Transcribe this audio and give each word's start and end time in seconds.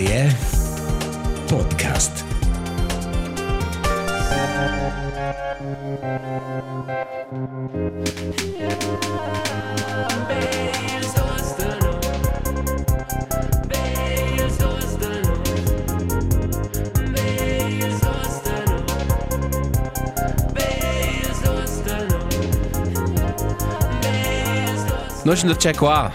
RTR 0.00 0.34
Podcast. 1.46 2.24
Noi 25.24 25.36
sind 25.36 25.56
c'è 25.56 25.74
qua. 25.74 26.10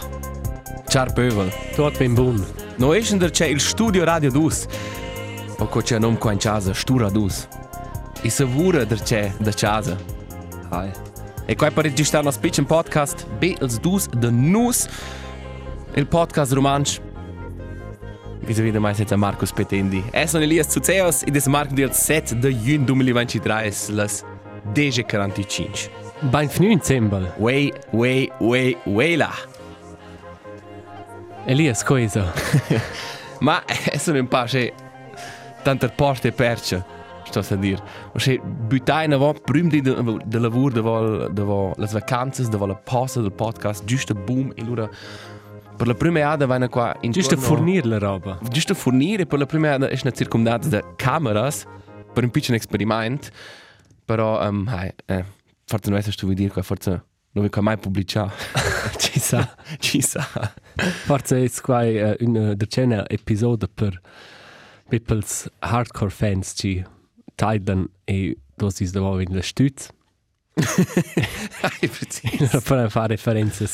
Ciao 0.87 1.05
Pövel. 1.13 1.51
Tot 1.75 1.97
ben 1.99 2.64
Noi 2.77 3.01
sind 3.03 3.29
c'è 3.31 3.45
il 3.45 3.61
studio 3.61 4.03
Radio 4.03 4.29
Dus. 4.29 4.65
O 5.59 5.67
co 5.67 5.81
c'è 5.81 5.97
nom 5.97 6.17
qua 6.17 6.33
in 6.33 6.37
casa, 6.37 6.73
Stura 6.73 7.09
Dus. 7.09 7.47
I 8.23 8.29
savura 8.29 8.85
c'è 8.85 9.31
da 9.37 9.51
casa. 9.51 9.97
Hai. 10.69 10.91
E 11.45 11.55
qua 11.55 11.71
per 11.71 11.85
registrare 11.85 12.29
speech 12.31 12.57
in 12.57 12.65
podcast 12.65 13.25
Beatles 13.39 13.79
Dus 13.79 14.07
de 14.09 14.29
Nus. 14.29 14.87
Il 15.93 16.05
podcast 16.05 16.51
romansch. 16.51 16.99
Wie 18.41 18.61
wieder 18.61 18.81
mai 18.81 18.93
senza 18.93 19.15
Marcus 19.15 19.53
Petendi. 19.53 20.03
Es 20.11 20.31
sono 20.31 20.43
Elias 20.43 20.69
Zuzeos 20.69 21.23
e 21.25 21.31
des 21.31 21.47
Marc 21.47 21.71
del 21.71 21.93
7 21.93 22.35
de 22.35 22.49
Jun 22.49 22.83
2023 22.83 23.87
las 23.89 24.25
10.45. 24.73 25.89
Ben 26.29 26.49
fnu 26.49 26.77
zembel. 26.83 27.33
Way, 27.37 27.73
way, 27.91 28.29
way, 28.39 28.77
way 28.85 29.15
là. 29.15 29.33
Elias 31.45 31.83
coisa. 31.83 32.33
Ma 33.39 33.63
eh, 33.65 33.99
sono 33.99 34.19
un 34.19 34.27
po' 34.27 34.43
che 34.45 34.73
tante 35.61 35.89
porte 35.89 36.31
perce, 36.31 36.83
sto 37.23 37.39
a 37.47 37.55
dire. 37.55 37.81
Ma 38.11 38.19
se 38.19 38.39
buttai 38.39 39.05
una 39.05 39.17
volta 39.17 39.41
prima 39.43 39.69
di 39.69 39.81
de 39.81 40.39
lavoro, 40.39 40.73
dopo 40.73 41.27
dopo 41.27 41.73
le 41.77 41.87
vacanze, 41.91 42.47
dopo 42.49 42.65
la 42.65 42.75
pausa 42.75 43.21
del 43.21 43.31
podcast, 43.31 43.83
giusto 43.85 44.15
boom 44.15 44.53
e 44.55 44.61
allora 44.61 44.89
per 45.77 45.87
la 45.87 45.93
prima 45.93 46.35
vanno 46.35 46.67
qua 46.67 46.95
in 47.01 47.11
Giusto 47.11 47.37
fornir 47.37 47.85
la 47.85 47.99
roba. 47.99 48.39
giusto 48.49 48.73
fornire 48.73 49.25
per 49.27 49.37
la 49.37 49.45
prima 49.45 49.73
è 49.73 49.75
una 49.75 50.11
circumdanza 50.11 50.69
da 50.69 50.83
cameras 50.95 51.65
per 52.11 52.23
un 52.23 52.31
piccolo 52.31 52.57
esperimento. 52.57 53.27
Però 54.03 54.47
um, 54.47 54.67
hai, 54.67 54.91
eh, 55.05 55.25
forse 55.65 55.89
non 55.89 55.99
è 55.99 56.01
sto 56.01 56.25
vuol 56.25 56.35
dire 56.35 56.51
qua, 56.51 56.61
forse 56.63 57.03
non 57.35 57.49
vi 57.49 57.61
mai 57.61 57.77
pubblicare. 57.77 58.31
Ci 58.97 59.19
sa. 59.19 59.55
Ci 59.79 60.01
sa. 60.01 60.25
Forse 61.03 61.43
è 61.43 61.49
qua 61.61 61.83
uh, 61.83 62.15
un 62.19 62.53
decena 62.55 63.07
episodio 63.09 63.67
per 63.73 63.99
people's 64.87 65.49
hardcore 65.59 66.11
fans 66.11 66.53
ci 66.55 66.83
teilen 67.35 67.89
e 68.05 68.37
dosis 68.55 68.91
da 68.91 69.01
in 69.21 69.35
la 69.35 69.41
stütz. 69.41 69.89
Per 70.55 70.63
fare 72.89 73.07
referenze 73.07 73.69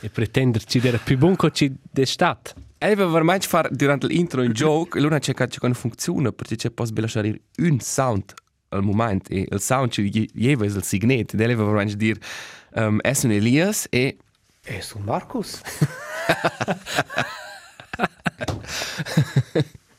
e 0.00 0.08
pretendere 0.08 0.64
ci 0.66 0.80
dere 0.80 0.98
più 0.98 1.16
buon 1.16 1.36
che 1.36 1.52
ci 1.52 1.72
d'estate. 1.92 2.54
E 2.78 2.96
va 2.96 3.06
veramente 3.06 3.46
fare 3.46 3.68
durante 3.70 4.08
l'intro 4.08 4.42
un 4.42 4.52
joke, 4.52 4.98
allora 4.98 5.20
c'è 5.20 5.32
che 5.32 5.48
non 5.60 5.74
funziona, 5.74 6.32
perché 6.32 6.56
c'è 6.56 6.70
possibile 6.70 7.02
lasciare 7.02 7.40
un 7.58 7.78
sound 7.78 8.34
al 8.70 8.82
momento, 8.82 9.32
e 9.32 9.46
il 9.48 9.60
sound 9.60 9.90
ci 9.90 10.28
lleva 10.34 10.64
il 10.64 10.82
signet, 10.82 11.32
e 11.32 11.36
deve 11.36 11.54
veramente 11.54 11.96
dire, 11.96 12.18
um, 12.74 13.00
è 13.00 13.12
un 13.22 13.32
Elias, 13.32 13.86
e... 13.90 14.16
Es 14.66 14.92
un 14.92 15.04
Markus. 15.04 15.60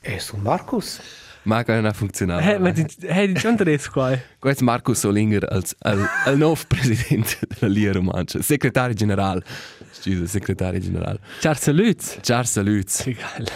es 0.02 0.32
un 0.32 0.42
Markus. 0.42 1.00
Ma 1.46 1.64
che 1.64 1.74
non 1.74 1.86
ha 1.86 1.94
funzionato. 1.94 2.44
Hey, 2.44 2.58
ma 2.58 2.72
di 2.72 2.86
hey, 3.02 3.28
di 3.28 3.34
giunta 3.34 3.64
des 3.64 3.88
qua. 3.90 4.18
Questo 4.40 4.64
è 4.64 4.66
Marco 4.66 4.96
Solinger, 4.96 5.46
als, 5.48 5.76
al, 5.80 6.04
al 6.26 6.38
nuovo 6.38 6.60
presidente 6.68 7.38
della 7.48 7.72
Lia 7.72 7.92
Romancia, 7.92 8.42
segretario 8.42 8.96
generale. 8.96 9.44
Scusa, 9.92 10.26
segretario 10.26 10.80
generale. 10.80 11.20
Ciao 11.40 11.54
saluts. 11.54 12.18
Ciao, 12.22 12.44
saluti. 12.44 13.12
Egal. 13.12 13.48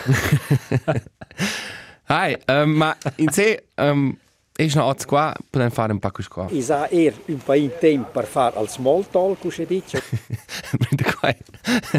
Hai, 2.06 2.38
um, 2.47 2.69
ma 2.69 2.96
in 3.16 3.30
sé, 3.30 3.66
um, 3.78 4.16
è 4.59 4.70
una 4.74 4.84
otto 4.84 5.06
qua, 5.06 5.34
possiamo 5.50 5.72
fare 5.72 5.94
un 5.94 6.00
po' 6.00 6.12
qua. 6.28 6.50
Sah 6.59 6.90
eher 6.90 7.18
un 7.28 7.38
po' 7.38 7.53
in 7.53 7.72
tempo 7.80 8.09
per 8.09 8.25
fare 8.25 8.58
al 8.58 8.68
small 8.68 9.08
talk, 9.09 9.40
come 9.40 9.66
dice. 9.66 10.03
Prende 10.78 11.03
qua. 11.03 11.34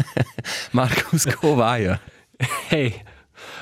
Marcus, 0.71 1.25
come 1.37 1.55
vai? 1.55 1.99
Hey, 2.69 3.01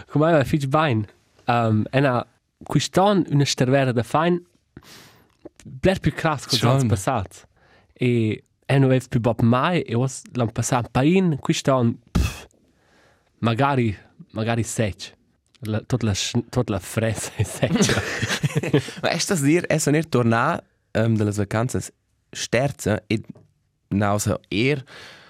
come 0.07 0.31
va 0.31 0.43
fitch 0.43 0.67
bein? 0.67 1.07
Um, 1.45 1.85
ena 1.91 2.27
quiston 2.63 3.25
una 3.29 3.45
stervera 3.45 3.93
da 3.93 4.03
fein 4.03 4.43
bler 5.63 5.99
più 5.99 6.13
cras 6.13 6.45
con 6.45 6.59
l'anno 6.61 6.87
passato. 6.87 7.47
E 7.93 8.43
eno 8.65 8.85
avevo 8.87 9.05
più 9.07 9.21
bob 9.21 9.39
mai 9.39 9.81
e 9.81 9.95
os 9.95 10.23
l'anno 10.33 10.51
passato 10.51 10.89
pain 10.91 11.37
quiston 11.39 11.97
pff, 12.11 12.47
magari 13.39 13.97
magari 14.31 14.63
sec. 14.63 15.15
La, 15.63 15.81
tot 15.85 16.03
la 16.03 16.13
tot 16.49 16.69
la 16.69 16.79
fresa 16.79 17.31
è 17.35 17.43
seccia. 17.43 18.01
Ma 19.03 19.09
è 19.09 19.17
stas 19.17 19.41
dir, 19.41 19.65
è 19.65 19.77
sono 19.77 19.99
tornato 20.07 20.63
um, 20.93 21.15
dalle 21.17 21.31
vacanze 21.31 21.93
sterze 22.31 23.03
e 23.07 23.21
nausa 23.89 24.39
er 24.47 24.83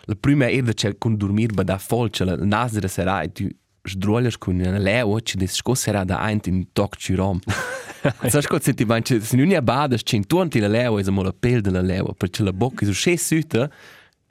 la 0.05 0.15
prima 0.15 0.47
er 0.49 0.63
da 0.63 0.73
c'è 0.73 0.97
con 0.97 1.17
dormir 1.17 1.53
ba 1.53 1.63
da 1.63 1.77
folce 1.77 2.25
la 2.25 2.35
nasa 2.35 2.79
da 2.79 2.87
sera 2.87 3.21
e 3.21 3.31
tu 3.31 3.47
sdroglias 3.83 4.37
con 4.37 4.59
una 4.59 4.77
leo 4.77 5.19
ci 5.21 5.37
des 5.37 5.53
scossera 5.53 6.03
da 6.03 6.19
ein 6.19 6.39
in 6.45 6.71
toc 6.73 6.97
ci 6.97 7.15
rom. 7.15 7.39
Sai 8.27 8.41
sco 8.41 8.59
se 8.59 8.73
ti 8.73 8.85
manche 8.85 9.19
se 9.21 9.35
non 9.35 9.51
è 9.51 9.61
bada 9.61 9.95
c'è 9.95 10.15
intorno 10.15 10.49
la 10.59 10.67
leo 10.67 10.99
e 10.99 11.09
mo 11.09 11.23
la 11.23 11.33
pel 11.33 11.61
della 11.61 11.81
leo 11.81 12.13
perché 12.13 12.43
la 12.43 12.53
bocca 12.53 12.85
è 12.85 12.93
sche 12.93 13.17
süta 13.17 13.69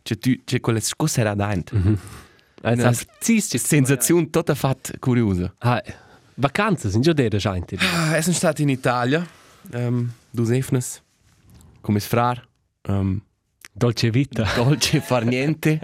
c'è 0.02 0.16
tu 0.18 0.32
c'è 0.44 0.60
quella 0.60 0.80
scossera 0.80 1.34
da 1.34 1.50
ein. 1.50 1.62
Also, 1.64 1.88
Una 1.88 2.27
precis, 2.60 3.48
ci 3.48 3.58
sensazione 3.58 4.30
tutta 4.30 4.54
fatta 4.54 4.92
curiosa. 4.98 5.52
Ah, 5.58 5.82
vacanze 6.34 6.90
sind 6.90 7.02
già 7.02 7.12
dere 7.12 7.38
gente. 7.38 7.76
Ah, 7.76 8.20
Sono 8.20 8.34
stato 8.34 8.62
in 8.62 8.68
Italia, 8.68 9.26
um, 9.72 10.10
due 10.30 10.56
efnes, 10.56 11.02
come 11.80 12.00
sfrar, 12.00 12.46
um, 12.88 13.20
Dolce 13.78 14.10
vita. 14.10 14.44
dolce 14.56 15.00
far 15.00 15.24
niente. 15.24 15.78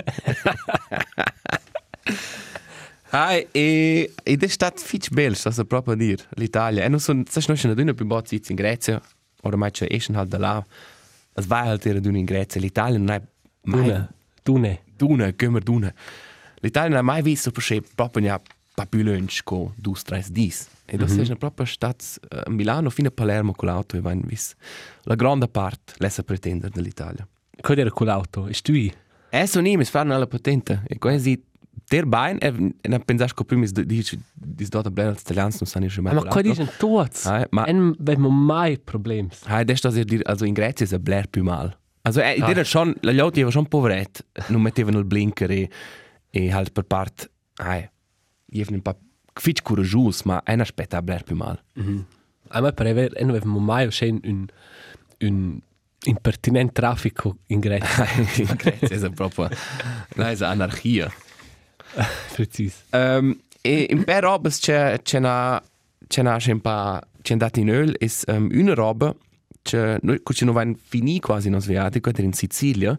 Hai, 3.11 3.47
e, 3.53 4.13
ed 4.25 4.43
è 4.43 4.47
stato 4.49 4.83
fitch 4.83 5.11
bello, 5.11 5.35
sto 5.37 5.49
a 5.49 5.65
proprio 5.65 5.95
a 5.95 5.97
dire, 5.97 6.25
l'Italia. 6.31 6.83
E 6.83 6.89
non 6.89 6.99
sono, 6.99 7.23
sai, 7.29 7.45
non 7.47 7.57
sono 7.57 7.95
più 7.95 8.05
bozzi 8.05 8.43
in 8.49 8.57
Grecia, 8.57 9.01
ormai 9.43 9.71
c'è 9.71 9.87
esce 9.89 10.13
halt 10.13 10.29
da 10.29 10.39
là. 10.39 10.67
Es 11.37 11.47
vai 11.47 11.69
halt 11.69 11.87
era 11.87 12.01
d'una 12.01 12.19
in 12.19 12.25
Grecia, 12.25 12.59
l'Italia 12.59 12.99
non 12.99 13.11
è 13.11 13.23
mai... 13.63 13.83
Dune. 13.83 14.09
Dune. 14.43 14.83
Duna, 14.97 15.33
gömmer 15.33 15.63
Duna. 15.63 15.95
L'Italia 16.65 16.89
non 16.89 16.99
ha 16.99 17.03
mai 17.03 17.21
visto 17.21 17.51
perché 17.51 17.83
proprio 17.95 18.23
ne 18.23 18.31
ha 18.31 18.41
con 19.45 19.73
due, 19.77 19.95
tre 20.03 20.25
dis. 20.31 20.67
E 20.87 20.97
mm 20.97 21.03
-hmm. 21.03 21.31
è 21.31 21.37
proprio 21.37 21.67
stato 21.67 22.05
a 22.29 22.51
Milano 22.51 22.89
fino 22.91 23.09
a 23.09 23.11
Palermo 23.11 23.53
con 23.53 23.69
l'auto 23.69 23.97
e 23.97 24.01
vai 24.01 24.19
vis. 24.25 24.55
La 25.03 25.15
grande 25.15 25.47
parte 25.49 25.93
l'essa 25.99 26.23
pretendere 26.23 26.71
dell'Italia. 26.73 27.27
Cosa 27.61 27.81
era 27.81 27.91
quell'auto? 27.91 28.49
E 28.49 28.55
stui? 28.55 28.93
E 29.31 29.47
sono 29.47 29.69
io, 29.69 29.77
mi 29.77 29.85
fanno 29.85 30.15
alla 30.15 30.27
patente. 30.27 30.83
E 30.87 30.99
quasi 30.99 31.43
ter 31.87 32.07
bain, 32.07 32.39
e 32.41 32.51
non 32.89 33.03
pensare 33.05 33.33
che 33.35 33.45
prima 33.45 33.67
dici 33.67 34.19
di 34.33 34.67
dota 34.69 34.91
bene 34.91 35.11
als 35.11 35.21
italians 35.21 35.61
non 35.61 35.69
sanno 35.69 36.03
mai. 36.03 36.15
Ma 36.15 36.23
qua 36.23 36.41
dicono 36.41 36.71
tutti. 36.79 37.29
Ah, 37.29 37.47
ma- 37.51 37.67
E 37.67 37.73
abbiamo 37.73 38.31
mai 38.31 38.79
problemi. 38.79 39.29
Hai 39.47 39.65
das 39.65 39.81
das 39.81 39.95
dir 40.05 40.23
also 40.25 40.45
in 40.47 40.55
Grecia 40.55 40.97
è 40.97 40.99
bler 40.99 41.27
più 41.29 41.43
mal. 41.43 41.77
Also 42.03 42.21
eh, 42.21 42.37
ah. 42.41 42.47
dire 42.47 42.65
schon 42.65 42.95
la 43.01 43.13
gli 43.13 43.41
era 43.41 43.51
schon 43.51 43.67
poveret, 43.67 44.25
non 44.49 44.61
mettevano 44.61 44.99
il 44.99 45.05
blinker 45.05 45.51
e 45.51 45.69
e 46.35 46.51
halt 46.51 46.73
per 46.73 46.85
part 46.85 47.31
ai 47.63 47.89
jevnen 48.47 48.81
un 48.81 48.83
po' 48.83 48.99
fitch 49.35 49.63
courageous, 49.63 50.23
ma 50.23 50.43
è 50.43 50.55
una 50.55 50.65
spetta 50.65 51.01
bler 51.01 51.23
più 51.23 51.37
mal. 51.37 51.61
A 52.49 52.61
me 52.61 52.73
pare 52.73 52.93
che 52.93 53.25
non 53.25 53.37
abbiamo 53.37 53.61
mai 53.61 53.85
avuto 53.85 54.05
un, 54.05 54.47
un 55.21 55.59
impertinente 56.05 56.73
traffico 56.73 57.39
in 57.47 57.61
Grecia. 57.61 58.07
in 58.43 58.55
Grecia 58.57 59.07
è 59.07 59.11
proprio 59.11 59.49
una 60.17 60.31
è 60.31 60.45
anarchia. 60.45 61.13
Preciso. 62.35 62.83
Um, 62.91 63.39
e 63.61 63.87
in 63.89 64.03
per 64.03 64.25
robes 64.25 64.59
c'è 64.59 65.01
c'è 65.03 65.19
una 65.19 65.63
c'è 66.09 66.23
c'è 66.39 66.53
un 66.53 66.61
po' 66.61 66.99
c'è 67.23 67.33
andato 67.33 67.61
in 67.61 67.71
öl 67.71 67.97
è 67.97 68.09
um, 68.27 68.49
una 68.53 68.75
roba 68.75 69.15
c'è 69.63 69.99
noi 70.03 70.21
ci 70.33 70.45
non 70.45 70.53
vanno 70.53 70.75
finì 70.83 71.21
quasi 71.21 71.49
non 71.49 71.63
svegliati 71.63 72.01
qua 72.01 72.13
in 72.17 72.35
Sicilia 72.35 72.99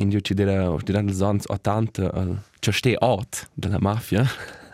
in 0.00 0.10
giù 0.10 0.18
ci 0.20 0.34
della 0.34 0.76
durante 0.82 1.12
gli 1.12 1.22
anni 1.22 1.40
80 1.46 2.10
uh, 2.12 2.36
c'è 2.58 2.72
ste 2.72 2.96
art 2.98 3.48
della 3.54 3.78
mafia 3.80 4.24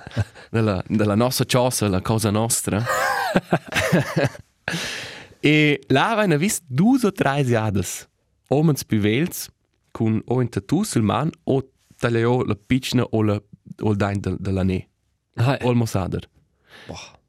della, 0.51 0.83
della 0.87 1.15
nostra 1.15 1.45
cosa 1.45 1.89
la 1.89 2.01
cosa 2.01 2.31
nostra. 2.31 2.83
E 5.39 5.81
là 5.89 6.15
vanno 6.17 6.37
vist 6.39 6.65
due 6.67 6.99
o 7.05 7.13
tre 7.13 7.41
asiades. 7.41 8.09
Omens 8.49 8.85
più 8.85 8.99
vels 8.99 9.49
con 9.93 10.21
o 10.27 10.41
in 10.41 10.49
tattoo 10.49 10.83
sul 10.83 11.03
man 11.03 11.31
o 11.45 11.71
tagliò 11.97 12.43
la 12.43 12.57
piccina 12.57 13.03
o 13.03 13.23
la 13.23 13.41
o 13.83 13.91
il 13.91 13.97
dain 13.97 14.21
de, 14.21 14.37
della 14.39 14.63
ne 14.63 14.89
Ah, 15.35 15.59
o 15.63 15.71
il 15.71 15.77
mossader 15.77 16.29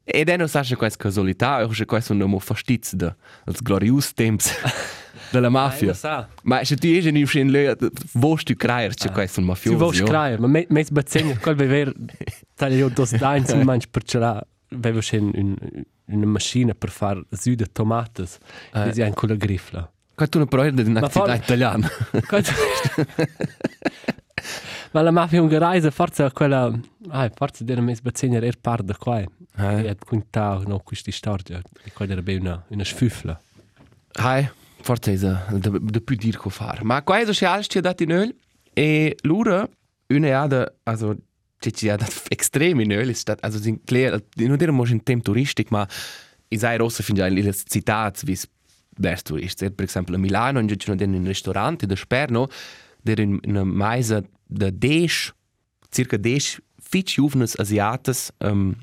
Ed 0.04 0.30
è 0.30 0.38
non 0.38 0.48
sa 0.48 0.62
che 0.62 0.76
questa 0.76 1.04
casualità, 1.04 1.64
o 1.64 1.68
che 1.68 1.86
questo 1.86 2.14
non 2.14 2.30
mo 2.30 2.40
fastiz 2.40 2.94
de 2.94 3.16
als 3.46 3.62
glorious 3.62 4.14
temps 4.14 4.52
della 5.32 5.50
mafia. 5.50 5.88
lo 5.88 5.94
sa. 5.94 6.28
Ma 6.44 6.64
se 6.64 6.76
tu 6.76 6.88
esci 6.88 7.10
in 7.10 7.22
uscin 7.22 7.50
le 7.50 7.76
vos 8.14 8.44
tu 8.44 8.54
creier 8.56 8.94
che 8.94 9.10
questo 9.12 9.40
un 9.40 9.46
Tu 9.46 9.52
mafioso. 9.52 9.78
vuoi 9.78 9.94
scrivere, 9.96 10.38
ma 10.40 10.48
me 10.48 10.66
me 10.70 10.86
bazzegna 10.90 11.38
quel 11.40 11.56
bever 11.56 11.94
taglio 12.56 12.90
dos 12.90 13.12
dains 13.16 13.50
in 13.52 13.62
manch 13.62 13.88
per 13.90 14.04
c'era 14.04 14.42
avevo 14.70 15.02
schon 15.02 15.32
un 15.34 15.56
una 16.10 16.26
macchina 16.26 16.74
per 16.74 16.90
far 16.90 17.22
su 17.32 17.54
de 17.56 17.66
tomates. 17.72 18.38
Eh. 18.74 18.88
E 18.90 18.94
si 18.94 19.02
ha 19.02 19.12
con 19.14 19.30
la 19.30 19.36
grifla. 19.36 19.92
Qua 20.16 20.26
tu 20.28 20.38
non 20.40 20.48
provi 20.48 20.72
di 20.72 20.84
Ma 20.84 21.00
un'attività 21.00 21.26
for- 21.36 21.44
italiana. 21.44 21.90
Quanto- 22.28 22.52
Ma 24.92 25.02
la 25.02 25.12
mafia 25.12 25.42
ungherese 25.42 25.92
forse 25.92 26.32
quella 26.32 26.72
ah, 27.10 27.30
forse 27.36 27.64
della 27.66 27.82
mes 27.82 28.00
bazzegna 28.02 28.40
er 28.40 28.58
par 28.58 28.82
da 28.84 28.96
qua. 28.96 29.20
Eh. 29.20 29.28
E 29.58 29.90
ha 29.90 29.96
quinta 30.00 30.62
no 30.66 30.80
questa 30.80 31.12
storia. 31.12 31.62
E 31.84 31.92
quella 31.92 32.14
era 32.14 32.24
una 32.40 32.64
una 32.70 32.84
sfufla. 32.84 33.40
Hai, 34.14 34.50
forse 34.82 35.14
è 35.14 35.18
da 35.18 35.46
da 35.50 36.00
più 36.00 36.16
dir 36.16 36.38
co 36.38 36.50
far. 36.50 36.84
Ma 36.84 37.02
qua 37.04 37.20
è 37.20 37.34
so 37.34 37.48
alles 37.48 37.68
ci 37.70 37.80
dati 37.80 38.06
nöl 38.06 38.34
e 38.74 39.16
lura 39.24 39.68
una 40.10 40.42
ada 40.42 40.74
also 40.84 41.16
ci 41.60 41.74
ci 41.74 41.88
dat 41.88 42.24
extrem 42.30 42.80
in 42.80 42.90
nöl 42.90 43.10
ist 43.10 43.30
also 43.42 43.60
sind 43.60 43.80
klar 43.86 44.22
non 44.36 44.76
mo 44.76 44.86
in 44.86 45.04
tem 45.04 45.22
touristik 45.22 45.70
ma 45.72 45.88
i 46.50 46.58
sai 46.58 46.78
rossa 46.78 47.04
fin 47.04 47.16
già 47.16 47.28
le 47.28 47.54
citats 47.54 48.24
vis 48.24 48.48
vers 49.00 49.22
turist. 49.22 49.70
Per 49.70 49.86
esempio 49.86 50.16
a 50.16 50.18
Milano 50.18 50.60
in 50.60 50.68
giù 50.68 50.76
in 50.92 51.14
un 51.14 51.26
ristorante 51.26 51.86
da 51.86 51.96
Sperno 51.96 52.48
der 53.04 53.20
in 53.20 53.40
una 53.46 53.64
maisa 53.64 54.24
da 54.46 54.70
desh 54.70 55.34
circa 55.90 56.18
desh 56.18 56.60
fitch 56.80 57.18
juvnes 57.18 57.56
asiates 57.58 58.32
um, 58.40 58.76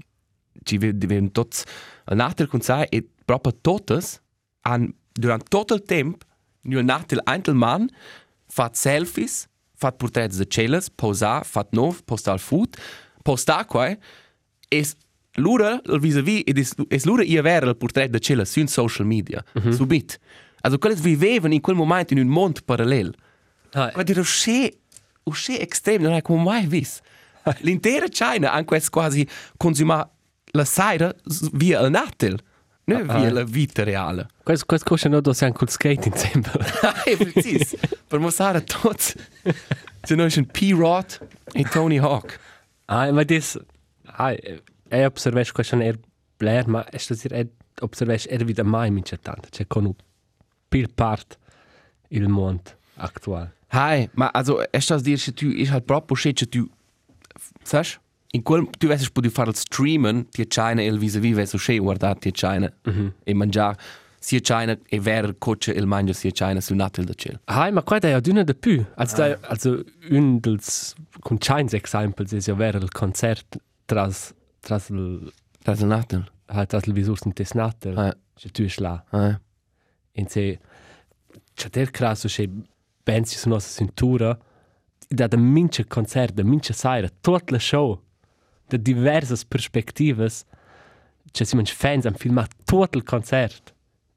ci 0.64 0.78
divent 0.78 1.32
tots 1.32 1.64
al 2.04 2.16
natel 2.16 2.48
con 2.48 2.60
sai 2.60 2.86
e 2.90 3.04
proprio 3.24 3.52
totes 3.60 4.20
an 4.62 4.92
durant 5.18 5.44
tot 5.48 5.70
il 5.70 5.82
temp 5.82 6.24
nu 6.62 6.78
al 6.78 6.84
natel 6.84 7.20
eintel 7.24 7.54
man 7.54 7.88
fat 8.48 8.76
selfies 8.76 9.46
fat 9.76 9.96
portrets 9.98 10.36
de 10.38 10.46
celas 10.48 10.88
posa 10.90 11.42
fat 11.44 11.72
nov 11.72 12.02
postal 12.04 12.38
food 12.38 12.76
posta 13.22 13.64
quai 13.64 13.96
es 14.70 14.94
lura 15.36 15.80
il 15.84 15.98
vis-a-vis 16.00 16.42
ed 16.46 16.58
es, 16.58 16.74
es 16.90 17.04
lura 17.04 17.24
ia 17.24 17.42
vera 17.42 17.68
il 17.68 17.76
portret 17.76 18.10
de 18.12 18.18
celas 18.20 18.50
sun 18.52 18.66
social 18.68 19.06
media 19.06 19.42
mm 19.54 19.60
-hmm. 19.62 19.72
subit. 19.76 20.18
Also 20.62 20.78
quelles 20.78 21.00
vivevan 21.00 21.52
in 21.52 21.60
quel 21.60 21.76
momento 21.76 22.14
in 22.14 22.20
un 22.20 22.28
mond 22.28 22.62
parallel. 22.64 23.14
Ah, 23.72 23.92
Ma 23.96 24.02
dire 24.02 24.20
uscì, 24.20 24.72
uscì 25.24 25.58
estremo, 25.60 26.04
non 26.04 26.14
è 26.16 26.22
come 26.22 26.42
mai 26.42 26.66
visto. 26.66 27.02
L'intera 27.60 28.06
China 28.08 28.52
ha 28.52 28.64
questo 28.64 28.90
quasi 28.90 29.26
consumato 29.58 30.10
la 30.52 30.64
sera 30.64 31.12
s- 31.26 31.50
via 31.52 31.80
il 31.80 31.90
natel, 31.90 32.38
non 32.84 33.02
via 33.02 33.28
ah. 33.28 33.32
la 33.32 33.44
vita 33.44 33.82
reale. 33.82 34.28
questo 34.42 34.66
questo 34.66 34.88
cosa 34.88 35.08
no 35.08 35.20
dos 35.20 35.42
anche 35.42 35.58
col 35.58 35.70
skate 35.70 36.08
insieme. 36.08 36.50
È 37.04 37.16
preciso, 37.16 37.76
per 38.06 38.18
mostrare 38.18 38.58
a 38.58 38.60
tutti. 38.60 39.12
Se 40.04 40.14
noi 40.14 40.30
sono 40.30 40.46
P-Rod 40.46 41.28
e 41.52 41.64
Tony 41.64 41.98
Hawk. 41.98 42.38
Ah, 42.86 43.10
ma 43.10 43.22
dis 43.22 43.58
ah, 44.04 44.32
e 44.32 45.04
observesh 45.04 45.52
question 45.52 45.80
er 45.80 45.98
blair, 46.36 46.68
ma 46.68 46.84
è 46.84 46.98
sto 46.98 47.14
dir 47.14 47.32
e 47.32 47.48
observesh 47.80 48.26
er 48.28 48.44
wieder 48.44 48.64
mai 48.64 48.90
mince 48.90 49.18
tant. 49.18 49.48
C'è 49.48 49.66
con 49.66 49.86
un 49.86 49.94
pil 50.68 50.90
part 50.92 51.38
il 52.08 52.28
mond 52.28 52.76
attual. 52.96 53.50
Hai, 53.68 54.08
ma 54.14 54.30
also, 54.32 54.62
es 54.70 54.86
das 54.86 55.02
dir, 55.02 55.18
tu 55.18 55.50
ist 55.50 55.72
halt 55.72 55.86
proprio 55.86 56.16
shit, 56.16 56.38
che 56.38 56.46
tu, 56.46 56.68
sagst? 57.64 58.00
In 58.34 58.42
quel, 58.42 58.66
tu 58.80 58.88
weißt, 58.88 59.12
du 59.14 59.30
fare 59.30 59.50
il 59.50 59.56
streamen, 59.56 60.26
die 60.36 60.46
China 60.46 60.82
il 60.82 60.98
vis-a-vis, 60.98 61.52
du, 61.52 61.58
schön 61.58 61.82
guardare 61.84 62.18
die 62.18 62.32
China. 62.32 62.72
E 63.24 63.32
mangiare 63.32 63.76
sia 64.24 64.40
China 64.40 64.76
e 64.88 65.00
ver 65.00 65.34
coce 65.38 65.72
il 65.72 65.86
mangia 65.86 66.14
sia 66.14 66.30
China 66.30 66.60
sul 66.60 66.76
natel 66.76 67.04
da 67.04 67.14
ciel. 67.14 67.38
Ah, 67.44 67.70
ma 67.70 67.82
qua 67.82 67.98
da 67.98 68.08
ja 68.08 68.20
dünne 68.20 68.44
de 68.44 68.54
pü. 68.54 68.84
Also 68.96 69.16
da 69.16 69.38
also 69.48 69.84
un 70.10 70.40
dels 70.40 70.94
con 71.20 71.38
chines 71.38 71.74
examples 71.74 72.32
is 72.32 72.46
ja 72.46 72.54
ver 72.54 72.74
il 72.74 72.88
concert 72.90 73.58
tras 73.86 74.34
tras 74.60 74.88
il 74.90 75.30
ist 75.66 75.82
ein 75.82 75.88
Natel. 75.88 76.24
halt 76.48 76.70
tras 76.70 76.86
il 76.86 76.94
visus 76.94 77.20
in 77.26 77.34
tesnatel. 77.34 77.98
Ah. 77.98 78.14
C'è 78.36 78.50
tu 78.50 78.68
schla. 78.68 79.04
Ah. 79.10 79.38
in 80.12 80.28
se 80.28 80.58
c'è 81.54 81.68
del 81.68 81.90
crasso 81.90 82.28
c'è 82.28 82.48
pensi 83.02 83.36
su 83.36 83.48
nostra 83.48 83.84
cintura 83.84 84.38
da 85.08 85.26
da 85.26 85.36
mince 85.36 85.86
concert 85.86 86.32
da 86.32 86.42
mince 86.42 86.72
saira 86.72 87.08
tutta 87.20 87.52
la 87.52 87.58
show 87.58 88.03
da 88.66 88.76
diverse 88.76 89.44
perspective 89.46 90.28
c'è 91.30 91.44
si 91.44 91.56
manch 91.56 91.72
fans 91.74 92.06
han 92.06 92.14
filmato 92.14 92.56
tutto 92.64 92.96
il 92.96 93.02
concert 93.04 93.74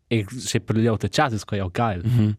e 0.07 0.25
c'è 0.25 0.59
per 0.61 0.77
gli 0.77 0.87
altri 0.87 1.09
jazz 1.09 1.43
è 1.43 1.59
auch 1.59 1.71
geil 1.71 2.35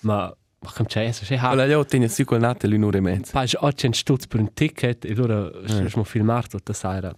ma 0.00 0.34
ma 0.60 0.70
come 0.72 0.88
c'è 0.88 1.04
essa 1.04 1.24
c'è 1.26 1.36
ha 1.36 1.50
Allora 1.50 1.66
io 1.66 1.84
tengo 1.84 2.08
su 2.08 2.24
quel 2.24 2.40
Natel 2.40 2.72
in 2.72 2.82
un'ora 2.82 2.96
e 2.96 3.00
mezza. 3.02 3.32
poi 3.32 3.46
c'è 3.46 3.58
800 3.60 3.96
stutz 3.96 4.26
per 4.26 4.40
un 4.40 4.52
ticket 4.54 5.04
e 5.04 5.12
allora 5.12 5.50
c'è 5.66 5.86
mo 5.96 6.04
filmato 6.04 6.48
tutta 6.56 6.72
saira 6.72 7.12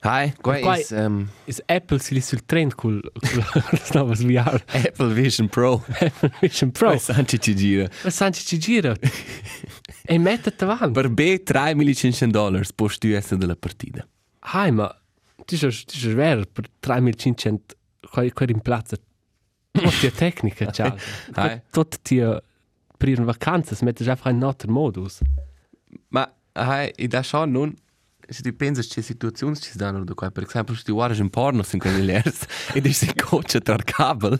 Hai, 0.00 0.32
qua 0.40 0.58
Qua- 0.60 0.78
ist 0.78 0.92
um, 0.92 1.28
is 1.46 1.60
Apple 1.66 1.98
si 1.98 2.14
lì 2.14 2.20
sul 2.20 2.44
trend 2.46 2.74
col 2.74 3.00
col 3.00 3.44
nuovas 3.94 4.22
VR 4.26 4.62
Apple 4.68 5.12
Vision 5.12 5.48
Pro. 5.48 5.84
Apple 5.98 6.32
Vision 6.40 6.70
Pro 6.70 6.90
Pro. 6.90 6.98
Sanci 6.98 7.40
ci 7.40 7.54
gira. 7.56 7.88
Ma 8.04 8.10
Sanci 8.10 8.44
ci 8.44 8.58
gira. 8.58 8.94
e 10.04 10.18
mette 10.18 10.54
davanti. 10.56 10.92
Per 10.92 11.08
B 11.10 11.42
3.500 11.44 12.26
dollars 12.26 12.72
post 12.72 13.00
tu 13.00 13.08
essere 13.08 13.38
della 13.38 13.56
partita. 13.56 14.06
Hai, 14.40 14.70
ma 14.70 14.94
ti 15.44 15.56
sei 15.56 15.70
ti 15.70 15.98
sei 15.98 16.14
vero 16.14 16.44
per 16.52 16.68
3500 16.78 17.74
qua 18.08 18.30
qua 18.30 18.46
in 18.48 18.60
piazza. 18.60 18.96
Tutte 19.70 20.12
tecnica, 20.12 20.70
ciao. 20.70 20.96
Hai. 21.32 21.60
Tutte 21.70 21.98
ti 22.02 22.18
per 22.98 23.08
in 23.08 23.24
vacanze 23.24 23.76
mette 23.84 24.04
già 24.04 24.16
fare 24.16 24.34
in 24.34 24.42
altro 24.42 24.70
modus. 24.70 25.20
Ma 26.08 26.30
hai, 26.52 26.90
e 26.90 27.06
da 27.06 27.22
schon 27.22 27.50
nun, 27.52 27.74
se 28.30 28.42
tu 28.42 28.54
pensi 28.54 28.86
che 28.86 29.00
situazioni 29.00 29.56
ci 29.56 29.70
danno 29.74 30.04
da 30.04 30.12
qua, 30.14 30.30
per 30.30 30.42
esempio 30.44 30.74
se 30.74 30.82
tu 30.82 30.92
guardi 30.92 31.20
un 31.20 31.30
porno 31.30 31.62
sin 31.62 31.78
quelle 31.78 32.02
lers 32.02 32.40
e 32.74 32.80
dici 32.80 33.06
si 33.06 33.14
coach 33.14 33.58
tra 33.62 33.74
il 33.74 33.84
cable 33.84 34.38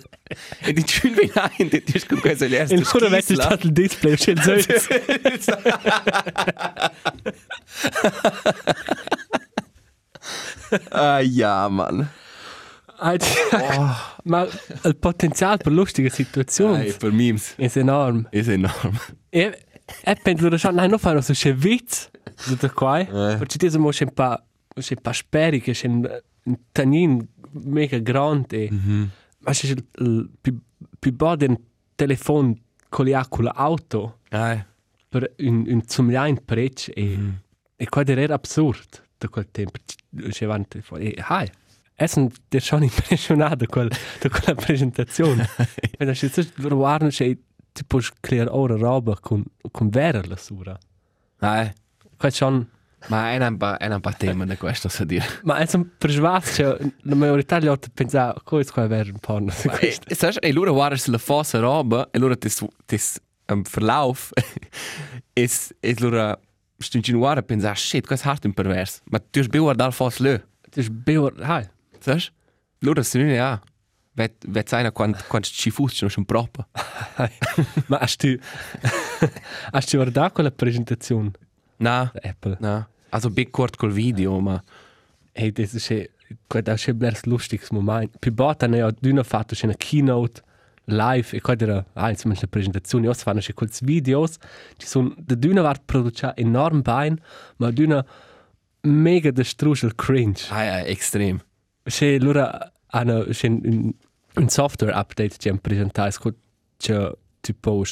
e 0.60 0.72
di 0.72 0.84
ciù 0.84 1.08
in 1.08 1.16
ein 1.34 1.68
e 1.70 1.82
dici 1.84 2.06
con 2.06 2.20
quelle 2.20 2.48
lers. 2.48 2.70
E 2.70 2.82
ora 2.92 3.08
metti 3.08 3.34
stato 3.34 3.66
il 3.66 3.72
display 3.72 4.14
c'è 4.16 4.32
il 4.32 4.42
zero. 5.40 5.62
Ah 10.90 11.20
ja, 11.22 11.68
Mann. 11.68 12.02
Ma 14.24 14.46
il 14.84 14.96
potenziale 14.96 15.56
per 15.58 15.72
lustige 15.72 16.10
situazioni 16.10 16.86
Hey, 16.86 16.96
per 16.96 17.12
memes 17.12 17.54
è 17.56 17.70
enorme. 17.74 18.26
ist 18.32 18.48
enorm. 18.48 18.98
E 19.30 19.56
e 20.02 20.16
penso 20.22 20.48
che 20.48 20.70
non 20.70 20.98
fanno 20.98 21.20
so 21.20 21.32
c'è 21.32 21.54
witz 21.54 22.10
da 22.58 22.70
qua. 22.70 23.04
Perché 23.04 23.58
ti 23.58 23.70
siamo 23.70 23.88
un 23.88 24.12
pa 24.12 24.42
c'è 24.74 24.96
pa 24.96 25.12
speri 25.12 25.60
che 25.60 25.72
c'è 25.72 25.86
un 25.88 26.20
tanin 26.72 27.26
mega 27.52 27.98
grande. 27.98 28.68
Ma 28.70 29.52
c'è 29.52 29.74
il 29.98 30.30
più 30.40 30.58
più 30.98 31.12
baden 31.14 31.56
telefono 31.94 32.56
con 32.88 33.06
l'auto 33.06 34.18
Hey. 34.30 34.62
per 35.08 35.34
un 35.38 35.64
un 35.66 35.86
zum 35.86 36.10
rein 36.10 36.44
prec 36.44 36.90
e 36.94 37.18
e 37.76 37.88
qua 37.88 38.02
era 38.04 38.34
absurd 38.34 39.02
da 39.16 39.28
quel 39.28 39.48
tempo 39.50 39.78
c'è 40.30 40.44
avanti 40.44 40.82
e 40.98 41.14
hai 41.18 41.50
Essen 42.00 42.30
der 42.50 42.60
schon 42.60 42.84
impressionato 42.84 43.56
da 43.56 43.66
quel 43.66 43.88
da 44.20 44.28
quella 44.28 44.54
presentazione. 44.54 45.48
Wenn 45.98 46.06
das 46.06 46.20
jetzt 46.20 46.54
guarda 46.54 47.10
c'è 47.84 48.00
tipo 48.00 48.16
creare 48.20 48.50
ora 48.50 48.76
roba 48.76 49.16
con 49.20 49.44
con 49.70 49.88
vera 49.88 50.20
la 50.24 50.36
sura. 50.36 50.78
Hey. 51.40 51.72
Qua 52.16 52.30
schon 52.30 52.66
Ma 53.08 53.32
è 53.32 53.46
un 53.46 53.56
po', 53.56 53.76
è 53.76 53.86
un 53.86 54.00
po' 54.00 54.12
tema 54.16 54.44
da 54.44 54.56
questo, 54.56 54.88
so 54.88 55.04
dire. 55.04 55.24
ma 55.44 55.58
è 55.58 55.68
un 55.72 55.86
persvas 55.98 56.54
cioè 56.54 56.76
la 57.02 57.14
maggiorità 57.14 57.58
degli 57.60 57.68
altri 57.68 57.90
pensa 57.94 58.34
come 58.44 58.62
è 58.62 58.86
vera 58.88 59.10
un 59.10 59.18
po' 59.20 59.40
E 60.06 60.14
sai, 60.14 60.34
e 60.40 60.52
loro 60.52 60.72
guardano 60.72 61.00
la 61.06 61.18
fossa 61.18 61.60
roba 61.60 62.08
e 62.10 62.18
loro 62.18 62.36
tis 62.36 62.64
tis 62.86 63.20
am 63.46 63.62
Verlauf 63.62 64.32
es 65.34 65.72
es 65.80 65.98
loro 66.00 66.40
stunci 66.78 67.10
in 67.12 67.18
guarda 67.18 67.42
pensa 67.42 67.74
shit, 67.74 68.06
questo 68.06 68.26
è 68.26 68.30
hart 68.30 68.44
in 68.44 68.52
pervers. 68.52 69.00
Ma 69.10 69.18
tu 69.18 69.42
sbi 69.42 69.58
guardare 69.58 69.92
fossa 69.92 70.22
lö. 70.22 70.38
Das 70.70 70.84
ist 70.84 70.90
Bauer, 70.90 71.32
hai. 71.42 71.68
Sai? 72.00 72.22
Loro 72.80 73.02
sono 73.02 73.24
in. 73.24 73.60
Vet 74.18 74.44
vet 74.48 74.68
sai 74.68 74.90
quant 74.90 75.14
quant 75.28 75.44
ci 75.46 75.70
fuss 75.70 76.04
schon 76.08 76.24
proper. 76.24 76.66
Ma 77.86 77.98
hast 78.00 78.22
du 78.22 78.38
hast 79.72 79.90
du 79.92 79.96
guardato 80.02 80.34
quella 80.34 80.50
presentazione 80.50 81.30
Na, 81.78 82.10
da 82.12 82.28
Apple? 82.28 82.56
na. 82.60 82.88
Also 83.10 83.30
big 83.30 83.50
kort 83.50 83.76
col 83.76 83.92
video, 83.92 84.40
ma 84.40 84.62
Hey, 85.32 85.52
das 85.52 85.72
ist 85.72 85.88
ja, 85.88 86.04
das 86.48 86.80
ist 86.80 86.86
ja 86.88 86.94
ein 86.94 87.16
lustiges 87.26 87.70
Moment. 87.70 88.18
Più 88.20 88.32
bot 88.32 88.62
hanno 88.62 88.76
ja 88.76 88.90
d'una 88.90 89.22
fatto 89.22 89.54
c'è 89.54 89.66
una 89.66 89.76
keynote 89.76 90.42
live 90.86 91.36
e 91.36 91.40
quella 91.40 91.62
era, 91.62 91.86
ah, 91.92 92.10
insomma, 92.10 92.34
una 92.36 92.48
presentazione, 92.48 93.06
io 93.06 93.14
fanno 93.14 93.38
c'è 93.38 93.54
quels 93.54 93.84
videos, 93.84 94.36
ci 94.78 94.86
sono, 94.86 95.14
da 95.16 95.36
d'una 95.36 95.62
vart 95.62 95.82
produce 95.84 96.32
enorm 96.34 96.80
bene, 96.82 97.18
ma 97.58 97.70
d'una 97.70 98.04
mega 98.80 99.30
distrus 99.30 99.82
il 99.82 99.94
cringe. 99.94 100.46
Ah, 100.50 100.64
ja, 100.64 100.80
extrem. 100.84 101.38
C'è 101.84 102.14
allora 102.14 102.72
hanno 102.88 103.24
c'è 103.26 103.48
un, 104.38 104.48
software 104.48 104.92
update 104.94 105.36
che 105.36 105.48
hanno 105.48 105.58
presentato 105.58 106.34
che 106.76 107.18
tu 107.40 107.52
puoi 107.58 107.84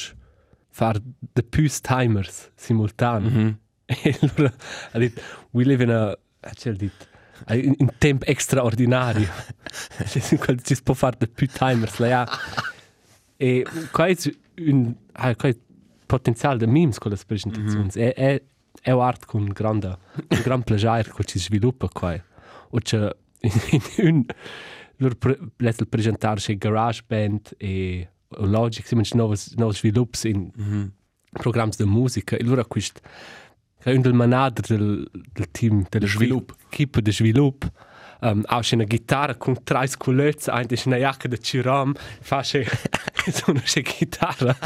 fare 0.69 1.01
the 1.33 1.43
più 1.43 1.69
timers 1.69 2.51
simultanei. 2.55 3.31
Mhm. 3.31 3.59
E 3.89 4.19
allora 4.21 4.53
ha 4.91 4.99
detto, 4.99 5.21
we 5.51 5.63
live 5.63 5.81
in 5.81 5.91
a, 5.91 6.17
c'è 6.53 6.73
detto, 6.73 7.05
in, 7.49 7.73
in 7.77 7.89
tempo 7.97 8.25
straordinario. 8.37 9.29
C'è 10.03 10.37
quel 10.37 10.61
ci 10.61 10.75
si 10.75 10.83
può 10.83 10.93
fare 10.93 11.17
the 11.17 11.27
più 11.27 11.47
timers 11.47 11.97
là. 11.99 12.07
ja. 12.07 12.27
E 13.37 13.65
qua 13.91 14.07
è 14.07 14.15
un, 14.57 14.93
ha 15.13 15.35
qua 15.35 15.49
è 15.49 15.55
potenziale 16.05 16.57
di 16.57 16.65
memes 16.65 16.97
con 16.97 17.11
le 17.11 17.17
presentazioni. 17.25 17.89
È, 17.93 18.13
è, 18.13 18.41
è 18.81 18.91
un'arte 18.91 19.25
con 19.25 19.45
grande, 19.45 19.87
un 19.87 20.41
gran 20.43 20.63
piacere 20.63 21.11
che 21.15 21.23
ci 21.23 21.39
sviluppa 21.39 21.87
qua. 21.87 22.19
O 22.69 22.79
c'è 22.79 23.09
in, 23.41 23.51
in 23.71 23.81
un, 24.05 24.25
loro 24.97 25.15
pre, 25.15 25.37
letto 25.57 25.85
presentare 25.85 26.39
c'è 26.39 26.57
GarageBand 26.57 27.55
e 27.57 28.09
Logic, 28.29 28.85
si 28.85 28.95
mangiano 28.95 29.23
nuovi, 29.23 29.39
nuovi 29.55 29.75
sviluppi 29.75 30.29
in, 30.29 30.51
Mhm. 30.55 30.91
programmi 31.31 31.71
di 31.77 31.85
musica 31.85 32.35
e 32.35 32.43
allora 32.43 32.65
questo 32.65 32.99
è 33.77 33.93
un 33.93 34.01
del 34.01 34.13
manager 34.13 34.65
del, 34.77 35.07
del 35.11 35.51
team 35.51 35.85
del 35.89 36.07
svilup. 36.07 36.53
equipe 36.69 37.01
di 37.01 37.11
sviluppo 37.11 37.67
um, 38.21 38.41
ha 38.45 38.59
una 38.71 38.83
chitarra 38.85 39.35
con 39.35 39.63
tre 39.63 39.87
sculezze 39.87 40.51
eine 40.51 40.67
ist 40.71 40.85
una 40.87 40.97
jacca 40.97 41.27
di 41.27 41.39
ciram 41.41 41.93
fa 42.21 42.43
una 43.47 43.61
chitarra 43.83 44.57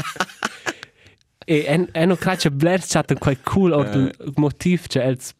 e 1.44 1.64
en 1.66 1.88
eno 1.92 2.16
crace 2.16 2.50
blers 2.50 2.88
chat 2.88 3.12
quel 3.18 3.38
cool 3.42 3.72
or 3.72 3.86
il 3.94 4.32
motiv 4.36 4.86
che 4.86 5.02
els 5.02 5.34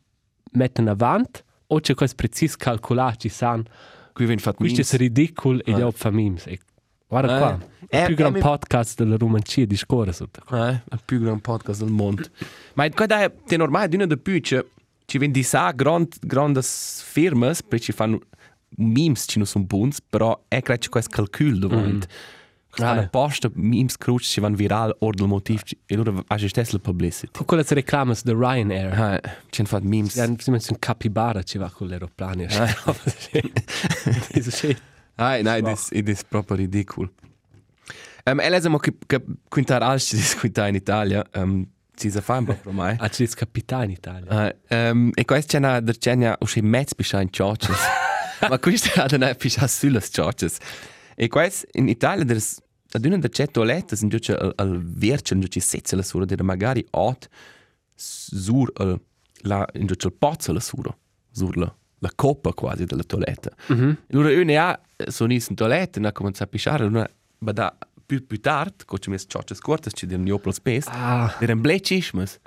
metten 0.52 0.88
avant 0.88 1.42
o 1.68 1.80
c'è 1.80 1.94
quel 1.94 2.14
precis 2.14 2.56
calcolato 2.56 3.20
ci 3.20 3.28
san 3.28 3.64
Qui 4.12 4.24
viene 4.26 4.40
fatto 4.40 4.56
questo 4.58 4.80
è 4.94 4.98
ridicolo 4.98 5.62
ed 5.64 5.78
è 5.78 5.90
fa 5.92 6.10
memes 6.10 6.46
e 6.46 6.58
guarda 7.08 7.34
Eh. 7.34 7.38
qua 7.38 7.58
Eh, 7.88 7.98
il 8.00 8.04
più 8.06 8.14
eh, 8.14 8.16
gran 8.16 8.32
mi- 8.32 8.40
podcast 8.40 9.02
della 9.02 9.16
romancia 9.16 9.64
di 9.64 9.76
scuola 9.76 10.12
sotto 10.12 10.40
Eh, 10.54 10.70
il 10.90 11.00
più 11.04 11.20
grande 11.20 11.40
podcast 11.40 11.82
del 11.82 11.92
mondo. 11.92 12.22
Ma 12.74 12.88
qua 12.90 13.06
dai, 13.06 13.30
è 13.46 13.56
normale, 13.56 13.88
di 13.88 13.96
una 13.96 14.06
di 14.06 14.16
più, 14.18 14.38
ci 14.40 15.18
vendi 15.18 15.40
di 15.40 15.42
sa 15.44 15.70
grand, 15.72 16.14
grandi 16.20 16.60
firme, 16.62 17.52
perché 17.68 17.80
ci 17.86 17.92
fanno 17.92 18.18
memes, 18.76 19.24
ci 19.28 19.38
non 19.38 19.46
sono 19.46 19.64
buoni, 19.64 19.92
però 20.08 20.44
è 20.48 20.62
che 20.62 20.78
c'è 20.78 20.88
questo 20.88 21.10
calcolo 21.10 21.56
davanti. 21.68 22.06
Ah, 22.06 22.40
Stanno 22.74 23.00
eh. 23.00 23.04
apposta 23.04 23.50
memes 23.52 23.98
cruci, 23.98 24.24
ci 24.24 24.40
vanno 24.40 24.56
virali, 24.56 24.94
or 25.00 25.14
del 25.14 25.26
motivo, 25.26 25.60
e 25.84 25.94
allora 25.94 26.24
ha 26.26 26.36
già 26.36 26.48
stesso 26.48 26.76
la 26.76 26.78
publicity. 26.78 27.30
con 27.32 27.44
quelle 27.44 27.64
reclame 27.68 28.14
di 28.22 28.32
Ryanair 28.32 29.20
ci 29.50 29.60
hanno 29.60 29.68
fatto 29.68 29.84
memes. 29.86 30.14
Ja, 30.14 30.26
si 30.38 30.50
mens 30.50 30.68
un 30.68 30.78
capibara 30.78 31.42
ci 31.42 31.58
va 31.58 31.70
con 31.70 31.88
l'aeroplano. 31.88 32.46
Ah, 35.16 35.42
nein, 35.42 35.62
das, 35.62 35.90
das 35.90 36.08
ist 36.08 36.24
proprio 36.28 36.56
ridicolo. 36.56 37.12
Um, 38.24 38.40
e 38.40 38.60
che, 38.80 38.94
che 39.06 39.22
quintar 39.48 39.82
alci 39.82 40.16
di 40.16 40.22
quintar 40.38 40.68
in 40.68 40.74
Italia, 40.74 41.24
um, 41.34 41.66
ci 41.94 42.10
sa 42.10 42.20
fa 42.20 42.38
un 42.38 42.44
po' 42.46 42.56
ormai. 42.64 42.96
Ah, 42.98 43.08
ci 43.08 43.26
capità 43.28 43.84
in 43.84 43.90
Italia. 43.90 44.54
Uh, 44.70 44.74
um, 44.74 45.10
e 45.14 45.24
questo 45.24 45.52
c'è 45.52 45.58
una 45.58 45.80
der 45.80 45.98
c'è 45.98 46.36
usci 46.38 46.62
mezz 46.62 46.94
biscia 46.94 47.20
in 47.20 47.30
churches. 47.30 47.78
Ma 48.48 48.58
questo 48.58 49.00
ha 49.00 49.06
una 49.12 49.34
biscia 49.34 49.66
sulle 49.66 50.00
churches. 50.00 50.56
E 51.14 51.28
questo 51.28 51.66
in 51.72 51.88
Italia 51.88 52.24
there's 52.24 52.58
ad 52.94 53.04
una 53.06 53.16
der 53.16 53.30
c'è 53.30 53.48
toilette 53.48 53.96
in 54.00 54.08
giuce 54.08 54.34
al, 54.34 54.52
al 54.56 54.82
vercel 54.82 55.36
in 55.38 55.42
giuce 55.42 55.60
setze 55.60 55.96
la 55.96 56.02
sura 56.02 56.24
der 56.26 56.42
magari 56.42 56.84
ot 56.90 57.28
sur 57.94 58.70
al 58.74 59.00
la 59.44 59.66
in 59.74 59.86
giuce 59.86 60.08
il 60.08 60.12
pozzo 60.12 60.52
la 60.52 60.60
sura 60.60 60.94
sur 61.30 61.56
la 61.56 61.74
la 61.98 62.10
coppa 62.14 62.52
quasi 62.52 62.84
della 62.84 63.04
toilette. 63.04 63.52
Mhm. 63.68 63.96
Allora 64.10 64.30
une 64.32 64.56
ha 64.58 64.80
sono 65.08 65.32
in 65.32 65.54
toilette 65.54 66.00
e 66.00 66.06
ha 66.06 66.12
cominciato 66.12 66.44
a 66.44 66.46
pisciare 66.48 66.84
una 66.84 67.08
ma 67.38 67.52
da 67.52 67.76
più 68.04 68.26
più 68.26 68.40
tardi, 68.40 68.84
co 68.84 68.98
ci 68.98 69.08
mes 69.10 69.24
churches 69.26 69.58
cortes 69.60 69.92
ci 69.94 70.06
den 70.06 70.24
joplos 70.24 70.60
pes. 70.60 70.86
Ah, 70.88 71.34
Der 71.38 71.50
ein 71.50 71.60
Blätschismus. 71.62 72.40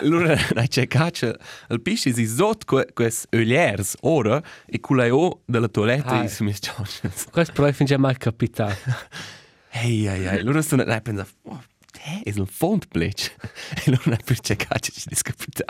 Allora, 0.00 0.34
na 0.54 0.66
c'è 0.66 0.86
caccia, 0.86 1.34
il 1.68 1.80
pisci 1.80 2.12
si 2.12 2.26
sotto 2.26 2.64
que, 2.66 2.92
ques 2.92 3.26
öliers, 3.30 3.96
ora, 4.02 4.42
e 4.66 4.80
culeo 4.80 5.42
della 5.46 5.68
toiletta 5.68 6.20
Ah. 6.20 6.24
e 6.24 6.28
si 6.28 6.42
mis 6.42 6.58
churches. 6.60 7.26
questo 7.32 7.52
però 7.52 7.70
finge 7.72 7.96
mai 7.98 8.16
capità. 8.16 8.74
Hey, 9.72 10.04
hey, 10.04 10.24
hey. 10.26 10.38
Allora 10.40 10.62
sto 10.62 10.74
na 10.74 11.00
pensa, 11.00 11.24
oh, 11.44 11.62
è 12.02 12.22
il 12.24 12.44
fond 12.50 12.86
blätsch. 12.88 13.32
E 13.76 13.82
allora 13.86 14.02
na 14.06 14.16
per 14.24 14.40
c'è 14.40 14.56
caccia 14.56 14.90
ci 14.92 15.08
discapita. 15.08 15.64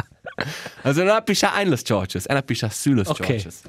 Also 0.84 1.02
na 1.04 1.20
piscia 1.20 1.52
ein 1.54 1.68
las 1.68 1.82
churches, 1.82 2.25
e 2.26 2.32
na 2.32 2.40
piscia 2.40 2.70
su 2.70 2.94
las 2.94 3.08
Ok. 3.08 3.16
churches. 3.26 3.62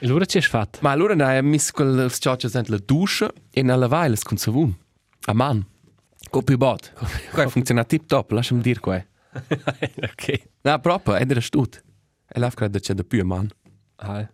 E 0.00 0.06
allora 0.06 0.24
ci 0.24 0.38
hai 0.38 0.42
fatto? 0.42 0.80
Ma 0.82 0.90
allora 0.90 1.14
na 1.14 1.40
mis 1.40 1.70
quel 1.70 2.10
churches 2.18 2.54
ent 2.56 2.66
la 2.68 2.78
duscia 2.84 3.30
e 3.52 3.62
na 3.62 3.76
lavai 3.76 4.08
las 4.10 4.24
con 4.24 4.36
savun. 4.38 4.74
A 5.26 5.32
man. 5.32 5.64
Co 6.28 6.42
più 6.42 6.56
bot. 6.56 6.92
Qua 7.30 7.48
funziona 7.48 7.84
tip 7.84 8.06
top, 8.06 8.32
lasciami 8.32 8.60
dir 8.60 8.80
qua. 8.80 9.00
ok. 10.02 10.48
Na, 10.62 10.78
proprio, 10.78 11.14
è 11.14 11.24
della 11.24 11.40
stut. 11.40 11.82
E 12.28 12.38
la 12.38 12.50
credo 12.50 12.78
c'è 12.78 12.94
da 12.94 13.02
più 13.04 13.24
man. 13.24 13.48
Ah, 13.96 14.28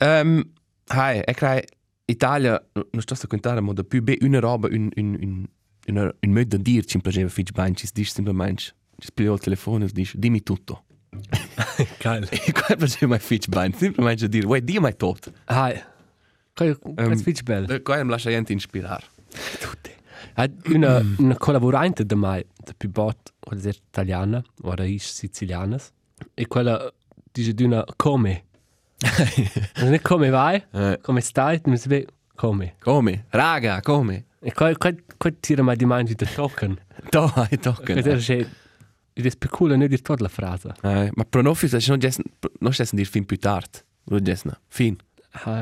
Um, 0.00 0.42
hai, 0.86 1.20
e 1.20 1.34
crai 1.34 1.62
Italia, 2.06 2.62
non 2.72 3.00
sto 3.00 3.14
a 3.14 3.26
contare, 3.26 3.60
ma 3.60 3.72
da 3.72 3.84
più 3.84 4.02
be 4.02 4.18
una 4.22 4.40
roba, 4.40 4.68
un, 4.68 4.90
un, 4.96 5.16
un, 5.20 5.46
un, 5.86 6.14
un 6.20 6.30
modo 6.30 6.56
di 6.56 6.62
dire, 6.62 6.84
ci 6.84 6.98
piaceva 7.00 7.28
fitch 7.28 7.52
ben, 7.52 7.74
ci 7.74 7.88
dici 7.92 8.10
semplicemente, 8.10 8.62
ci 8.98 9.06
spili 9.06 9.32
il 9.32 9.38
telefono 9.38 9.84
e 9.84 9.88
dici, 9.92 10.18
dimmi 10.18 10.42
tutto. 10.42 10.84
geil. 12.00 12.28
E 12.30 12.52
qua 12.52 12.74
piaceva 12.76 13.06
mai 13.06 13.18
fitch 13.20 13.48
ben, 13.48 13.72
semplicemente 13.72 14.28
dire, 14.28 14.46
uè, 14.46 14.60
di 14.60 14.78
mai 14.78 14.96
tutto. 14.96 15.32
Ah, 15.44 15.72
questo 16.52 16.92
Ehm, 16.96 17.12
è 17.12 17.16
finge 17.16 17.42
bello. 17.42 17.66
E 17.72 17.82
qua 17.82 18.02
mi 18.02 18.10
lascia 18.10 18.30
gente 18.30 18.52
inspirare. 18.52 19.04
Tutte. 19.60 19.96
Una, 20.66 21.02
una 21.18 21.36
collaborante 21.36 22.04
da 22.04 22.16
mai, 22.16 22.44
da 22.56 22.72
più 22.76 22.90
bot, 22.90 23.34
quella 23.38 23.62
è 23.62 23.68
italiana, 23.68 24.42
o 24.62 24.74
raiz 24.74 25.12
siciliana, 25.12 25.78
e 26.34 26.46
quella 26.46 26.92
dice 27.32 27.52
di 27.54 27.64
una 27.64 27.84
come. 27.96 28.44
non 29.80 29.92
è 29.92 30.00
come 30.00 30.30
vai, 30.30 30.62
Eh, 30.72 30.98
come 31.02 31.20
stai, 31.20 31.60
ma 31.64 31.76
si 31.76 31.88
vede 31.88 32.06
come. 32.34 32.76
come? 32.80 33.26
Raga, 33.30 33.80
come? 33.80 34.26
E 34.40 34.52
qua, 34.52 34.74
qua, 34.76 34.92
qua 35.16 35.30
tira 35.40 35.62
mai 35.62 35.76
di 35.76 35.84
mangi 35.84 36.14
da 36.14 36.26
token. 36.26 36.78
To, 37.10 37.24
hai 37.34 37.58
tocca. 37.58 37.92
Questo 37.92 38.32
è. 38.32 38.46
Ed 39.16 39.26
è 39.26 39.30
specula 39.30 39.76
non 39.76 39.86
dire 39.86 40.00
tutta 40.02 40.22
la 40.22 40.28
frase. 40.28 40.72
Eh, 40.82 41.10
ma 41.14 41.24
pronofis, 41.24 41.72
non 41.86 41.98
gessen, 41.98 42.24
non 42.58 42.72
gessen 42.72 42.98
dir 42.98 43.06
fin 43.06 43.24
più 43.24 43.38
tardi. 43.38 43.78
Non 44.06 44.22
gessen, 44.22 44.52
fin, 44.66 44.96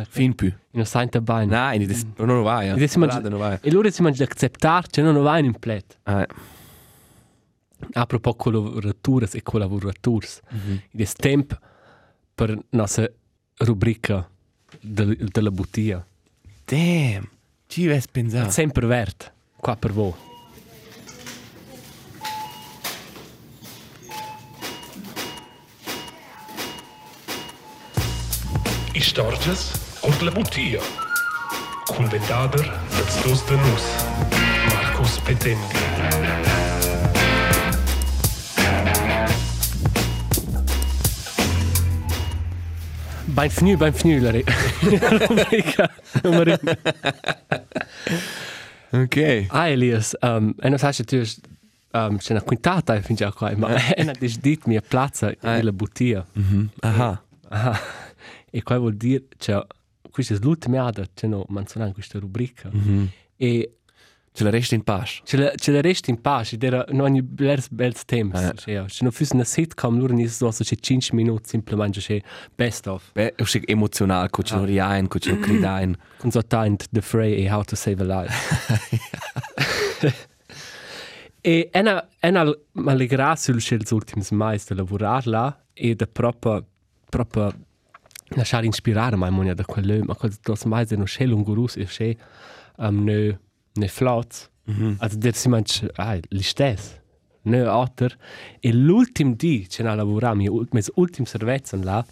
Fin 0.09 0.35
più. 0.35 0.52
non 0.73 0.85
sai 0.85 1.09
da 1.09 1.21
bene. 1.21 1.47
Das, 1.87 2.05
non 2.19 2.43
vai, 2.43 2.67
ja. 2.67 2.76
Mangia- 2.99 3.14
Rada, 3.17 3.29
non 3.31 3.38
vai. 3.38 3.59
E 3.62 3.69
allora 3.71 3.91
si 3.91 4.02
mangia 4.02 4.25
accettare, 4.25 4.87
cioè 4.91 5.05
non 5.05 5.23
va 5.23 5.38
in 5.38 5.59
plet. 5.59 5.99
A 7.95 8.07
propos 8.07 8.35
collaboratore 8.37 9.29
e 9.33 9.43
collaboratori. 9.43 10.26
Ed 10.91 11.00
è 11.00 11.07
tempo 11.07 11.57
per 12.35 12.50
la 12.50 12.61
nostra 12.71 13.11
rubrica 13.59 14.29
del, 14.81 15.17
della 15.17 15.50
bottiglia. 15.50 16.05
damn, 16.64 17.25
ci 17.67 17.87
ves 17.87 18.07
pensare. 18.09 18.50
Sempre 18.50 18.87
verde, 18.87 19.33
qua 19.57 19.76
per 19.76 19.93
voi. 19.93 20.12
Istorges 28.95 29.71
und 30.03 30.21
la 30.23 30.31
Bottia. 30.31 30.81
Cul 31.89 32.07
ventader 32.11 32.65
dels 32.97 33.23
dos 33.25 33.45
de 33.47 33.57
nus. 33.57 33.85
Marcus 34.69 35.19
Petendi. 35.25 35.81
Ben 43.25 43.51
fnu, 43.51 43.77
ben 43.79 43.93
fnu, 43.95 44.19
la 44.21 44.31
ri- 44.31 44.45
rubrica 45.29 45.89
numero 46.23 46.57
Ok. 48.93 49.47
Ah, 49.49 49.69
Elias, 49.71 50.13
um, 50.21 50.53
e 50.61 50.69
non 50.69 50.79
sai 50.79 50.93
se 50.93 51.05
tu 51.05 51.17
um, 51.93 52.19
c'è 52.19 52.33
una 52.33 52.43
quintata 52.43 53.01
fin 53.01 53.17
già 53.17 53.33
qua, 53.33 53.51
ma 53.57 53.73
è 53.95 54.03
una 54.03 54.13
disdit 54.19 54.67
mia 54.67 54.83
piazza 54.87 55.31
Eh. 55.31 55.37
nella 55.41 55.73
bottiglia. 55.73 56.27
Mhm. 56.33 56.69
Aha. 56.81 57.23
Ah, 57.49 57.81
e 58.55 58.63
qua 58.63 58.77
vuol 58.77 58.97
dire, 58.97 59.25
cioè, 59.39 59.65
questa 60.11 60.35
è 60.35 60.39
l'ultima 60.43 60.85
ada, 60.85 61.07
c'è 61.15 61.27
no, 61.27 61.45
manzonare 61.49 61.93
questa 61.93 62.19
rubrica. 62.19 62.69
Mhm. 62.71 63.09
E 63.37 63.77
Ce 64.35 64.45
la 64.45 64.51
resta 64.51 64.75
in 64.75 64.83
pace. 64.83 65.21
ce 65.27 65.37
la, 65.37 65.53
ce 65.57 65.73
la 65.73 65.83
resta 65.83 66.11
in 66.11 66.19
pace, 66.19 66.55
ed 66.55 66.63
era 66.63 66.83
non 66.89 67.01
ogni 67.03 67.21
bels 67.21 67.69
bels 67.69 68.03
temps. 68.07 68.41
Eh. 68.41 68.53
Cioè, 68.57 68.89
se 68.89 69.03
non 69.03 69.13
fosse 69.13 69.35
una 69.35 69.45
sitcom, 69.45 69.99
loro 69.99 70.15
non 70.15 70.27
so 70.27 70.51
se 70.51 70.65
c'è 70.65 70.75
5 70.75 71.15
minuti, 71.15 71.51
semplicemente 71.51 72.01
c'è 72.01 72.19
best 72.55 72.87
of. 72.87 73.13
Beh, 73.13 73.35
è 73.35 73.43
uscito 73.43 73.71
emozionale, 73.71 74.31
con 74.31 74.43
ce 74.45 74.57
lo 74.57 74.65
rien, 74.65 75.07
con 75.07 75.21
ce 75.21 75.31
lo 75.33 75.39
cridain. 75.39 75.95
Con 76.17 76.31
so 76.31 76.43
talent 76.43 76.87
The 76.91 77.03
Fray 77.03 77.45
e 77.45 77.53
How 77.53 77.63
to 77.63 77.77
Save 77.77 78.03
a 78.03 78.23
Life. 78.23 78.35
E 81.45 81.71
ena, 81.73 82.09
ena 82.21 82.45
m'allegra 82.75 83.35
sul 83.35 83.61
scels 83.61 83.91
ultims 83.91 84.31
mais 84.31 84.65
de 84.65 84.77
lavorar 84.77 85.27
là 85.27 85.61
e 85.75 85.97
de 85.97 86.07
proprio, 86.07 86.65
proprio 87.11 87.53
lasciare 88.35 88.67
inspirare 88.67 89.17
mai 89.17 89.31
monia 89.31 89.55
da 89.55 89.65
quello, 89.65 90.03
ma 90.05 90.15
quel 90.15 90.33
dos 90.43 90.65
mais 90.65 90.91
è 90.91 90.97
no 90.97 91.05
scel 91.05 91.33
un 91.33 91.43
gurus 91.43 91.77
e 91.77 91.87
sche 91.87 92.17
um, 92.77 93.05
ne, 93.05 93.39
ne 93.73 93.89
flots. 93.89 94.51
Mm 94.71 94.75
-hmm. 94.75 94.95
Also 94.99 95.17
der 95.19 95.35
si 95.35 95.49
manch, 95.49 95.85
ah, 95.97 96.19
li 96.29 96.43
stes. 96.43 97.01
Ne 97.43 97.67
otter. 97.67 98.17
E 98.61 98.73
l'ultim 98.73 99.35
di, 99.35 99.69
ce 99.69 99.83
n'ha 99.83 99.95
lavorat, 99.95 100.35
mi 100.35 100.49
mes 100.71 100.91
ultim 100.95 101.25
servezen 101.25 101.83
là, 101.83 102.05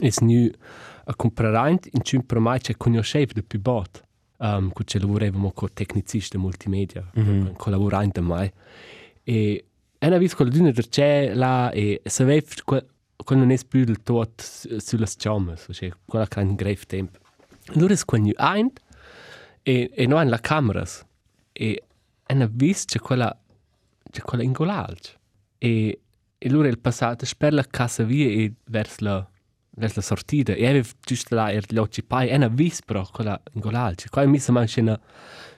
es 0.00 0.18
nu 0.20 0.50
a 1.04 1.14
comprare 1.14 1.70
in 1.70 2.02
cimpro 2.02 2.40
mai 2.40 2.60
c'è 2.60 2.76
conoscev 2.76 3.32
de 3.32 3.42
più 3.42 3.60
bot. 3.60 4.04
Um, 4.38 4.70
cu 4.70 4.82
ce 4.82 4.98
lavorevamo 4.98 5.52
con 5.52 5.68
tecnicisti 5.72 6.36
multimedia, 6.36 7.10
mm 7.14 7.22
-hmm. 7.22 7.56
collaborante 7.56 8.20
mai. 8.20 8.50
E 9.22 9.64
ena 9.98 10.18
vis 10.18 10.34
quella 10.34 10.50
d'una 10.50 10.70
der 10.72 10.88
c'è 10.88 11.32
là 11.34 11.70
e 11.70 12.00
sapev 12.04 12.62
quel 12.64 12.84
non 13.30 13.50
è 13.50 13.58
più 13.66 13.84
del 13.84 14.02
tot 14.02 14.42
sulle 14.78 15.06
chiamme, 15.06 15.56
cioè 15.56 15.92
quella 16.04 16.26
che 16.26 16.40
ha 16.40 16.42
un 16.42 16.54
grave 16.54 16.80
tempo. 16.86 17.18
Allora 17.74 17.94
è 17.94 17.98
quando 18.04 18.32
ein 18.36 18.70
e, 19.62 19.90
e 19.94 20.06
noi 20.06 20.28
la 20.28 20.38
cameras 20.38 21.04
e 21.52 21.82
ena 22.26 22.48
vis 22.50 22.84
c'è 22.84 22.98
quella 22.98 23.36
c'è 24.10 24.20
quella 24.22 24.42
ingolalc. 24.42 25.16
E, 25.58 26.00
e 26.38 26.48
allora 26.48 26.68
il 26.68 26.78
passato 26.78 27.24
per 27.38 27.52
la 27.52 27.64
casa 27.64 28.02
via 28.02 28.26
e 28.26 28.52
verso 28.66 28.96
la 29.00 29.26
verso 29.74 30.00
la 30.00 30.04
sortita 30.04 30.52
e 30.52 30.66
aveva 30.66 30.88
giusto 31.00 31.34
là 31.34 31.50
er 31.50 31.64
gli 31.66 31.78
occhi 31.78 32.02
pai 32.02 32.28
ena 32.28 32.48
vis 32.48 32.82
però 32.82 33.06
quella 33.10 33.40
ingolalc. 33.52 34.08
Qua 34.10 34.26
mi 34.26 34.38
sembra 34.38 34.66
una 34.76 35.00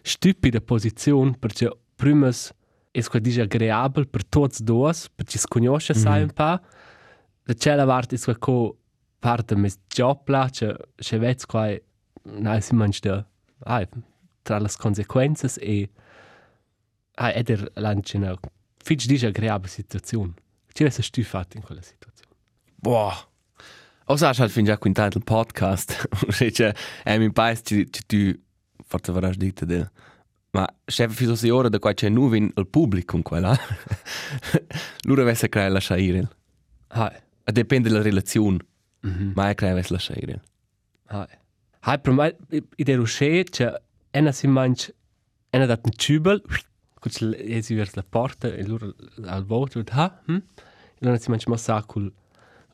stupida 0.02 0.61
posizione 0.61 1.37
perché 1.38 1.71
prima 1.97 2.30
è 2.90 3.02
quasi 3.02 3.40
agreabile 3.40 4.06
per 4.06 4.25
tutti 4.25 4.61
e 4.61 4.64
due 4.64 4.92
perché 5.14 5.38
si 5.38 5.47
conosce 5.49 5.94
mm 5.97 6.02
-hmm. 6.02 6.23
un 6.23 6.33
po' 6.33 6.61
la 7.46 7.54
cella 7.54 7.84
vart 7.84 8.12
is 8.12 8.24
quel 8.24 8.74
parte 9.18 9.56
mes 9.56 9.78
job 9.88 10.28
là 10.28 10.48
che 10.50 10.76
che 10.96 11.18
vets 11.18 11.46
quai 11.46 11.80
na 12.22 12.60
si 12.60 12.74
manch 12.74 13.00
de 13.00 13.24
ai 13.64 13.86
tra 14.42 14.58
las 14.58 14.76
consequences 14.76 15.58
e 15.58 15.88
ai 17.14 17.32
eder 17.34 17.70
lancina 17.74 18.34
fitch 18.82 19.06
dice 19.06 19.26
agreabile 19.26 19.70
situazione 19.70 20.34
ci 20.72 20.84
vesse 20.84 21.02
stufat 21.02 21.54
in 21.54 21.62
quella 21.62 21.82
situazione 21.82 22.32
boah. 22.74 23.32
O 24.06 24.16
sa 24.16 24.34
halt 24.36 24.50
fin 24.50 24.66
già 24.66 24.76
quintato 24.76 25.16
il 25.16 25.24
podcast, 25.24 26.08
cioè 26.52 26.74
è 27.02 27.16
mi 27.16 27.32
pais 27.32 27.62
ci 27.64 27.88
tu 28.06 28.38
forse 28.86 29.12
vorrai 29.12 29.34
dite 29.36 29.64
de 29.64 29.90
ma 30.50 30.66
chef 30.84 31.14
fiso 31.14 31.34
si 31.34 31.48
ora 31.48 31.68
da 31.68 31.78
qua 31.78 31.94
c'è 31.94 32.10
nuvin 32.10 32.52
il 32.54 32.66
pubblico 32.66 33.12
con 33.12 33.22
quella. 33.22 33.58
Lura 35.04 35.24
vesse 35.24 35.48
crea 35.48 35.68
la 35.68 35.80
shairel. 35.80 36.28
hai 36.88 37.22
Depende 37.44 37.88
della 37.88 38.02
relazione. 38.02 38.58
Mm 39.06 39.10
-hmm. 39.10 39.32
Ma 39.34 39.50
è 39.50 39.54
crea 39.54 39.74
vesse 39.74 39.92
la 39.92 39.98
shairel. 39.98 40.40
hai 41.06 41.26
hai 41.80 41.98
per 42.00 42.12
me 42.12 42.36
idea 42.76 43.02
che 43.02 43.80
ena 44.10 44.32
si 44.32 44.46
manch 44.46 44.92
ena 45.50 45.66
dat 45.66 45.80
un 45.84 45.92
tubel 45.92 46.42
cuc 47.00 47.20
e 47.20 47.62
si 47.62 47.74
vers 47.74 47.94
la 47.94 48.02
porta 48.02 48.48
e 48.48 48.64
lura 48.64 48.86
al 49.26 49.44
voto 49.44 49.82
ha 49.90 50.22
hm 50.26 50.36
e 50.98 51.00
lura 51.00 51.18
si 51.18 51.30
manch 51.30 51.46
massa 51.46 51.82
col 51.82 52.12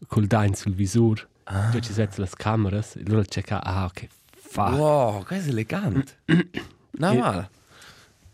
col 0.06 0.26
dain 0.26 0.54
sul 0.54 0.74
visur 0.74 1.28
ah. 1.44 1.66
dove 1.66 1.80
ci 1.80 1.92
setze 1.92 2.20
las 2.20 2.34
cameras 2.34 2.96
e 2.96 3.02
lura 3.04 3.24
checca 3.24 3.62
ah 3.62 3.84
ok 3.86 4.08
fa 4.52 4.70
Wow, 4.74 5.22
che 5.24 5.36
è 5.36 5.48
elegante. 5.48 6.12
no, 7.02 7.14
mal. 7.14 7.48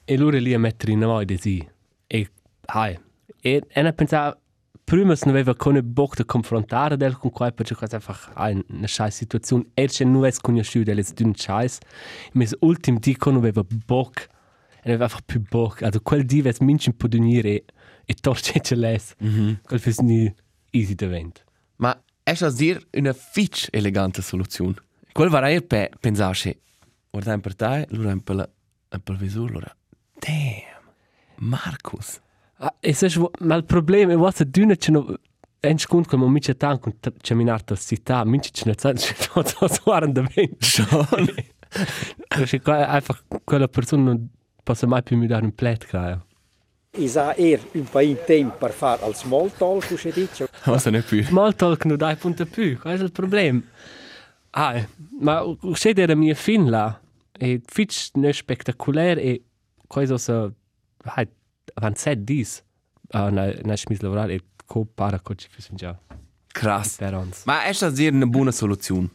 e 0.05 0.17
lura 0.17 0.39
lì 0.39 0.55
a 0.55 0.59
mettere 0.59 0.93
in 0.93 1.01
noi 1.01 1.25
di 1.25 1.37
sì 1.39 1.69
e 2.07 2.31
hai 2.67 2.99
e 3.41 3.63
ena 3.69 3.93
pensava 3.93 4.39
prima 4.87 5.15
non 5.25 5.35
aveva 5.35 5.55
con 5.55 5.81
bock 5.83 6.17
da 6.17 6.25
confrontare 6.25 6.97
del 6.97 7.17
con 7.17 7.31
quai 7.31 7.53
perché 7.53 7.75
quasi 7.75 7.97
einfach 7.97 8.31
ein, 8.37 8.63
una 8.69 8.87
scheiß 8.87 9.15
situazione 9.15 9.65
e 9.75 9.89
c'è 9.89 10.05
non 10.05 10.25
è 10.25 10.33
conosciuto 10.41 10.85
delle 10.85 11.05
dun 11.15 11.35
scheiß 11.35 11.79
ma 12.35 12.45
ultim 12.61 12.99
di 12.99 13.17
con 13.17 13.35
aveva 13.35 13.65
bock 13.65 14.29
e 14.83 14.91
aveva 14.91 15.05
einfach 15.05 15.23
più 15.27 15.41
bock 15.41 15.83
also 15.83 16.01
quel 16.01 16.25
di 16.25 16.41
ves 16.41 16.61
minchen 16.61 16.97
po 16.97 17.09
dunire 17.09 17.65
e 18.07 18.15
torce 18.15 18.61
ce 18.61 18.77
les 18.77 19.15
mm 19.23 19.29
-hmm. 19.29 19.57
quel 19.67 19.81
fes 19.81 19.99
ni 19.99 20.33
easy 20.71 20.95
d'event 20.95 21.45
Ma 21.77 22.03
è 22.23 22.35
a 22.41 22.51
dir 22.51 22.87
una 22.93 23.13
fitch 23.13 23.69
elegante 23.71 24.23
soluzione. 24.23 24.75
Quel 25.13 25.29
var 25.29 25.45
er 25.45 25.63
pe 25.63 25.91
pensarci. 26.01 26.59
Guarda 27.11 27.35
in 27.35 27.41
per 27.41 27.55
te, 27.55 27.87
lura 27.91 28.11
in 28.13 28.21
per 28.21 28.51
in 28.93 29.01
per 29.03 29.17
visur 29.17 29.51
lura. 29.51 29.77
Damn. 30.19 30.91
Marcus. 31.37 32.21
Ah, 32.59 32.75
e 32.81 32.93
se 32.93 33.09
ma 33.41 33.55
il 33.55 33.65
problema 33.65 34.13
è 34.13 34.33
che 34.33 34.51
duna 34.51 34.75
c'è 34.77 34.93
no 34.93 35.19
en 35.61 35.79
scund 35.79 36.07
come 36.07 36.27
mi 36.29 36.41
c'è 36.41 36.57
tanto 36.57 36.93
c'è 37.21 37.35
minarta 37.35 37.75
città 37.77 38.25
mi 38.25 38.39
c'è 38.39 38.65
ne 38.67 38.75
c'è 38.75 39.15
tutto 39.15 39.69
suoran 39.69 40.13
da 40.13 40.23
ben 40.23 40.57
Schon. 40.59 41.35
perché 42.29 42.61
qua 42.61 42.89
einfach 42.89 43.25
quella 43.45 43.69
persona 43.69 44.05
non 44.05 44.29
possa 44.63 44.87
mai 44.87 45.03
più 45.03 45.17
mi 45.17 45.27
dare 45.27 45.45
un 45.45 45.55
plet 45.55 45.85
crea 45.87 46.25
Is 46.99 47.17
ha 47.17 47.35
er 47.37 47.61
un 47.75 47.85
paio 47.85 48.17
tempo 48.25 48.57
per 48.57 48.73
fare 48.73 49.05
al 49.05 49.15
small 49.15 49.51
talk, 49.55 49.87
come 49.87 50.13
dice. 50.15 50.49
Was 50.65 50.87
ne 50.87 51.03
più. 51.03 51.23
Mal 51.31 51.55
talk 51.55 51.85
no 51.85 51.97
dai 51.97 52.17
punto 52.17 52.47
più, 52.47 52.79
qual 52.79 52.99
è 52.99 53.03
il 53.03 53.13
problema? 53.13 53.61
Ah, 54.53 54.83
ma 55.21 55.45
se 55.75 55.93
era 55.95 56.15
mia 56.15 56.35
fin 56.35 56.71
là, 56.71 56.99
e 57.39 57.61
fitch 57.67 58.13
ne 58.15 58.33
spettacolare 58.33 59.21
e 59.21 59.45
cosa 59.87 60.17
so, 60.17 60.55
hai 61.05 61.29
avanti 61.75 62.01
set 62.01 62.19
dis, 62.19 62.63
uh, 63.15 63.29
na, 63.31 63.53
na 63.63 63.77
smis 63.77 64.01
lavorare 64.01 64.35
e 64.35 64.41
co 64.67 64.85
para 64.85 65.19
co 65.21 65.35
ci 65.35 65.49
fisen 65.51 65.77
già. 65.77 65.99
Krass. 66.53 66.97
Per 66.97 67.15
ons. 67.15 67.45
Ma 67.45 67.65
è 67.65 67.73
a 67.79 67.91
dir 67.91 68.13
una 68.13 68.27
buona 68.27 68.51
soluzione. 68.51 69.09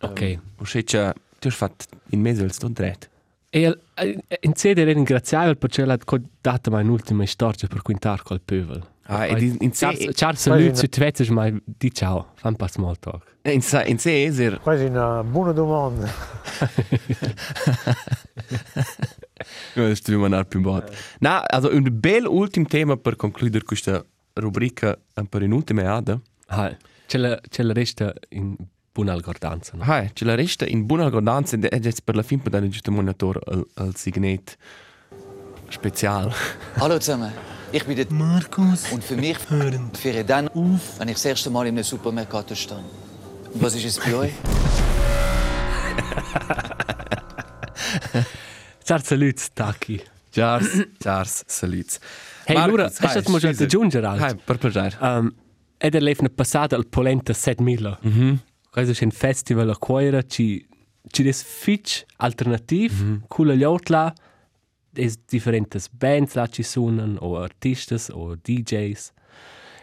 Ok. 0.00 0.38
O 0.58 0.64
se 0.64 0.82
c'è 0.82 1.12
tu 1.38 1.50
fatto 1.50 1.84
in 2.10 2.20
mezzo 2.20 2.42
al 2.42 2.52
sto 2.52 2.68
dret. 2.68 3.08
E 3.48 3.78
eh, 3.94 4.22
in 4.42 4.54
sede 4.54 4.82
era 4.82 4.92
ringraziabile 4.92 5.56
perché 5.56 5.84
l'ha 5.84 5.98
data 6.40 6.70
mai 6.70 6.84
un'ultima 6.84 7.26
storia 7.26 7.66
per 7.68 7.82
quintar 7.82 8.22
col 8.22 8.40
pövel. 8.40 8.86
Ah, 9.12 9.26
e 9.26 9.34
di- 9.34 9.56
in 9.58 9.72
sé 9.72 10.12
Ciao, 10.12 10.34
salut, 10.34 10.74
se 10.74 10.88
ti 10.88 11.00
vedi 11.00 11.28
mai 11.32 11.60
di 11.64 11.92
ciao, 11.92 12.30
fan 12.34 12.54
pas 12.54 12.70
small 12.70 12.96
talk. 12.98 13.24
in 13.42 13.60
sé 13.60 13.82
in 13.88 13.98
sé 13.98 14.24
è 14.24 14.40
er 14.40 14.60
Quasi 14.60 14.84
una 14.84 15.24
buona 15.24 15.50
domanda. 15.50 16.08
No, 19.74 19.94
sto 19.94 20.18
manar 20.18 20.46
più 20.46 20.60
bot. 20.60 20.90
Na, 21.18 21.44
also 21.46 21.72
un 21.72 21.88
bel 21.92 22.26
ultim 22.26 22.66
tema 22.66 22.96
per 22.96 23.16
concludere 23.16 23.64
questa 23.64 24.04
rubrica 24.34 24.98
un 25.14 25.26
per 25.26 25.42
in 25.42 25.52
ultima 25.52 25.94
ada. 25.94 26.20
Hai, 26.46 26.76
c'è 27.06 27.18
la, 27.18 27.40
c'è 27.48 27.62
la 27.62 27.72
resta 27.72 28.12
in 28.30 28.56
buona 28.92 29.12
algordanza. 29.12 29.76
No? 29.76 29.84
Hai, 29.84 30.10
ce 30.12 30.24
la 30.24 30.34
resta 30.34 30.66
in 30.66 30.86
buona 30.86 31.08
guardanza 31.08 31.56
ed 31.56 31.64
è 31.64 31.78
jetzt 31.78 32.02
per 32.04 32.16
la 32.16 32.22
fin 32.22 32.40
per 32.40 32.52
dare 32.52 32.68
giusto 32.68 32.90
monitor 32.90 33.40
al, 33.46 33.66
al 33.74 33.96
signet 33.96 34.56
spezial. 35.68 36.32
Hallo 36.76 36.98
zusammen, 36.98 37.32
ich 37.70 37.84
bin 37.84 37.96
der 37.96 38.06
Markus 38.10 38.90
und 38.90 39.04
für 39.04 39.16
mich 39.16 39.38
fähre 39.38 40.24
dann 40.24 40.48
auf, 40.48 40.98
wenn 40.98 41.08
ich 41.08 41.14
das 41.14 41.24
erste 41.24 41.50
Mal 41.50 41.66
in 41.66 41.74
einem 41.74 41.84
Supermercato 41.84 42.54
stehe. 42.54 42.82
Und 43.52 43.62
was 43.62 43.74
ist 43.74 43.84
es 43.84 43.98
bei 43.98 44.14
euch? 44.14 44.32
Ciao, 48.90 48.98
salut, 48.98 49.52
Taki. 49.54 50.02
Saluts. 51.46 52.00
Hey, 52.44 52.56
Marcus, 52.56 52.76
Laura, 52.76 52.90
hai, 52.98 53.14
hast 53.14 53.24
du 53.24 53.30
mal 53.30 53.40
scusa. 53.40 53.62
aggiungere 53.62 54.06
Hai, 54.08 54.20
alt? 54.20 54.42
per 54.42 54.58
piacere. 54.58 54.96
Um, 55.00 55.32
ed 55.78 55.94
è 55.94 56.00
l'efne 56.00 56.28
passata 56.28 56.74
al 56.74 56.88
Polenta 56.88 57.32
7000. 57.32 57.98
Mm 58.04 58.10
-hmm. 58.10 58.36
Questo 58.68 59.00
è 59.00 59.04
un 59.04 59.12
festival 59.12 59.70
a 59.70 59.76
Coira, 59.76 60.22
ci, 60.22 60.66
ci 61.06 61.22
des 61.22 61.40
fitch 61.40 62.04
alternativ, 62.16 62.92
mm 62.92 63.12
-hmm. 63.12 63.20
con 63.28 63.46
gli 63.52 63.62
outla, 63.62 64.12
es 64.94 65.16
differentes 65.24 65.88
bands 65.88 66.34
la 66.34 66.48
ci 66.48 66.64
suonan, 66.64 67.16
o 67.20 67.36
artistas, 67.36 68.10
o 68.12 68.34
DJs, 68.34 69.12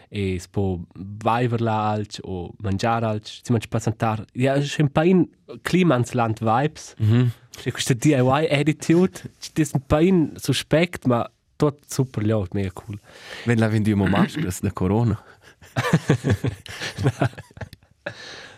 e 0.10 0.36
es 0.36 0.48
po 0.48 0.82
viver 0.96 1.62
la 1.62 1.92
alc, 1.92 2.20
o 2.24 2.54
mangiare 2.62 3.06
alc, 3.06 3.28
si 3.28 3.52
mangi 3.52 3.68
passantar, 3.68 4.26
ja, 4.34 4.60
c'è 4.60 4.82
un 4.82 4.92
pain 4.92 5.30
Klimansland 5.62 6.40
vibes, 6.40 6.94
mm 7.00 7.12
-hmm. 7.12 7.28
c'è 7.62 7.72
questa 7.72 7.94
DIY 7.94 8.48
attitude, 8.50 9.22
c'è 9.40 9.66
un 9.74 9.82
pain 9.86 10.34
suspect, 10.36 11.06
ma 11.06 11.30
tot 11.58 11.80
super 11.88 12.24
liot, 12.24 12.54
mega 12.54 12.72
cool. 12.72 13.00
Wenn 13.46 13.60
la 13.60 13.68
vendiamo 13.68 14.06
maschras 14.16 14.62
da 14.62 14.72
corona. 14.72 15.20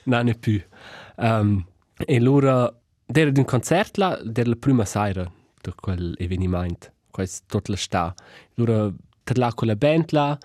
Nein, 0.03 0.25
nicht 0.25 0.39
più. 0.39 0.61
Um, 1.17 1.65
e 2.05 2.19
loro, 2.19 2.81
era 3.05 3.31
un 3.35 3.45
concert 3.45 3.97
là, 3.97 4.19
era 4.19 4.49
la 4.49 4.55
prima 4.55 4.85
sera 4.85 5.29
di 5.61 5.71
quell'avvenimento, 5.75 6.91
questo 7.11 7.43
tutta 7.47 7.71
la 7.71 7.77
sta. 7.77 8.13
Loro, 8.55 8.93
là 9.35 9.53
con 9.53 9.67
la 9.67 9.75
band 9.75 10.11
là, 10.11 10.37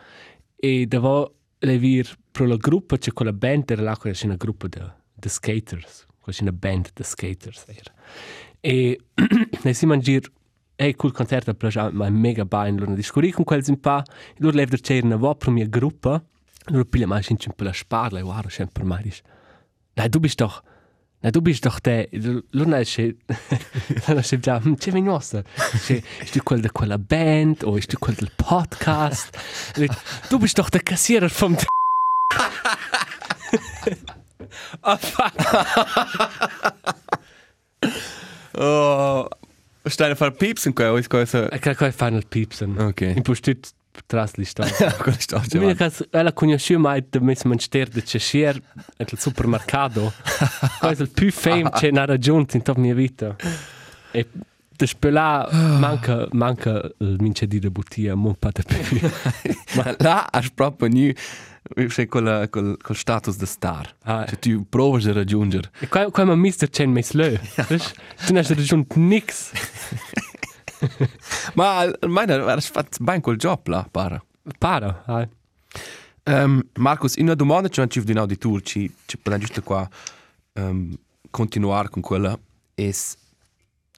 e 0.64 0.87
dopo 0.87 1.35
le 1.59 1.79
vir 1.79 2.09
pro 2.33 2.46
la 2.46 2.57
gruppo, 2.57 2.96
c'è 2.96 3.12
quella 3.12 3.35
band, 3.35 3.70
era 3.70 3.83
là, 3.83 3.96
c'è 3.96 4.24
una 4.24 4.37
gruppo 4.37 4.66
di 4.66 4.81
de 5.12 5.29
skaters, 5.29 6.07
c'è 6.24 6.42
una 6.42 6.53
band 6.53 6.88
di 6.94 7.03
skaters. 7.03 7.64
Era. 7.68 7.92
E 8.61 8.98
ne 9.62 9.74
si 9.74 9.85
mangiare 9.85 10.33
hey, 10.77 10.94
cool 10.94 11.12
concerto, 11.12 11.53
però 11.53 11.90
ma 11.92 12.07
è 12.07 12.11
mega 12.11 12.46
bene, 12.46 12.79
loro 12.79 12.94
discorri 12.94 13.31
con 13.31 13.44
quel 13.44 13.62
simpa, 13.62 14.03
loro 14.38 14.57
lev 14.57 14.81
c'è 14.81 15.00
una 15.03 15.16
vo 15.16 15.35
per 15.35 15.50
mia 15.50 15.66
gruppa, 15.66 16.22
loro 16.68 16.85
piglia 16.87 17.07
mai 17.07 17.22
sin 17.22 17.37
per 17.37 17.66
la 17.66 17.72
sparla, 17.72 18.20
e 18.20 18.22
guarda 18.22 18.48
sempre 18.48 18.85
mai 18.85 19.03
dis. 19.03 19.20
Nein, 19.96 20.09
du 20.09 20.18
bist 20.18 20.38
doch 20.38 20.62
Na, 21.25 21.31
du 21.31 21.41
bist 21.41 21.65
doch 21.65 21.81
der, 21.81 22.09
Luna 22.53 22.81
ist 22.83 22.91
schon, 22.91 23.17
dann 24.07 24.19
hast 24.19 24.31
du 24.31 24.37
gesagt, 24.37 24.67
hm, 24.67 24.77
c'è 24.77 24.93
venosa, 24.93 25.43
ist 26.21 26.37
du 26.37 26.41
quel 26.41 26.61
de 26.61 26.71
quella 26.71 26.99
Band, 26.99 27.65
oder 27.65 27.79
ist 27.79 27.91
du 27.91 27.97
quel 27.97 28.15
del 28.15 28.29
Podcast? 28.37 29.31
Du 30.29 30.39
bist 30.39 30.59
doch 30.59 30.69
der 30.69 30.83
Kassierer 30.83 31.31
vom... 31.31 31.57
Oh, 38.57 39.27
stai 39.87 40.13
a 40.13 40.15
fare 40.15 40.31
pips 40.31 40.67
in 40.67 40.75
qua, 40.75 40.93
o 40.93 40.97
is 40.97 41.09
cosa? 41.09 41.51
Ich 41.53 41.61
kann 41.63 41.75
kein 41.75 41.93
Final 41.93 42.23
Piepsen. 42.23 42.79
Okay. 42.79 43.15
Ich 43.19 43.27
muss 43.27 43.43
dort 43.43 43.75
trasli 44.07 44.45
sta. 44.45 44.65
Cosa 44.99 45.19
sta 45.19 45.39
Mi 45.39 45.43
facendo? 45.45 45.75
cas 45.75 46.07
ela 46.11 46.33
conosciu 46.33 46.79
mai 46.79 47.05
de 47.09 47.21
mes 47.21 47.43
manster 47.45 47.89
de 47.89 48.03
cescier 48.03 48.61
at 48.99 49.13
il 49.13 49.19
supermercato. 49.19 50.13
Quasi 50.79 51.03
il 51.07 51.11
più 51.11 51.31
fame 51.31 51.71
c'è 51.71 51.91
na 51.91 52.05
raggiunto 52.05 52.57
in 52.57 52.63
tutta 52.63 52.81
mia 52.81 52.95
vita. 52.95 53.37
E 54.11 54.27
de 54.77 54.87
spela 54.87 55.49
manca 55.53 56.27
manca 56.33 56.83
il 56.99 57.17
mince 57.21 57.47
di 57.47 57.59
debuttia 57.61 58.15
mon 58.15 58.35
pa 58.35 58.51
de 58.51 58.63
più. 58.63 59.01
Ma 59.77 59.95
là 59.99 60.27
hai 60.31 60.51
proprio 60.53 60.89
nu, 60.89 61.13
c'è 61.87 62.07
quel, 62.09 62.49
quel, 62.51 62.77
quel 62.83 62.97
status 62.97 63.37
de 63.37 63.47
star. 63.47 63.95
Ah. 64.03 64.25
Cioè 64.27 64.39
tu 64.39 64.67
provi 64.69 65.09
a 65.09 65.13
raggiungere. 65.13 65.71
E 65.81 65.89
qua 65.89 66.11
qua 66.11 66.25
ma 66.25 66.35
mister 66.35 66.69
c'è 66.69 66.87
mes 66.87 67.13
lö. 67.13 67.39
Tu 68.27 68.33
n'hai 68.33 68.43
raggiunto 68.43 68.99
nix. 68.99 69.53
Ma 71.55 71.79
almeno 72.01 72.47
hai 72.47 72.61
fatto 72.61 73.03
ben 73.03 73.20
quel 73.20 73.37
job 73.37 73.66
là, 73.68 73.87
para. 73.90 74.23
Para, 74.59 75.03
hai. 75.07 75.29
Um, 76.27 76.62
Marcus, 76.77 77.16
una 77.16 77.35
domanda 77.35 77.68
c'è 77.68 77.83
anche 77.83 78.03
di 78.03 78.12
auditor, 78.12 78.62
ci, 78.62 78.90
ci 79.05 79.18
potete 79.18 79.44
giusto 79.44 79.62
qua 79.62 79.88
um, 80.55 80.97
continuare 81.31 81.88
con 81.88 82.03
quella. 82.03 82.38
E 82.75 82.94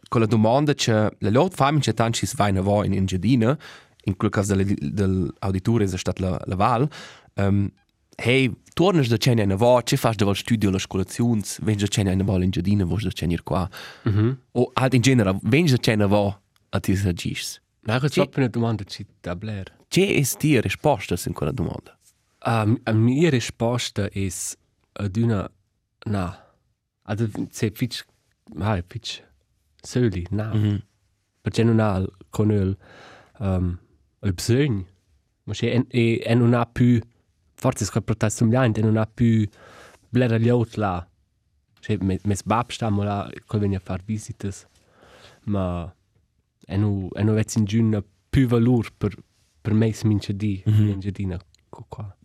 quella 0.09 0.27
domanda 0.27 0.75
c'è, 0.75 1.09
la 1.19 1.31
lot 1.31 1.55
fammi 1.55 1.81
c'è 1.81 1.95
tanti 1.95 2.27
si 2.27 2.37
vai 2.37 2.57
a 2.57 2.85
in 2.85 2.95
Engiadina, 2.95 3.57
in 4.05 4.17
quel 4.17 4.31
caso 4.31 4.55
dell'auditore 4.55 5.85
è 5.85 5.97
stata 5.97 6.29
la, 6.29 6.41
la 6.45 6.55
Val. 6.57 6.89
Um, 7.35 7.71
hey, 8.17 8.53
tornas 8.73 9.09
da 9.09 9.17
cena 9.19 9.43
in 9.43 9.55
vo, 9.57 9.83
ci 9.83 9.97
fai 9.97 10.15
da 10.17 10.25
vol 10.25 10.37
studio 10.37 10.71
la 10.71 10.79
scolazione, 10.79 11.43
vengi 11.61 11.85
da 11.85 11.89
cena 11.89 12.11
in 12.11 12.25
vo 12.25 12.37
in 12.37 12.43
Engiadina, 12.43 12.85
vuoi 12.85 13.03
da 13.03 13.11
cena 13.11 13.37
qua. 13.43 13.69
Mm 14.09 14.13
-hmm. 14.13 14.37
O 14.53 14.71
ad 14.73 14.95
in 14.95 15.01
genere, 15.01 15.39
vengi 15.43 15.73
da 15.73 15.79
cena 15.79 16.07
vo 16.07 16.41
a 16.77 16.81
ti 16.81 16.95
sagis. 16.95 17.61
Ma 17.81 17.99
che 18.01 18.09
proprio 18.09 18.45
una 18.45 18.49
domanda 18.49 18.85
ci 18.85 19.07
da 19.21 19.37
bler. 19.37 19.77
C'è 19.89 20.15
è 20.15 20.25
tia 20.37 20.61
risposta 20.61 21.15
in 21.27 21.33
quella 21.33 21.53
domanda? 21.53 21.97
Um, 22.45 22.79
a 22.83 22.93
mia 22.93 23.31
risposta 23.31 24.09
è 24.11 24.29
ad 24.93 25.17
una 25.17 25.51
na. 26.07 26.55
Ad 27.03 27.49
se 27.51 27.71
fitch 27.71 28.05
hai 28.59 28.83
fitch 28.87 29.23
söli 29.83 30.27
na. 30.31 30.53
Mm 30.55 30.65
-hmm. 30.65 30.81
Perché 31.41 31.63
non 31.63 31.79
ha 31.81 32.05
con 32.31 32.51
il 32.51 32.77
um, 33.39 33.79
il 34.23 34.33
bisogno. 34.33 34.87
Ma 35.45 35.53
c'è 35.53 35.75
en, 35.75 35.87
e, 35.89 36.21
e 36.25 36.35
non 36.35 36.55
ha 36.55 36.67
più 36.67 37.01
forse 37.55 37.85
è 37.85 38.03
protesto 38.03 38.43
umiliante, 38.43 38.83
non 38.83 38.97
ha 38.97 39.07
più 39.07 39.49
blera 40.09 40.39
gli 40.39 40.49
out 40.49 40.75
là. 40.77 41.07
C'è 41.81 41.97
mes 42.01 42.21
mes 42.25 42.43
bab 42.43 42.71
stiamo 42.71 43.03
là, 43.03 43.31
che 43.31 43.59
venire 43.59 43.81
a 43.81 43.85
far 43.85 44.03
visitas. 44.03 44.67
Ma 45.45 45.95
e 46.67 46.77
non 46.77 47.09
in 47.55 47.65
giugno 47.65 48.05
più 48.29 48.47
valore 48.47 48.91
per 48.97 49.17
per 49.61 49.75
me 49.75 49.93
smince 49.93 50.37
di 50.37 50.63
mm 50.69 50.73
-hmm. 50.73 50.89
in 50.93 51.01
giardina 51.01 51.39
qua. 51.89 52.17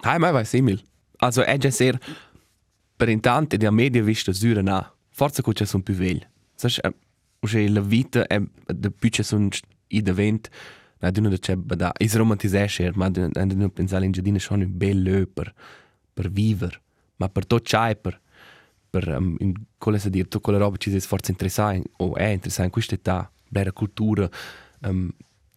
Hai 0.00 0.18
mai 0.18 0.32
vai 0.32 0.44
simil. 0.44 0.80
Also 1.18 1.42
è 1.42 1.56
già 1.56 1.70
ser 1.70 1.98
per 2.96 3.08
intanto 3.08 3.56
di 3.56 3.68
media 3.70 4.02
vista 4.02 4.32
sura 4.32 4.62
na. 4.62 4.92
Forse 5.08 5.42
che 5.42 5.52
c'è 5.52 5.64
son 5.64 5.82
più 5.82 5.94
vegl. 5.94 6.26
Sai 6.54 6.70
che 7.40 7.68
la 7.68 7.80
vita 7.80 8.26
è 8.26 8.40
de 8.66 8.90
più 8.90 9.08
c'è 9.10 9.22
son 9.22 9.48
i 9.88 10.02
de 10.02 10.12
vent. 10.12 10.48
Na 11.00 11.10
du 11.10 11.20
non 11.20 11.36
c'è 11.38 11.56
da 11.56 11.92
is 11.98 12.14
romantisescher, 12.14 12.96
ma 12.96 13.08
du 13.10 13.28
non 13.32 13.72
pensare 13.72 14.04
in 14.04 14.12
giardina 14.12 14.38
schon 14.38 14.60
un 14.60 14.76
bel 14.76 15.02
lö 15.02 15.26
per 15.26 15.52
per 16.12 16.30
viver. 16.30 16.80
Ma 17.16 17.28
per 17.28 17.46
tot 17.46 17.62
c'hai 17.66 17.96
per 17.96 18.20
per 18.90 19.08
um, 19.08 19.34
in 19.40 19.52
quella 19.76 19.98
se 19.98 20.08
dir 20.10 20.28
tu 20.28 20.40
quella 20.40 20.58
roba 20.58 20.76
ci 20.76 20.90
sei 20.90 21.00
forse 21.00 21.32
interessante 21.32 21.90
o 21.96 22.14
è 22.14 22.26
interessante 22.26 22.70
questa 22.70 22.94
età, 22.94 23.28
bella 23.54 23.72
cultura, 23.72 24.28
um, 24.86 25.12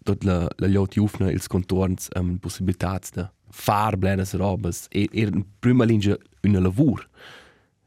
tot 0.07 0.23
la 0.23 0.45
la 0.61 0.67
lot 0.67 0.95
jufna 0.95 1.31
ils 1.31 1.47
contorns 1.47 2.09
um, 2.15 2.37
possibilitats 2.39 3.11
de 3.11 3.27
far 3.51 3.97
blenas 3.97 4.33
robas 4.33 4.85
e 4.91 5.07
er 5.11 5.27
in 5.33 5.45
prima 5.59 5.85
linea 5.85 6.17
una 6.43 6.59
lavur. 6.59 7.07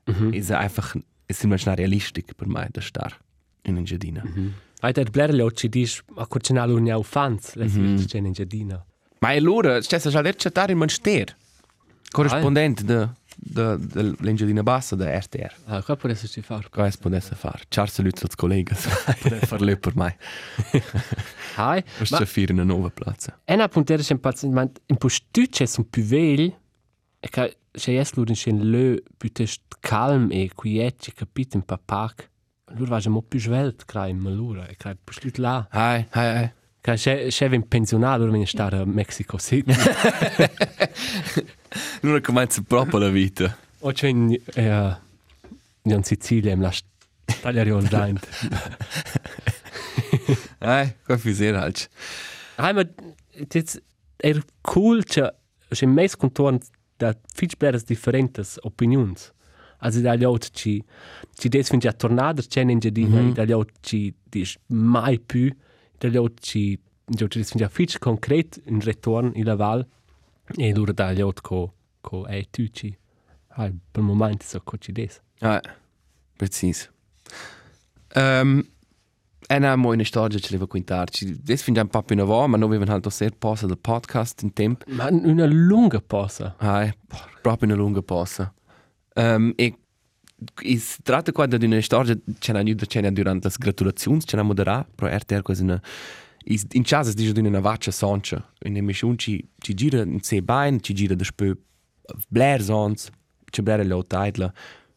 Mm 0.07 0.14
-hmm. 0.14 0.35
Is 0.35 0.51
einfach 0.51 0.96
es 1.27 1.44
immer 1.44 1.59
schnell 1.59 1.77
realistisch 1.77 2.35
per 2.37 2.49
mai 2.49 2.68
da 2.70 2.81
star 2.81 3.20
in 3.62 3.77
en 3.77 3.85
giardina. 3.85 4.23
Mm 4.25 4.33
-hmm. 4.35 4.51
Hai 4.81 4.92
der 4.92 5.11
bler 5.11 5.35
lo 5.35 5.51
ci 5.51 5.68
dis 5.68 6.03
a 6.16 6.27
corcinalo 6.27 6.75
un 6.75 7.05
fans, 7.05 7.55
le 7.55 7.64
mm 7.64 7.70
-hmm. 7.70 8.07
c'è 8.07 8.18
in 8.18 8.33
giardina. 8.33 8.85
Ma 9.20 9.33
e 9.33 9.40
lura, 9.40 9.81
c'è 9.81 9.99
sa 9.99 10.11
già 10.11 10.33
cer 10.33 10.70
in 10.70 10.79
manster. 10.79 11.37
Corrispondente 12.11 12.85
de 12.85 13.09
de 13.42 13.76
de 13.79 14.14
l'engiadina 14.20 14.62
bassa 14.62 14.96
da 14.96 15.18
RTR. 15.18 15.55
Ah, 15.66 15.83
qua 15.83 15.96
può 15.96 16.09
esserci 16.09 16.42
far. 16.42 16.68
Qua 16.68 16.87
es 16.87 16.96
potesse 16.96 17.35
far. 17.35 17.62
Ciao 17.68 17.87
saluti 17.87 18.22
als 18.24 18.35
collegas. 18.37 18.87
far 19.46 19.61
le 19.61 19.76
per 19.76 19.96
mai. 19.96 20.14
Hai. 21.57 21.83
Ist 22.00 22.12
ja 22.12 22.26
für 22.26 22.48
eine 22.50 22.64
neue 22.64 22.90
Platz. 22.90 23.29
En 23.44 23.61
appuntare 23.61 24.03
c'è 24.03 24.12
un 24.12 24.20
paziente, 24.20 24.81
in 24.87 24.96
postu 24.96 25.46
c'è 25.48 25.66
un 25.76 25.88
più 25.88 26.03
vegl, 26.03 26.55
e 27.20 27.29
che 27.29 27.57
c'è 27.72 27.98
es 27.98 28.14
lur 28.14 28.31
in 28.31 28.70
lö 28.70 28.96
piuttosto 29.16 29.76
calm 29.81 30.29
e 30.31 30.50
quiet, 30.55 31.12
capito, 31.14 31.57
in 31.57 31.64
papac. 31.64 32.29
Lur 32.76 32.88
va 32.88 33.00
mo 33.09 33.22
più 33.22 33.40
svelt, 33.40 33.85
crai, 33.85 34.12
ma 34.12 34.31
lura, 34.31 34.66
e 34.66 34.76
crai, 34.76 34.96
postu 35.03 35.31
là. 35.40 35.66
Hai, 35.70 36.07
hai, 36.11 36.37
hai. 36.37 36.53
Che 36.81 36.94
c'è 36.94 37.26
c'è 37.29 37.48
in 37.53 37.66
pensionato, 37.68 38.22
lur 38.22 38.31
viene 38.31 38.46
stare 38.46 38.79
a 38.79 38.85
Mexico 38.85 39.38
City. 39.38 39.72
Lura 42.02 42.20
comincia 42.20 42.62
proprio 42.66 42.98
la 42.98 43.11
vita. 43.11 43.56
o 43.80 43.92
c'è 43.92 44.09
in, 44.09 44.38
eh, 44.54 44.96
in 45.83 46.02
Sicilia, 46.04 46.52
in 46.52 46.61
la 46.61 46.72
tagliariol 47.40 47.88
daint. 47.88 48.26
Hai, 50.61 50.94
qua 51.04 51.16
fisera 51.16 51.61
halt. 51.61 51.88
Hai, 52.56 52.72
ma 52.74 52.85
jetzt 53.48 53.80
er 54.16 54.42
cool, 54.61 55.04
c'è 55.04 55.30
c'è 55.70 55.87
meis 55.87 56.16
contorn 56.16 56.59
da 56.98 57.14
fitch 57.35 57.56
bleres 57.56 57.85
differentes 57.85 58.59
opinions. 58.62 59.33
Also 59.78 60.00
da 60.00 60.12
liot 60.14 60.50
ci 60.52 60.83
ci 61.38 61.48
des 61.48 61.68
fin 61.68 61.80
tornada 61.80 62.42
c'è 62.42 62.61
in 62.61 62.78
giardina, 62.78 63.20
mm 63.20 63.30
-hmm. 63.30 63.35
da 63.35 63.44
liot 63.44 63.70
ci 63.80 64.14
dis 64.28 64.59
mai 64.66 65.18
più, 65.18 65.54
da 65.98 66.09
liot 66.09 66.40
ci 66.40 66.78
già 67.06 67.26
ci 67.28 67.38
des 67.38 67.48
fin 67.48 67.61
già 67.61 67.68
fitch 67.68 67.98
concret 67.98 68.61
in 68.66 68.80
retorn 68.80 69.33
in 69.35 69.44
la 69.44 69.56
val 69.56 69.87
e 70.56 70.72
lura 70.74 70.92
da 70.92 71.10
liot 71.10 71.40
co 71.40 71.72
co 72.00 72.26
e 72.26 72.46
tu 72.50 72.66
ci. 72.68 72.96
Hai, 73.48 73.72
per 73.90 74.02
moment 74.02 74.42
so 74.42 74.60
co 74.60 74.76
ci 74.78 74.92
des. 74.92 75.20
Hai, 75.40 75.60
precis. 76.36 76.90
Um, 78.14 78.62
e 79.48 79.58
na 79.58 79.76
mo 79.76 79.92
in 79.92 80.04
storia 80.04 80.38
ci 80.38 80.52
leva 80.52 80.66
quintarci. 80.66 81.42
Des 81.42 81.62
fin 81.62 81.74
già 81.74 81.82
un 81.82 81.88
po' 81.88 82.02
più 82.02 82.16
navo, 82.16 82.46
ma 82.46 82.56
noi 82.56 82.68
avevamo 82.68 82.92
halt 82.92 83.08
sehr 83.08 83.34
posa 83.36 83.66
del 83.66 83.78
podcast 83.78 84.42
in 84.42 84.52
tempo. 84.52 84.84
Ma 84.88 85.08
una 85.10 85.46
lunga 85.46 86.00
pausa. 86.00 86.54
Hai, 86.58 86.92
proprio 87.42 87.68
una 87.68 87.76
lunga 87.76 88.02
posa. 88.02 88.52
Um, 89.14 89.52
e 89.56 89.76
is 90.62 90.98
tratta 91.02 91.32
qua 91.32 91.46
di 91.46 91.64
una 91.64 91.80
storia 91.80 92.16
c'è 92.38 92.52
una 92.52 92.62
nuda 92.62 92.86
c'è 92.86 93.10
durante 93.10 93.48
le 93.48 93.54
gratulazioni, 93.58 94.20
c'è 94.20 94.36
una 94.36 94.44
modera, 94.44 94.86
pro 94.94 95.08
RTR 95.08 95.42
quasi 95.42 95.62
una 95.62 95.80
in 96.44 96.83
casa 96.83 97.12
dice 97.12 97.33
di 97.33 97.40
una 97.40 97.61
vaccia 97.61 97.90
soncia. 97.90 98.53
In 98.64 98.76
emission 98.76 99.16
ci 99.18 99.46
ci 99.59 99.74
gira 99.74 100.03
in 100.03 100.20
se 100.22 100.42
bain, 100.42 100.81
ci 100.81 100.94
gira 100.94 101.14
da 101.14 101.24
spö 101.24 101.55
blair 102.29 102.62
sons, 102.62 103.11
ci 103.50 103.62
blair 103.62 103.85
le 103.85 104.03
title. 104.07 104.53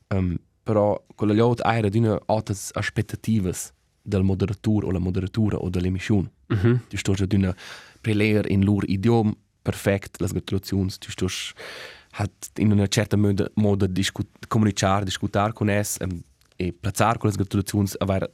Um, 0.08 0.38
però 0.64 1.04
con 1.16 1.28
la 1.28 1.34
lot 1.34 1.62
era 1.66 1.90
di 1.90 1.98
una 1.98 2.20
altas 2.26 2.72
aspettativas 2.74 3.74
del 4.02 4.24
moderatur 4.24 4.86
o 4.86 4.92
la 4.92 5.00
moderatura 5.00 5.58
o 5.58 5.70
dell'emission. 5.70 6.30
Mm 6.54 6.58
-hmm. 6.58 6.80
Tu 6.88 6.98
sto 6.98 7.26
di 7.26 7.36
una 7.36 7.56
preleer 8.02 8.50
in 8.50 8.64
lur 8.64 8.84
idiom 8.88 9.36
perfekt 9.62 10.20
las 10.20 10.32
gratulazioni, 10.32 10.92
tu 11.00 11.10
sto 11.10 11.28
hat 12.12 12.50
in 12.56 12.72
una 12.72 12.88
certa 12.88 13.18
moda, 13.18 13.50
moda 13.56 13.88
discut, 13.88 14.28
comunicar, 14.48 15.04
discutar 15.04 15.54
con 15.54 15.70
es 15.70 15.98
um, 16.02 16.22
e 16.56 16.72
plazzar 16.72 17.18
con 17.18 17.30
le 17.30 17.36
gratulazioni 17.36 17.90
aver 17.98 18.30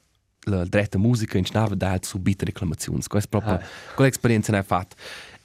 la 0.46 0.64
dretta 0.66 0.98
musica 0.98 1.38
in 1.38 1.46
schnava 1.46 1.76
da 1.76 1.92
hat 1.92 2.06
subite 2.06 2.46
reclamazioni. 2.46 3.02
Questa 3.08 3.28
è 3.28 3.30
proprio 3.30 3.54
Ah. 3.54 3.94
quell'esperienza 3.96 4.52
ne 4.52 4.60
ha 4.60 4.64
fatto. 4.64 4.96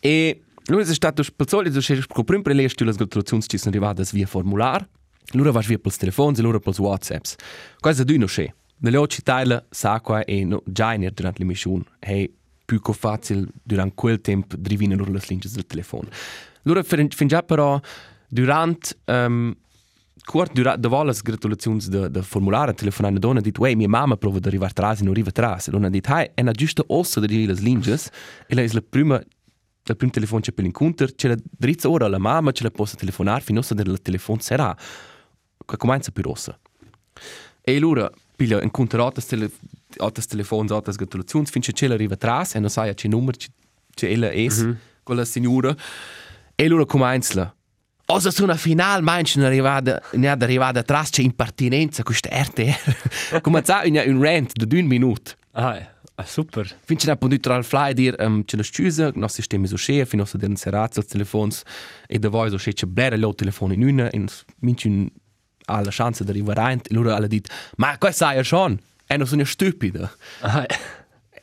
E 0.00 0.42
lui 0.66 0.83
è 0.83 0.94
stato 0.94 1.22
per 1.37 1.48
solito, 1.48 1.80
se 1.80 2.02
per 2.07 2.24
primo 2.24 2.42
preleer 2.42 2.70
stu 2.70 2.85
le 2.85 2.92
gratulazioni 2.92 3.42
ci 3.42 3.59
sono 3.59 3.74
arrivate 3.74 4.04
via 4.12 4.26
formular, 4.26 4.87
Lura 5.33 5.50
vas 5.50 5.66
via 5.66 5.78
pels 5.78 5.96
telefons 5.96 6.38
e 6.38 6.42
lura 6.42 6.59
pels 6.59 6.78
whatsapps. 6.78 7.37
Quasi 7.80 8.04
du 8.04 8.18
no 8.18 8.26
sche. 8.26 8.54
Nelle 8.78 8.98
occhi 8.98 9.22
taila 9.22 9.64
sa 9.70 9.98
qua 10.00 10.22
e 10.24 10.44
no, 10.44 10.62
già 10.66 10.92
in 10.92 11.11
durante 11.14 11.38
l'emissione 11.38 11.85
è 11.98 12.28
più 12.64 12.80
co 12.80 12.92
facile 12.92 13.46
durante 13.62 13.94
quel 13.94 14.20
tempo 14.20 14.57
drivine 14.57 14.94
loro 14.94 15.11
le 15.12 15.20
linee 15.26 15.48
del 15.50 15.66
telefono. 15.66 16.09
Fin, 16.83 17.09
fin 17.11 17.26
già 17.26 17.42
però 17.42 17.80
durante 18.28 18.96
um, 19.07 19.54
Kurt 20.22 20.55
durant 20.55 20.79
de 20.79 20.88
volas 20.88 21.22
gratulazions 21.22 21.88
de 21.88 22.11
de 22.11 22.22
formulare 22.22 22.74
telefonare 22.74 23.18
donna 23.18 23.40
dit 23.40 23.59
wey 23.59 23.74
mia 23.74 23.88
mamma 23.88 24.16
prova 24.16 24.38
de 24.38 24.48
arrivar 24.48 24.72
tras 24.72 25.00
e 25.00 25.03
non 25.03 25.12
arriva 25.12 25.31
tras. 25.31 25.68
Lona 25.68 25.90
dit 25.90 26.07
hai 26.07 26.31
è 26.35 26.42
na 26.42 26.53
giusta 26.53 26.85
ossa 26.87 27.20
de 27.20 27.27
rive 27.27 27.46
las 27.46 27.61
linges 27.61 28.11
e 28.46 28.55
lei 28.55 28.64
is 28.64 28.72
la 28.72 28.81
prima 28.81 29.20
la 29.87 29.94
prima 29.94 30.12
telefon 30.12 30.40
c'è 30.40 30.53
per 30.53 30.64
l'incontro 30.64 31.07
c'è 31.07 31.29
la 31.29 31.37
drizza 31.59 31.90
ora 31.90 32.09
la 32.09 32.18
mamma 32.18 32.53
c'è 32.53 32.62
la 32.62 32.70
possa 32.70 32.96
telefonar 32.96 33.42
fino 33.42 33.61
a 33.61 33.74
del 33.74 34.00
telefon 34.00 34.38
sarà 34.40 34.74
che 35.66 35.77
comincia 35.77 36.12
più 36.12 36.22
rossa. 36.22 36.59
E 37.61 37.77
allora 37.77 38.11
piglia 38.37 38.62
incontra 38.62 39.03
altas 39.03 39.27
tele 39.27 39.50
altas 39.96 40.27
telefons 40.27 40.70
altas 40.70 40.96
gratulazions 40.96 41.50
fin 41.50 41.61
c'è 41.61 41.87
arriva 41.87 42.16
tras 42.16 42.55
e 42.55 42.61
non 42.61 42.70
sai 42.70 42.94
c'è 42.94 43.09
numero 43.09 43.37
c'è 43.94 44.11
ella 44.11 44.31
es 44.31 44.62
mm 44.62 44.70
-hmm. 44.70 44.77
con 45.03 45.16
la 45.16 45.24
signora 45.24 45.74
e 46.55 46.64
allora 46.64 46.87
comincia 46.87 47.53
Osa 48.07 48.31
su 48.31 48.43
una 48.43 48.57
final 48.57 49.03
manch 49.03 49.37
ne 49.37 49.47
arrivada 49.47 50.03
ne 50.12 50.29
ad 50.29 50.43
arrivada 50.43 50.83
tras 50.83 51.09
c'è 51.11 51.23
impertinenza 51.23 52.03
questa 52.03 52.29
RTR. 52.31 53.40
Come 53.40 53.62
sa 53.64 53.83
un 53.85 53.97
un 54.07 54.23
rant 54.23 54.53
de 54.53 54.77
1 54.77 54.87
minut. 54.87 55.37
Ah, 55.53 55.79
ah, 56.14 56.25
super. 56.25 56.71
Fin 56.85 56.97
c'è 56.99 57.11
appunto 57.11 57.38
tra 57.38 57.57
il 57.57 57.64
fly 57.64 57.95
dir 57.95 58.14
um, 58.19 58.45
c'è 58.45 58.59
la 58.59 58.62
scusa, 58.62 59.07
il 59.07 59.12
nostro 59.17 59.40
sistema 59.40 59.67
so 59.67 59.77
chef, 59.77 60.12
il 60.12 60.19
nostro 60.19 60.38
den 60.38 60.57
serazzo 60.57 61.01
al 61.01 61.07
telefons 61.07 61.62
e 62.07 62.19
da 62.19 62.29
voi 62.29 62.51
so 62.51 62.57
che 62.57 62.75
c'è 62.75 62.87
blera 62.87 63.17
lo 63.17 63.35
telefono 63.35 63.73
in 63.73 63.83
una 63.85 64.09
in 64.12 64.27
minch 64.61 64.85
un 64.85 65.09
ha 65.67 65.81
la 65.81 65.90
chance 65.90 66.25
di 66.25 66.31
arrivare 66.31 66.73
in 66.73 66.81
e 66.83 66.93
loro 66.93 67.14
alla 67.14 67.27
dit 67.27 67.51
ma 67.77 67.97
qua 67.97 68.12
sai 68.12 68.37
ja 68.37 68.43
schon 68.43 68.79
è 69.07 69.17
non 69.17 69.27
sono 69.27 69.45
stupido. 69.45 70.11
Ah, 70.40 70.67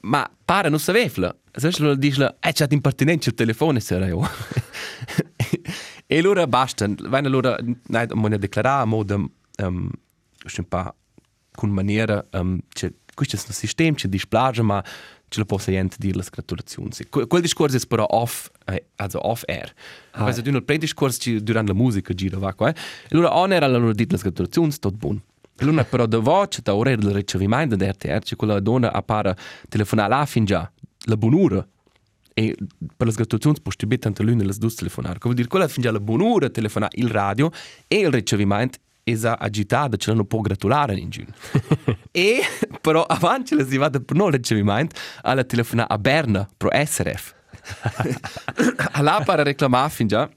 Ma 0.02 0.30
pare 0.46 0.70
non 0.70 0.80
sapevla. 0.80 1.36
Se 1.54 1.72
lo 1.80 1.96
dice, 1.96 2.38
eh, 2.40 2.54
c'è 2.54 2.66
impertinenza 2.70 3.30
il 3.30 3.36
telefono, 3.36 3.80
sarà 3.80 4.08
io. 4.08 4.22
e 6.12 6.18
allora 6.18 6.46
basta, 6.46 6.90
vanno 7.08 7.28
allora, 7.28 7.56
noi 7.62 8.06
dobbiamo 8.06 8.38
declarare 8.38 8.82
a 8.82 8.86
modo, 8.86 9.16
um, 9.16 9.90
un 10.58 10.68
po' 10.68 10.96
con 11.54 11.70
maniera, 11.70 12.22
um, 12.34 12.60
c'è, 12.68 12.92
questo 13.14 13.38
è 13.38 13.40
un 13.48 13.54
sistema, 13.54 13.96
c'è 13.96 14.10
displage, 14.10 14.62
ma 14.62 14.84
ce 15.30 15.40
la 15.40 15.46
posso 15.46 15.72
niente 15.72 15.96
dire 15.98 16.18
le 16.18 16.26
gratulazioni. 16.30 16.90
Que, 17.10 17.28
quel 17.28 17.42
discorso 17.42 17.78
è 17.78 17.80
però 17.88 18.06
off, 18.10 18.50
eh, 18.66 18.88
also 18.98 19.26
off 19.26 19.44
air. 19.48 19.74
Ah, 20.12 20.24
Questo 20.24 20.42
è 20.44 20.50
un 20.50 20.56
altro 20.56 20.76
discorso 20.76 21.18
che 21.22 21.42
durante 21.42 21.72
la 21.72 21.78
musica 21.78 22.14
gira, 22.14 22.38
va 22.38 22.54
qua. 22.56 22.72
E 22.72 22.76
allora 23.12 23.38
on 23.38 23.54
era 23.54 23.66
allora 23.68 23.94
dite 23.94 24.14
le 24.14 24.22
gratulazioni, 24.22 24.70
tutto 24.70 24.92
buono. 24.92 25.22
E 25.58 25.64
allora 25.64 25.86
però 25.86 26.08
da 26.08 26.18
voce, 26.18 26.60
da 26.62 26.76
ora 26.76 26.94
del 26.94 27.14
ricevimento 27.14 27.78
dell'RTR, 27.78 28.20
c'è 28.20 28.36
quella 28.36 28.60
donna 28.60 28.92
appare 28.92 29.34
telefonare 29.70 30.10
là 30.10 30.26
fin 30.26 30.44
già, 30.44 30.70
la 31.06 31.16
buonura. 31.16 31.66
E 32.34 32.56
per 32.96 33.08
le 33.08 33.14
gratulazioni 33.14 33.60
puoi 33.62 33.74
stare 33.74 33.98
tanto 33.98 34.24
l'una 34.24 34.44
e 34.44 34.46
le 34.46 34.54
due 34.58 34.74
telefonare. 34.74 35.20
Come 35.20 35.34
dire, 35.34 35.48
quella 35.48 35.68
fin 35.68 35.84
già 35.84 35.92
la 35.92 36.00
buonura 36.00 36.50
telefonare 36.50 36.94
il 36.98 37.10
radio 37.10 37.52
e 37.88 38.00
il 38.00 38.10
ricevimento 38.10 38.78
è 39.04 39.18
agitato, 39.38 39.98
ce 39.98 40.14
non 40.14 40.26
può 40.26 40.40
gratulare 40.40 40.96
in 40.96 41.10
giù. 41.10 41.24
e 42.12 42.42
però 42.80 43.04
avanti 43.04 43.56
le 43.56 43.66
si 43.66 43.78
va 43.78 43.90
per 43.90 44.16
non 44.16 44.30
ricevimento 44.30 44.96
alla 45.22 45.44
telefonare 45.44 45.94
a 45.94 45.98
Berna, 45.98 46.48
pro 46.56 46.70
SRF. 46.72 47.34
Allora 48.94 49.22
per 49.24 49.40
reclamare 49.40 49.90
fin 49.90 50.08
già. 50.08 50.30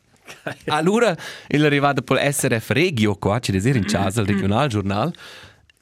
Allora 0.66 1.14
il 1.48 1.62
è 1.62 1.66
arrivato 1.66 2.02
per 2.02 2.32
SRF 2.32 2.70
Regio 2.70 3.14
qua, 3.16 3.38
c'è 3.38 3.52
desir 3.52 3.76
in 3.76 3.84
casa, 3.84 4.20
il 4.20 4.26
regional 4.26 4.68
giornal. 4.68 5.12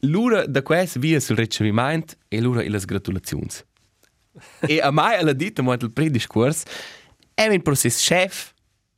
L'ora 0.00 0.46
da 0.46 0.62
questo 0.62 0.98
via 0.98 1.20
sul 1.20 1.36
ricevimento 1.36 2.14
e 2.28 2.40
l'ora 2.40 2.62
le 2.62 2.80
gratulazioni. 2.84 3.46
E 4.60 4.80
a 4.80 4.90
mai 4.90 5.16
alla 5.16 5.32
dita 5.32 5.62
mo 5.62 5.72
il 5.72 5.90
prediscurs 5.92 6.64
è 7.34 7.46
un 7.46 7.62
processo 7.62 7.98
chef. 7.98 8.52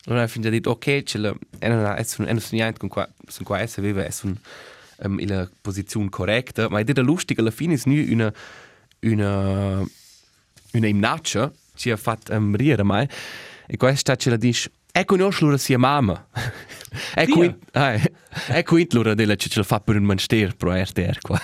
Ha 0.07 0.27
fin 0.27 0.43
già 0.43 0.51
detto 0.51 0.71
ok 0.71 1.03
c'è 1.03 1.19
la 1.19 1.35
è 1.59 1.69
una 1.69 1.97
è 1.97 2.05
un 2.19 2.27
è 2.27 2.33
un 2.33 2.73
con 2.77 2.89
qua 2.89 3.09
su 3.27 3.43
qua 3.43 3.61
essa 3.61 3.81
aveva 3.81 4.05
è 4.05 4.11
un 4.23 4.37
um, 4.99 5.19
in 5.19 5.29
la 5.29 5.49
posizione 5.63 6.11
corretta 6.11 6.69
ma 6.69 6.79
è 6.81 6.85
da 6.85 7.01
lustig 7.01 7.39
alla 7.39 7.51
fine 7.51 7.75
è 7.75 7.81
una 7.87 8.33
una 9.01 9.83
una 10.73 10.87
imnaccia 10.87 11.51
ci 11.75 11.91
ha 11.91 11.97
fatto 11.97 12.35
um, 12.35 12.55
rire 12.55 12.83
mai 12.83 13.09
e 13.67 13.77
questa 13.79 14.15
ce 14.17 14.29
la 14.29 14.37
dice 14.37 14.71
e 14.93 15.05
conosci 15.07 15.43
l'ora 15.43 15.59
sia 15.59 15.79
mamma? 15.79 16.29
E 17.17 17.27
qui 17.27 17.53
e 18.49 18.63
qui 18.63 18.87
l'ora 18.93 19.15
della 19.15 19.35
ce 19.35 19.51
la 19.53 19.65
fa 19.65 19.81
per 19.81 19.97
un 19.97 20.05
manster 20.05 20.55
pro 20.55 20.73
RTR 20.73 21.19
qua 21.21 21.41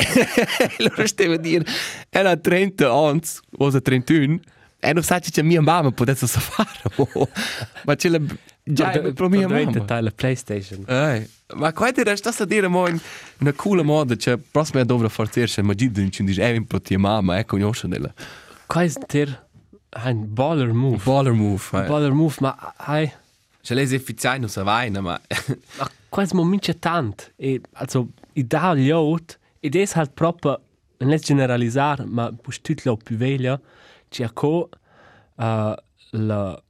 allora 0.78 1.06
stavo 1.06 1.34
a 1.34 1.36
dire, 1.36 1.64
era 2.08 2.36
30 2.36 2.92
anni, 2.92 3.20
o 3.58 3.80
31, 3.80 4.40
e 4.78 4.92
non 4.92 5.02
sai 5.02 5.20
che 5.20 5.42
mia 5.42 5.60
mamma 5.60 5.90
potesse 5.90 6.26
fare. 6.26 6.80
ma 7.84 7.94
c'è 7.94 8.08
la... 8.08 8.20
Già, 8.62 8.90
per 8.90 9.28
mia 9.28 9.48
mamma. 9.48 9.64
Diventa 9.64 10.00
la 10.00 10.10
PlayStation. 10.10 10.84
Eh, 10.86 11.28
ma 11.54 11.72
qua 11.72 11.90
ti 11.92 12.02
resta 12.02 12.32
a 12.36 12.44
dire 12.44 12.68
mo 12.68 12.88
in 12.88 12.98
una 13.38 13.52
cool 13.52 13.84
modo, 13.84 14.16
cioè, 14.16 14.36
prossima 14.36 14.84
dovrà 14.84 15.08
forzarsi, 15.08 15.62
ma 15.62 15.74
giù 15.74 15.90
ci 16.08 16.24
dice, 16.24 16.54
eh, 16.54 16.64
per 16.64 16.80
tua 16.80 16.98
mamma, 16.98 17.38
ecco, 17.38 17.56
conosce 17.56 17.88
della. 17.88 18.12
Qua 18.66 18.82
è 18.82 18.92
ter 19.06 19.46
ein 19.90 20.32
baller 20.32 20.72
move. 20.72 21.00
Baller 21.02 21.32
move, 21.32 21.62
eh. 21.72 21.86
Baller 21.86 22.12
move, 22.12 22.34
ma 22.40 22.74
hai 22.76 23.10
Cioè, 23.60 23.76
lei 23.76 23.88
è 23.88 23.94
effiziente, 23.94 24.38
non 24.38 24.48
sa 24.48 24.62
vai, 24.62 24.90
ma... 24.90 25.00
ma 25.00 25.20
quasi 26.10 26.34
mo 26.34 26.44
mince 26.44 26.78
tant 26.78 27.32
e 27.36 27.60
also 27.72 28.08
i 28.34 28.46
da 28.46 28.74
gli 28.74 28.90
out 28.90 29.38
ed 29.60 29.76
è 29.76 29.88
halt 29.94 30.12
proprio 30.12 30.60
non 30.98 31.12
è 31.12 31.18
generalizzare, 31.18 32.04
ma 32.04 32.32
puoi 32.32 32.56
tutto 32.60 32.96
più 32.96 33.16
veglia, 33.16 33.58
c'è 34.08 34.32
co 34.32 34.68
uh, 35.36 35.74
la 36.10 36.62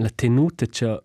la 0.00 0.10
tenuta 0.14 0.66
che 0.66 1.02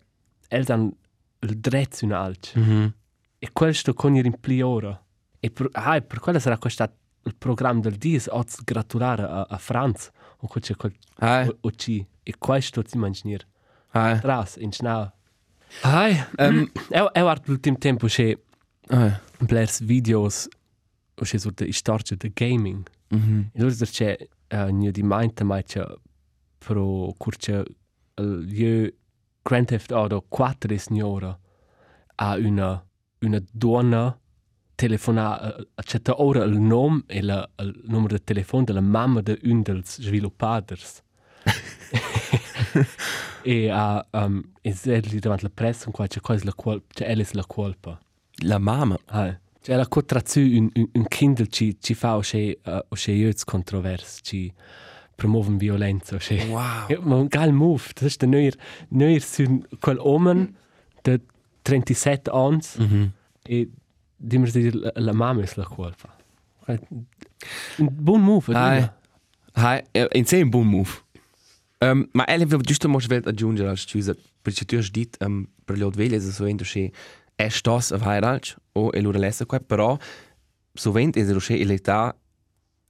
els 0.48 0.70
han 0.70 0.92
il 1.40 1.58
dretto 1.58 2.04
un 2.04 2.12
alc. 2.12 2.56
Mm 2.56 2.62
-hmm. 2.62 2.92
E 3.38 3.48
questo 3.52 3.92
con 3.94 4.14
il 4.14 4.24
impli 4.24 4.62
ora. 4.62 4.98
E 5.40 5.50
per, 5.50 5.68
ah, 5.72 5.96
e 5.96 6.02
per 6.02 6.18
quello 6.20 6.38
sarà 6.38 6.56
questo 6.58 6.88
il 7.24 7.34
programma 7.36 7.80
del 7.80 7.96
DIS, 7.96 8.28
o 8.30 8.44
gratulare 8.64 9.22
a, 9.22 9.46
a 9.48 9.58
Franz, 9.58 10.10
o 10.38 10.48
c'è 10.48 10.74
quel 10.76 10.94
Ah, 11.18 11.46
o, 11.46 11.56
o 11.60 11.70
ci. 11.70 12.06
E 12.22 12.34
questo 12.38 12.82
si 12.86 12.98
mangiare. 12.98 13.46
ah, 13.92 14.18
Tras, 14.18 14.56
in 14.56 14.72
schnau. 14.72 15.10
Hai, 15.82 16.24
um, 16.38 16.70
eu, 16.90 17.08
eu 17.14 17.28
art 17.28 17.46
l'ultim 17.48 17.76
tempo 17.76 18.06
che 18.06 18.38
ah. 18.90 19.20
blers 19.40 19.80
videos 19.82 20.48
o 21.16 21.24
che 21.24 21.38
sur 21.38 21.52
de 21.52 21.72
storia 21.72 22.16
de 22.16 22.30
gaming. 22.32 22.86
Mhm. 23.08 23.50
E 23.52 23.60
allora 23.60 23.74
c'è 23.86 24.16
uh, 24.52 24.68
gnü 24.70 24.90
di 24.90 25.02
mainte 25.02 25.44
mai 25.44 25.62
c'è 25.62 25.84
pro 26.58 27.12
curce 27.16 27.64
il 28.16 28.48
io 28.52 28.92
Grand 29.42 29.66
Theft 29.66 29.92
Auto 29.92 30.24
4 30.28 30.72
è 30.72 30.76
signora 30.78 31.38
a 32.16 32.36
una 32.36 32.84
una 33.20 33.42
donna 33.52 34.18
telefona 34.74 35.56
uh, 35.56 35.66
c'è 35.82 36.00
ora 36.16 36.44
il 36.44 36.58
nome 36.58 37.02
e 37.06 37.22
la, 37.22 37.48
il 37.58 37.82
numero 37.86 38.16
di 38.16 38.24
telefono 38.24 38.64
della 38.64 38.80
mamma 38.80 39.20
di 39.20 39.38
un 39.44 39.62
dels 39.62 40.00
sviluppaders. 40.00 41.02
e 43.42 43.68
a 43.70 44.04
um, 44.12 44.42
e 44.62 44.74
li 45.00 45.18
davanti 45.18 45.44
la 45.44 45.50
pressa 45.52 45.90
qua 45.90 46.06
c'è 46.06 46.20
quasi 46.20 46.44
la 46.44 46.54
colpa 46.54 46.86
c'è 46.92 47.10
Alice 47.10 47.34
la 47.34 47.44
colpa. 47.46 47.98
La 48.42 48.58
mamma. 48.58 48.98
Ah, 49.06 49.38
c'è 49.64 49.76
la 49.76 49.86
contrazzu 49.88 50.40
un, 50.40 50.68
un, 50.74 50.88
un 50.92 51.06
Kindle 51.08 51.46
ci, 51.48 51.76
ci 51.80 51.94
fa 51.94 52.16
o 52.16 52.20
c'è 52.20 52.56
uh, 52.64 52.94
jöts 52.94 53.44
controvers 53.44 54.18
ci 54.22 54.52
promuoven 55.16 55.56
violenza 55.56 56.18
c'è 56.18 56.44
Wow. 56.46 57.00
ma 57.08 57.16
un 57.16 57.28
geil 57.28 57.52
move 57.52 57.84
das 57.94 58.10
ist 58.12 58.22
neuer 58.26 58.54
neuer 58.90 59.22
sün 59.22 59.64
quel 59.80 59.98
omen 60.00 60.54
de 61.02 61.20
37 61.62 62.30
ans 62.30 62.76
Mhm. 62.78 63.10
e 63.48 63.68
dimmer 64.16 64.50
di 64.50 64.70
la, 64.70 64.92
la 64.94 65.12
mamma 65.12 65.42
è 65.42 65.48
la 65.56 65.64
colpa 65.64 66.14
un 67.78 67.88
buon 67.92 68.22
move 68.22 68.52
Hai. 68.54 68.90
Hai, 69.56 69.82
eh, 69.92 70.08
in 70.14 70.24
sé 70.26 70.40
un 70.42 70.48
buon 70.50 70.66
move. 70.66 70.90
Um, 71.78 72.08
ma 72.12 72.24
elle 72.26 72.46
giusto 72.60 72.88
mo 72.88 72.98
svet 72.98 73.26
aggiungere 73.26 73.68
als 73.68 73.82
scusa, 73.82 74.14
perché 74.42 74.64
tu 74.64 74.76
hai 74.76 74.88
dit 74.90 75.16
um, 75.20 75.46
per 75.64 75.76
le 75.76 75.84
odveglie 75.84 76.18
se 76.20 76.32
sovente 76.32 76.64
che 76.64 76.90
è 77.36 77.48
stos 77.48 77.92
a 77.92 77.98
vairalch 77.98 78.56
o 78.76 78.90
e 78.92 79.00
lura 79.00 79.18
lessa 79.18 79.46
qua, 79.46 79.60
però 79.60 79.96
sovente 80.72 81.20
è 81.20 81.36
che 81.36 81.64
l'età 81.64 82.16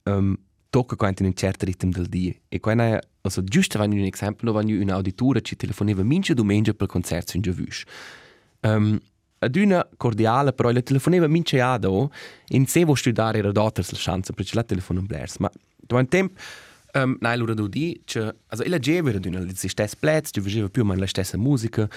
um, 0.03 0.35
tocca 0.69 0.95
quanto 0.95 1.21
in 1.21 1.29
un 1.29 1.35
certo 1.35 1.65
ritmo 1.65 1.91
del 1.91 2.07
dia. 2.07 2.33
E 2.49 2.59
qua 2.59 2.73
è, 2.73 2.99
also 3.21 3.43
giusto 3.43 3.77
vanno 3.77 3.95
un 3.95 4.09
esempio, 4.11 4.51
vanno 4.51 4.71
un 4.71 4.89
auditura 4.89 5.39
ci 5.39 5.55
telefoneva 5.55 6.03
mince 6.03 6.33
domenica 6.33 6.73
per 6.73 6.87
concerto 6.87 7.35
in 7.35 7.41
Giavush. 7.41 7.83
Um, 8.61 8.99
ad 9.39 9.55
una 9.55 9.87
cordiale, 9.95 10.53
però 10.53 10.71
la 10.71 10.81
telefoneva 10.81 11.27
mince 11.27 11.61
ado, 11.61 12.11
in 12.49 12.65
se 12.67 12.83
vuoi 12.83 12.97
studiare 12.97 13.37
era 13.37 13.51
datters 13.51 13.91
la 13.91 13.97
chance, 13.99 14.33
perché 14.33 14.55
la 14.55 14.63
telefona 14.63 15.01
blers. 15.01 15.37
Ma 15.37 15.51
da 15.77 15.97
un 15.97 16.07
tempo, 16.07 16.39
um, 16.93 17.15
nei 17.19 17.37
loro 17.37 17.53
do 17.53 17.67
di, 17.67 18.01
che, 18.03 18.35
also 18.47 18.63
illa 18.63 18.79
geva 18.79 19.09
era 19.09 19.19
d'una, 19.19 19.39
gli 19.39 19.53
stessi 19.53 19.95
plezzi, 19.99 20.31
ci 20.33 20.41
faceva 20.41 20.67
più 20.69 20.81
o 20.81 20.85
meno 20.85 20.99
la 20.99 21.07
stessa 21.07 21.37
musica, 21.37 21.87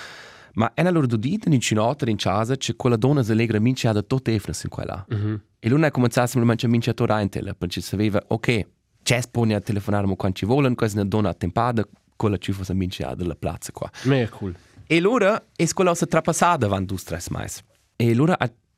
Ma 0.59 0.75
è 0.75 0.81
una 0.81 0.91
loro 0.91 1.07
dita 1.07 1.49
in 1.49 1.61
cinota 1.61 2.09
in 2.11 2.17
casa 2.17 2.57
c'è 2.57 2.75
quella 2.75 2.97
donna 2.97 3.23
che 3.23 3.31
allegra 3.31 3.61
mince 3.61 3.91
da 3.93 4.03
tutte 4.03 4.33
le 4.33 4.41
in 4.45 4.69
quella. 4.69 5.07
Mm 5.15 5.17
-hmm. 5.17 5.41
E 5.61 5.69
lui 5.69 5.85
ha 5.85 5.91
cominciato 5.93 6.27
semplicemente 6.27 6.67
a 6.67 6.69
mince 6.69 6.91
a 6.91 6.95
tornare 6.95 7.23
in 7.23 7.29
tele, 7.29 7.55
perché 7.55 7.81
sapeva, 7.81 8.23
ok, 8.27 8.67
c'è 9.03 9.21
spone 9.21 9.55
a 9.55 9.61
telefonare 9.61 10.05
quando 10.17 10.37
ci 10.37 10.47
vogliono, 10.47 10.75
questa 10.75 10.99
è 10.99 11.01
una 11.01 11.09
donna 11.09 11.29
attempata, 11.29 11.87
quella 12.17 12.37
ci 12.39 12.51
fosse 12.53 12.75
mince 12.75 13.05
a 13.05 13.15
della 13.15 13.37
piazza 13.37 13.71
qua. 13.71 13.89
Mega 14.03 14.29
cool. 14.31 14.55
E 14.85 14.97
allora 14.97 15.41
è 15.55 15.67
quella 15.73 15.95
che 15.95 16.07
trapassata 16.07 16.57
davanti 16.57 16.95
a 16.95 16.97
stress 16.97 17.29
mais. 17.29 17.63
E 17.95 18.11
allora 18.11 18.37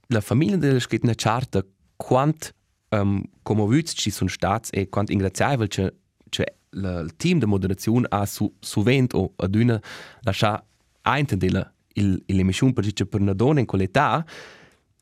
la 0.08 0.20
famiglia 0.20 0.56
della 0.56 0.80
scritta 0.80 1.06
una 1.06 1.14
charta 1.16 1.64
quant 1.96 2.54
um, 2.90 3.22
commovuti 3.42 3.94
ci 3.94 4.10
sono 4.10 4.28
stati 4.28 4.70
e 4.76 4.88
quant 4.88 5.08
ingraziabili 5.10 5.68
c'è 5.68 5.92
c'è 6.28 6.44
il 6.72 7.14
team 7.16 7.38
di 7.38 7.46
moderazione 7.46 8.06
ha 8.08 8.24
su 8.24 8.52
sovente 8.60 9.16
o 9.16 9.32
ad 9.36 9.54
una 9.54 9.80
lascia 11.02 11.18
intendere 11.18 11.72
il 11.94 12.22
l'emissione 12.26 12.72
perché 12.72 13.06
per 13.06 13.20
una 13.20 13.32
donna 13.34 13.60
in 13.60 13.66
quell'età 13.66 14.24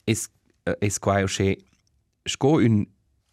è 0.04 0.12
è 0.78 0.92
qua 0.98 1.22
c'è 1.24 1.56
sco 2.24 2.56
un 2.56 2.84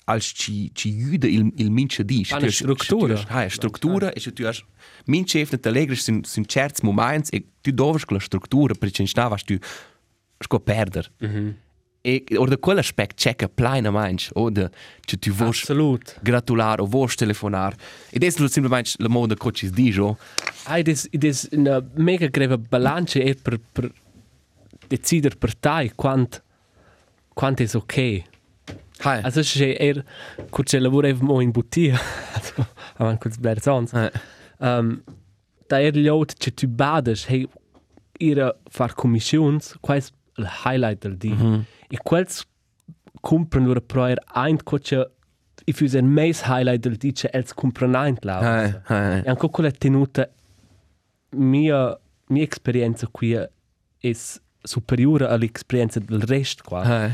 als 0.05 0.31
ci 0.35 0.69
ci 0.73 0.91
jude 0.93 1.27
il 1.27 1.51
il 1.57 1.71
mince 1.71 2.03
di 2.05 2.25
Eine 2.29 2.51
Struktur. 2.51 3.25
ha 3.27 3.49
struttura. 3.49 4.11
e 4.13 4.19
tu 4.33 4.43
has 4.45 4.63
mince 5.05 5.39
efne 5.39 5.59
te 5.59 5.69
legre 5.71 5.95
sin 5.95 6.23
sin 6.23 6.45
certs 6.45 6.81
moments 6.81 7.29
e 7.31 7.43
tu 7.61 7.71
dovers 7.71 8.05
quella 8.05 8.21
struttura 8.21 8.73
perché 8.75 9.01
in 9.01 9.07
stavas 9.07 9.43
tu 9.43 9.57
sco 10.39 10.59
perder 10.59 11.11
or 12.37 12.47
da 12.49 12.57
quell'aspect 12.57 13.15
checka 13.17 13.47
pleina 13.47 13.91
manch 13.91 14.29
oder 14.35 14.69
che 15.05 15.17
tu 15.17 15.31
vos 15.31 15.59
Absolut. 15.59 16.15
gratular 16.21 16.79
o 16.79 16.85
vos 16.85 17.15
telefonar 17.15 17.73
ed 18.11 18.23
è 18.23 18.29
semplicemente 18.29 18.91
la 18.97 19.09
moda 19.09 19.35
coaches 19.35 19.71
di 19.71 19.91
jo 19.91 20.17
Ah, 20.67 20.77
it 20.79 20.87
is, 20.87 21.07
it 21.11 21.23
is 21.23 21.47
una 21.51 21.81
mega 21.95 22.27
greve 22.27 22.57
balance 22.57 23.21
e 23.21 23.35
per, 23.35 23.59
per 23.71 23.91
decidere 24.87 25.35
per 25.35 25.53
te 25.55 25.91
quant, 25.95 26.41
quant 27.33 27.59
è 27.61 27.67
ok. 27.75 27.97
hai 29.03 29.21
Also, 29.23 29.43
se 29.43 29.75
er, 29.77 30.03
kutsche 30.49 30.79
lavorevamo 30.79 31.39
in 31.41 31.51
bottiglia, 31.51 31.99
also, 32.33 32.65
avan 32.97 33.17
kuts 33.17 33.37
berzons, 33.37 33.91
Eh. 33.93 34.11
um, 34.59 35.03
da 35.67 35.79
er 35.81 35.93
liot 35.95 36.33
che 36.37 36.51
tu 36.53 36.67
bades, 36.67 37.25
hey, 37.27 37.47
ira 38.19 38.55
far 38.69 38.93
commissions, 38.95 39.75
quais 39.81 40.11
il 40.37 40.47
highlight 40.65 41.01
del 41.01 41.17
di. 41.17 41.33
Mm 41.33 41.39
-hmm. 41.39 41.63
E 41.89 41.97
quels 42.03 42.45
compren 43.21 43.65
lura 43.65 43.81
proer 43.81 44.17
ein 44.33 44.63
kutsche, 44.63 45.11
i 45.65 45.73
fus 45.73 45.93
en 45.93 46.13
meis 46.13 46.41
highlight 46.43 46.81
del 46.83 46.97
di, 46.97 47.11
che 47.11 47.29
els 47.33 47.53
compren 47.53 47.95
ein 47.95 48.17
lau. 48.21 48.41
hai 48.41 48.73
hai 48.83 49.21
E 49.23 49.29
anche 49.29 49.49
quella 49.49 49.71
tenuta, 49.71 50.29
mia, 51.29 51.97
mia 52.27 52.43
esperienza 52.43 53.07
qui 53.07 53.31
è 53.33 53.49
superiore 54.63 55.27
all'esperienza 55.27 55.99
del 55.99 56.21
resto 56.21 56.63
qua. 56.63 56.81
hai 56.81 57.11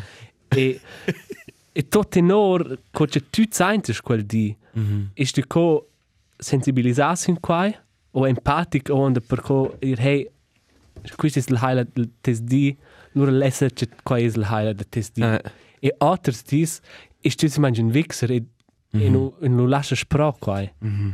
e 0.58 0.80
e 1.74 1.88
tot 1.88 2.10
tenor 2.10 2.80
co 2.92 3.06
che 3.06 3.30
tu 3.30 3.44
sentes 3.50 4.02
quel 4.02 4.26
di 4.26 4.56
mm 4.78 4.84
-hmm. 4.84 5.06
e 5.14 5.48
co 5.48 5.88
sensibilisas 6.38 7.28
in 7.28 7.40
quai 7.40 7.76
o 8.12 8.28
empatic 8.28 8.90
o 8.90 8.96
onda 8.96 9.22
per 9.22 9.42
co 9.42 9.78
ir 9.80 10.00
hey 10.00 10.30
questo 11.16 11.40
è 11.40 11.44
il 11.48 11.60
highlight 11.62 11.90
del 11.94 12.10
test 12.22 12.44
di 12.44 12.76
nur 13.14 13.30
lesser 13.32 13.72
che 13.74 13.88
quai 14.04 14.24
è 14.24 14.26
il 14.28 14.36
highlight 14.50 14.76
del 14.76 14.90
test 14.90 15.14
di 15.14 15.22
Eh. 15.22 15.42
e 15.80 15.96
otters 15.98 16.44
dis 16.44 16.80
e 17.22 17.30
stu 17.30 17.48
si 17.48 17.60
mangi 17.60 17.82
un 17.82 17.90
vixer 17.90 18.32
e 18.32 18.40
mm 18.42 19.00
-hmm. 19.00 19.02
e 19.06 19.10
nu 19.10 19.34
e 19.42 19.48
nu 19.48 19.68
quai 20.40 20.72
mm 20.86 20.90
-hmm. 20.90 21.12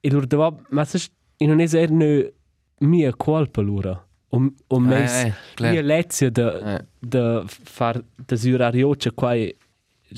e 0.00 0.10
lur 0.10 0.26
dava 0.26 0.54
ma 0.70 0.84
se 0.84 0.98
e 1.36 1.46
non 1.46 1.60
è 1.60 1.66
er 1.74 1.90
ne 1.90 2.32
mia 2.80 3.12
colpa 3.16 3.60
lura 3.62 3.94
o 4.28 4.52
o 4.68 4.78
mes 4.78 5.32
mia 5.60 5.82
lezia 5.82 6.30
de 6.30 6.42
Eh. 6.74 6.84
de 6.98 7.42
far 7.46 8.02
de 8.26 8.36
zurario 8.36 8.94
che 8.96 9.10
quai 9.12 9.56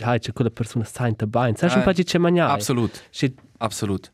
hai 0.00 0.18
che 0.18 0.32
quella 0.32 0.50
persona 0.50 0.84
sta 0.84 1.06
in 1.06 1.16
tabain 1.16 1.54
sai 1.56 1.70
un 1.74 1.80
Eh, 1.80 1.82
po' 1.84 1.92
di 1.92 2.04
c'è 2.04 2.18
mangiare 2.18 2.52
absolut. 2.52 3.06
se 3.10 3.34
absolut 3.58 4.12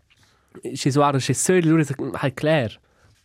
se 0.74 0.90
suaro 0.90 1.18
se 1.18 1.34
soi 1.34 1.62
lura 1.62 1.84
hai 2.12 2.32
clair 2.34 2.78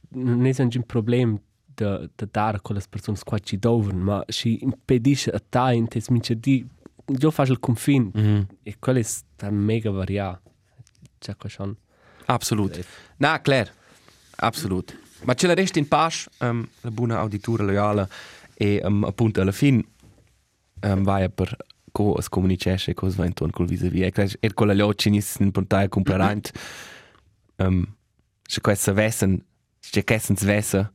non 0.09 0.45
è 0.45 0.53
un 0.61 0.83
problem 0.85 1.39
de 1.75 2.09
de 2.15 2.27
dar 2.31 2.61
con 2.61 2.75
le 2.75 2.81
persone 2.89 3.17
qua 3.23 3.39
ci 3.39 3.57
doven 3.57 3.99
ma 3.99 4.23
si 4.27 4.63
impedisce 4.63 5.31
a 5.31 5.39
te 5.39 5.73
in 5.73 5.87
tes 5.87 6.09
mince 6.09 6.39
di 6.39 6.65
io 7.05 7.31
faccio 7.31 7.51
il 7.51 7.59
confine 7.59 8.11
mm 8.15 8.23
-hmm. 8.23 8.45
e 8.63 8.75
quello 8.79 8.99
è 8.99 9.03
sta 9.03 9.49
mega 9.49 9.91
varia 9.91 10.39
c'è 11.19 11.35
qua 11.35 11.49
schon 11.49 11.75
absolut. 12.25 12.85
Na 13.17 13.39
klar 13.39 13.71
absolut. 14.35 14.97
Ma 15.23 15.33
ce 15.33 15.47
la 15.47 15.53
resta 15.53 15.79
in 15.79 15.87
pace 15.87 16.29
um, 16.39 16.67
la 16.81 16.91
buona 16.91 17.19
auditura 17.19 17.63
loyale 17.63 18.07
e 18.55 18.81
um, 18.83 19.03
appunto 19.03 19.41
alla 19.41 19.51
fin 19.51 19.85
um, 20.81 21.03
vai 21.03 21.29
per 21.29 21.55
co 21.91 22.13
as 22.13 22.27
comunicesce 22.27 22.93
cos 22.93 23.15
va 23.15 23.25
intorno 23.25 23.53
col 23.53 23.67
vis-a-vis. 23.67 24.03
E 24.03 24.11
cres 24.11 24.37
er 24.39 24.53
con 24.53 24.67
la 24.67 24.73
locci 24.73 25.09
nis 25.09 25.35
in 25.39 25.51
portaia 25.51 25.87
comprarant 25.87 26.51
um, 27.57 27.85
se 28.47 28.61
questa 28.61 28.93
vessen 28.93 29.45
se 29.79 30.03
kessens 30.03 30.43
vessa 30.43 30.91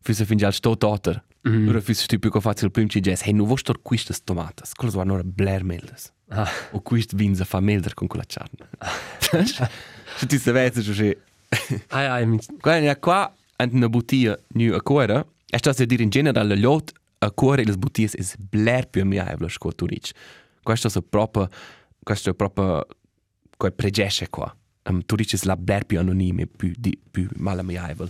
füsse 0.00 0.24
fin 0.24 0.36
già 0.36 0.50
sto 0.50 0.70
mm 0.70 1.52
-hmm. 1.52 1.68
ora 1.68 1.80
füsse 1.80 2.02
stupido 2.02 2.30
co 2.30 2.40
facile 2.40 2.70
prim 2.70 2.88
ci 2.88 3.00
ges 3.00 3.22
hey 3.22 3.32
nu 3.32 3.46
vostor 3.46 3.80
quistas 3.82 4.22
tomatas 4.24 4.74
cosa 4.74 4.96
va 4.96 5.04
nora 5.04 5.22
blair 5.24 5.64
meldes 5.64 6.12
ah. 6.28 6.48
O 6.72 6.80
quist 6.80 7.14
vins 7.14 7.40
a 7.40 7.44
fa 7.44 7.60
melder 7.60 7.94
con 7.94 8.08
quella 8.08 8.24
charne 8.26 8.68
se 10.16 10.26
ti 10.26 10.38
se 10.38 10.52
vesse 10.52 10.82
se 10.82 11.18
ai 11.88 12.06
ai 12.06 12.26
mi 12.26 12.38
Guarda, 12.60 12.96
qua 12.96 13.34
ant 13.56 13.72
una 13.72 13.88
bottiglia 13.88 14.38
nu 14.54 14.72
a 14.74 14.80
cuore, 14.80 15.26
e 15.50 15.58
sta 15.58 15.70
a 15.70 15.84
dire 15.84 16.02
in 16.02 16.10
generale 16.10 16.56
lot 16.56 16.92
a 17.18 17.30
cuore 17.30 17.64
le 17.64 17.76
bottiglie 17.76 18.16
es 18.18 18.36
bler 18.36 18.88
più 18.88 19.04
mia 19.04 19.30
evla 19.30 19.48
sco 19.48 19.72
tu 19.72 19.86
dici. 19.86 20.12
Questo 20.62 20.88
è 20.88 21.02
proprio 21.02 21.48
questo 22.02 22.30
è 22.30 22.34
proprio 22.34 22.86
quel 23.56 23.72
pregesce 23.72 24.28
qua. 24.30 24.54
Um, 24.90 25.02
tu 25.04 25.16
dici 25.16 25.38
la 25.44 25.56
bler 25.56 25.84
più 25.84 25.98
anonime 25.98 26.46
più 26.46 26.72
di 26.76 26.98
più 27.10 27.28
mala 27.36 27.62
mia 27.62 27.88
evla. 27.88 28.08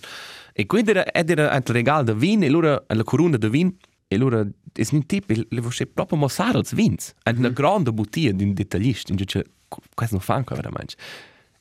E 0.53 0.67
quindi 0.67 0.91
era 0.91 1.05
era 1.13 1.51
ant 1.51 1.69
regal 1.71 2.05
de 2.05 2.15
vin 2.15 2.43
e 2.43 2.49
loro 2.49 2.85
la 2.87 3.05
corona 3.05 3.37
de 3.37 3.49
vin 3.49 3.77
e 4.09 4.17
loro 4.17 4.45
es 4.75 4.91
un 4.91 5.07
tip 5.07 5.31
le 5.31 5.61
voce 5.61 5.87
proprio 5.87 6.19
mossare 6.19 6.59
als 6.59 6.75
vins. 6.75 7.15
Ant 7.23 7.39
una 7.39 7.51
grande 7.51 7.93
bottiglia 7.93 8.33
di 8.33 8.45
un 8.45 8.53
dettaglista, 8.53 9.13
in 9.13 9.25
cioè 9.27 9.45
questo 9.95 10.17
non 10.17 10.25
fa 10.25 10.55
veramente. 10.55 10.97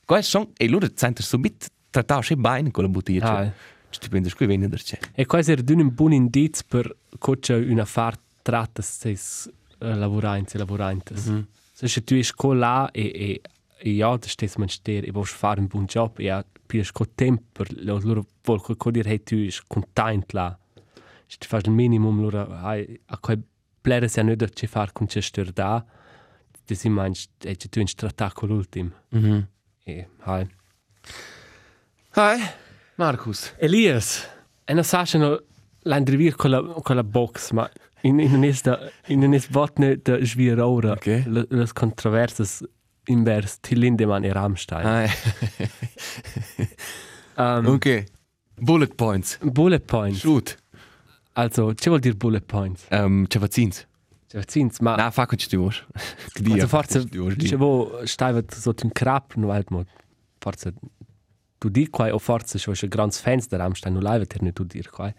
Questo 0.06 0.30
sono 0.30 0.52
e 0.58 0.68
loro 0.68 0.88
sento 0.94 1.22
subito 1.22 1.68
trattare 1.90 2.24
se 2.24 2.36
bene 2.36 2.72
con 2.72 2.84
la 2.84 2.90
bottiglia. 2.90 3.38
Ah, 3.38 3.44
Cioè, 3.44 3.54
ci 3.90 4.00
ti 4.00 4.10
prendi 4.10 4.32
qui 4.32 4.46
venire 4.46 4.78
c'è. 4.78 4.98
E 5.14 5.26
questo 5.26 5.52
è 5.52 5.64
un 5.68 5.94
buon 5.94 6.14
indizio 6.14 6.64
per 6.68 6.96
coach 7.18 7.50
una 7.50 7.86
far 7.86 8.18
tratta 8.42 8.82
se 8.82 9.10
uh, 9.10 9.48
lavoranti 9.80 10.56
e 10.56 10.60
lavoranti. 10.60 11.14
Mm 11.14 11.18
-hmm. 11.18 11.44
Se 11.74 12.04
tu 12.04 12.22
sei 12.22 12.58
là 12.58 12.90
e, 12.92 13.02
e, 13.02 13.42
e 13.82 13.89
ja, 13.92 14.18
da 14.18 14.28
stessi 14.28 14.60
mangiare 14.60 15.06
e 15.06 15.12
vuoi 15.12 15.26
fare 15.26 15.60
un 15.60 15.68
buon 15.68 15.86
job 15.86 16.20
e 16.20 16.24
ja, 16.24 16.46
più 16.65 16.84
sco 16.84 17.06
tempo 17.15 17.44
per 17.52 17.68
loro 17.84 18.06
loro 18.06 18.26
vuol 18.44 18.62
co 18.62 18.92
dire 18.92 19.10
hey 19.10 19.24
tu 19.24 19.50
sei 19.50 19.63
contento 19.68 20.36
là. 20.36 20.58
Se 21.26 21.38
tu 21.38 21.48
fai 21.48 21.62
il 21.63 21.72
minimum 21.72 22.22
loro 22.22 22.48
hai 22.52 23.00
a 23.06 23.18
quei 23.18 23.42
plere 23.82 24.08
se 24.08 24.22
non 24.22 24.36
ci 24.54 24.68
far 24.68 24.92
con 24.92 25.08
c'è 25.08 25.22
stir 25.22 25.52
da. 25.52 25.84
Ti 26.65 26.76
si 26.76 26.89
mangi 26.89 27.26
e 27.39 27.56
ci 27.56 27.70
tu 27.70 27.80
in 27.80 27.88
trattare 27.96 28.34
con 28.34 28.50
l'ultimo. 28.50 28.92
Mm 29.15 29.24
-hmm. 29.24 29.44
E 29.86 30.08
hai. 30.20 30.48
Hi, 32.15 32.38
Markus. 32.96 33.54
Elias, 33.58 34.28
e 34.65 34.74
non 34.74 34.84
sai 34.84 35.06
no 35.13 35.42
l'andrivir 35.84 36.36
con 36.36 36.50
la 36.52 36.62
con 36.62 36.96
la 36.96 37.04
box, 37.04 37.52
ma 37.52 37.70
in 38.02 38.20
in 38.20 38.34
un'esta 38.34 38.92
in 39.08 39.24
un'est 39.24 39.50
botne 39.50 39.98
de 40.02 40.26
Schwierora. 40.26 40.92
Ok. 40.92 41.24
Le, 41.26 41.46
les 41.50 41.72
invers 43.08 43.60
til 43.60 43.80
Lindemann 43.80 44.26
e 44.26 44.32
Rammstein. 44.34 45.10
Um, 47.38 47.66
ok. 47.68 48.06
Bullet 48.60 48.98
points. 48.98 49.38
Bullet 49.42 49.88
points. 49.88 50.20
Shoot. 50.20 50.58
Also, 51.34 51.72
ce 51.74 51.90
vuol 51.90 52.02
dire 52.02 52.18
bullet 52.18 52.46
points? 52.48 52.86
Um, 52.92 53.26
ce 53.32 53.40
vacins. 53.40 53.86
Cioè, 54.30 54.44
zins, 54.46 54.82
ma 54.82 54.96
Na, 54.96 55.10
fa 55.10 55.26
con 55.26 55.38
ci 55.38 55.48
tu 55.50 55.58
vuoi. 55.58 55.74
also 56.52 56.68
forse 56.68 57.06
ce 57.10 57.56
vo 57.56 58.02
staivat 58.04 58.54
so 58.54 58.73
un 58.84 58.92
crap 58.92 59.36
no 59.36 59.50
alt 59.52 59.69
mod. 59.69 59.88
Forse 60.40 60.73
tu 61.58 61.69
di 61.69 61.88
qua 61.90 62.13
o 62.13 62.19
forse 62.19 62.60
so 62.60 62.71
ein 62.71 62.90
grans 62.90 63.19
fans 63.19 63.48
der 63.48 63.60
Rammstein 63.60 63.94
no 63.94 64.02
live 64.02 64.28
ter 64.28 64.44
ne 64.44 64.52
tu 64.52 64.65
dir 64.65 64.88
qua. 64.92 65.13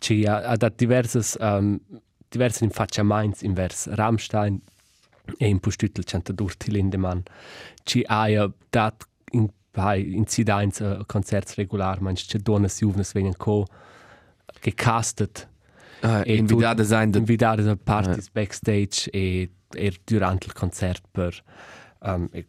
Ci 0.00 0.26
ha, 0.26 0.42
ha 0.50 0.56
dat 0.56 0.76
diverses 0.78 1.36
um, 1.40 1.80
diverse 2.28 2.62
in 2.64 2.70
faccia 2.70 3.02
minds 3.04 3.42
invers 3.42 3.86
Rammstein 3.96 4.60
e 5.38 5.48
in 5.48 5.60
postütel 5.60 6.04
canta 6.04 6.32
dur 6.32 6.50
til 6.58 6.72
Lindemann. 6.74 7.24
Ci 7.86 8.04
ha 8.08 8.26
ja 8.28 8.48
dat 8.72 9.04
in 9.32 9.50
bei 9.72 9.98
in 10.00 10.26
Sidains 10.26 10.80
uh, 10.80 11.04
concerts 11.06 11.58
regular 11.58 12.00
manch 12.00 12.26
ci 12.28 12.38
donas 12.38 12.80
juvnes 12.80 13.12
vengan 13.14 13.34
co. 13.38 13.64
che 14.60 14.72
castet 14.72 15.48
Ah, 16.02 16.22
E 16.24 16.36
Invitada 16.36 16.82
tu- 16.82 16.88
sein 16.88 17.10
de 17.10 17.18
invitare 17.18 17.68
a 17.70 17.74
parties 17.76 18.28
backstage 18.30 19.08
e 19.12 19.48
er 19.74 19.94
durante 20.04 20.46
il 20.46 20.52
concert 20.52 21.02
per 21.10 21.42
um, 22.00 22.28
e, 22.32 22.44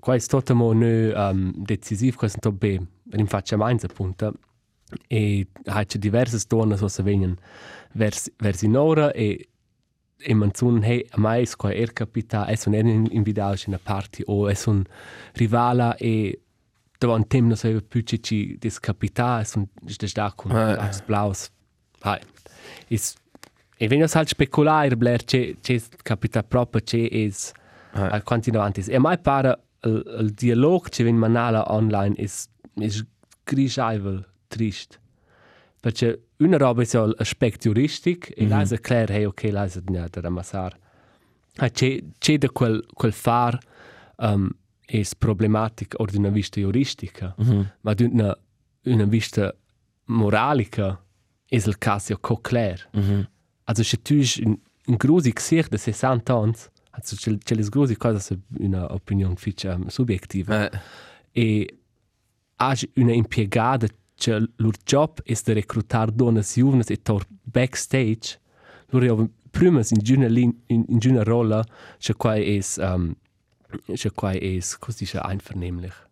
qua 0.00 0.14
è 0.14 0.18
stato 0.18 0.54
mo 0.54 0.72
ne 0.72 1.12
um, 1.12 1.52
decisivo 1.56 2.16
questo 2.16 2.38
to 2.38 2.52
be 2.52 2.80
in 3.16 3.26
faccia 3.26 3.56
mainz 3.56 3.84
appunto 3.84 4.32
e 5.08 5.46
hai 5.64 5.84
c'è 5.84 5.98
diverse 5.98 6.38
donne 6.46 6.76
si 6.88 7.02
vengono 7.02 7.34
verso 7.94 8.30
vers 8.38 8.62
in 8.62 8.76
ora 8.76 9.12
e 9.12 9.48
e 10.24 10.34
man 10.34 10.54
sun 10.54 10.82
hey 10.82 11.04
a 11.10 11.18
mai 11.20 11.44
sco 11.46 11.68
er 11.68 11.92
capita 11.92 12.46
es 12.48 12.66
un 12.66 12.74
en 12.74 13.06
invitato 13.10 13.62
in 13.66 13.74
una 13.74 13.78
party 13.78 14.22
o 14.26 14.48
es 14.48 14.66
un 14.66 14.84
rivala 15.34 15.96
e 15.98 16.38
da 16.98 17.08
un 17.08 17.24
tem 17.24 17.48
no 17.48 17.54
so 17.56 17.68
più 17.88 18.02
ci 18.02 18.22
ci 18.22 18.56
dis 18.58 18.78
capita 18.80 19.40
es 19.40 19.54
un 19.56 19.66
ist 19.86 20.16
da 20.16 20.30
con. 20.30 20.52
Max 20.52 21.02
Blaus 21.02 21.50
hai 22.02 22.20
is 22.88 23.16
e 23.78 23.88
wenn 23.88 24.02
es 24.02 24.14
halt 24.14 24.28
spekular 24.28 24.96
bler 24.96 25.24
che 25.24 25.56
che 25.62 25.82
capita 26.02 26.42
proprio 26.42 26.82
che 26.84 27.08
is 27.10 27.52
Eh. 27.94 28.00
al 28.00 28.22
continuantes 28.22 28.88
e 28.88 28.98
mai 28.98 29.18
para 29.18 29.54
il, 29.84 30.02
il 30.20 30.30
dialog 30.30 30.88
che 30.88 31.04
ven 31.04 31.16
manala 31.16 31.70
online 31.70 32.14
is 32.16 32.48
is 32.76 33.04
grischaivel 33.44 34.24
trist 34.48 34.98
perché 35.82 36.28
una 36.36 36.58
roba 36.58 36.84
è 36.84 36.96
un 36.96 37.12
aspetto 37.16 37.68
juristico 37.68 38.28
e 38.36 38.46
lei 38.46 38.64
si 38.66 38.74
erklärt, 38.74 39.10
hey, 39.10 39.24
ok, 39.24 39.42
lei 39.42 39.68
si 39.68 39.82
non 39.84 40.06
da 40.08 40.20
ramassare. 40.20 40.78
C'è, 41.56 42.04
c'è 42.18 42.38
da 42.38 42.48
quel, 42.50 42.86
quel 42.94 43.12
far 43.12 43.58
um, 44.18 44.48
è 44.86 45.02
problematico 45.18 46.06
di 46.08 46.18
una 46.18 46.28
vista 46.28 46.60
juristica, 46.60 47.34
ma 47.80 47.94
di 47.94 48.04
una, 48.04 48.38
una 48.84 49.04
vista 49.06 49.52
moralica 50.04 51.04
è 51.44 51.56
il 51.56 51.78
caso 51.78 52.16
co 52.20 52.36
clair. 52.36 52.88
Also 53.64 53.82
se 53.82 53.96
tu 54.02 54.14
hai 54.14 54.42
un, 54.44 54.56
un 54.86 54.94
grusi 54.96 55.32
gesicht 55.32 55.70
de 55.70 55.78
60 55.78 56.32
anni, 56.32 56.54
also 56.90 57.16
c'è, 57.16 57.36
c'è 57.38 57.56
le 57.56 57.68
grusi 57.68 57.96
cose 57.96 58.38
una 58.58 58.92
opinione 58.92 59.34
um, 59.64 59.88
subjektiva, 59.88 60.70
Eh, 60.70 60.80
e 61.32 61.78
hai 62.56 62.90
una 62.94 63.12
impiegata 63.14 63.88
che 64.22 64.38
loro 64.56 64.76
job 64.84 65.20
è 65.24 65.36
di 65.44 65.52
reclutare 65.52 66.12
donne 66.14 66.42
giovani 66.42 66.84
e 66.86 67.02
tor 67.02 67.26
backstage 67.42 68.38
loro 68.90 69.14
hanno 69.14 69.30
prima 69.50 69.80
in 69.88 70.16
una 70.16 70.38
in, 70.38 70.54
in 70.66 70.98
una 71.10 71.24
rolla 71.24 71.64
che 71.98 72.14
qua 72.14 72.36
è 72.36 72.58
um, 72.78 73.12
che 73.92 74.10
qua 74.12 74.30
è 74.30 74.58
così 74.78 74.98
dice 75.04 75.20
einvernehmlich 75.20 76.08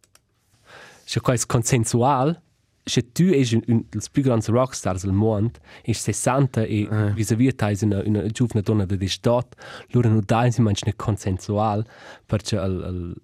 che 1.04 1.20
qua 1.20 1.34
è 1.34 1.38
consensual 1.46 2.40
che 2.82 3.12
tu 3.12 3.26
è 3.26 3.42
un, 3.52 3.62
un 3.66 3.84
dels 3.88 4.10
più 4.10 4.22
grandi 4.22 4.46
rockstars 4.50 5.04
del 5.04 5.12
mondo 5.12 5.60
è 5.82 5.92
60 5.92 6.62
e 6.62 6.88
uh. 6.90 7.12
vis-à-vis 7.12 7.54
tai 7.54 7.78
una, 7.82 8.02
una 8.04 8.26
giovane 8.26 8.62
donna 8.62 8.84
di 8.84 9.08
stat 9.08 9.54
loro 9.90 10.08
non 10.08 10.22
dai 10.24 10.50
si 10.50 10.62
mangiano 10.62 10.92
consensual 10.96 11.86
perché 12.26 12.56
il, 12.56 12.62
il, 12.62 13.14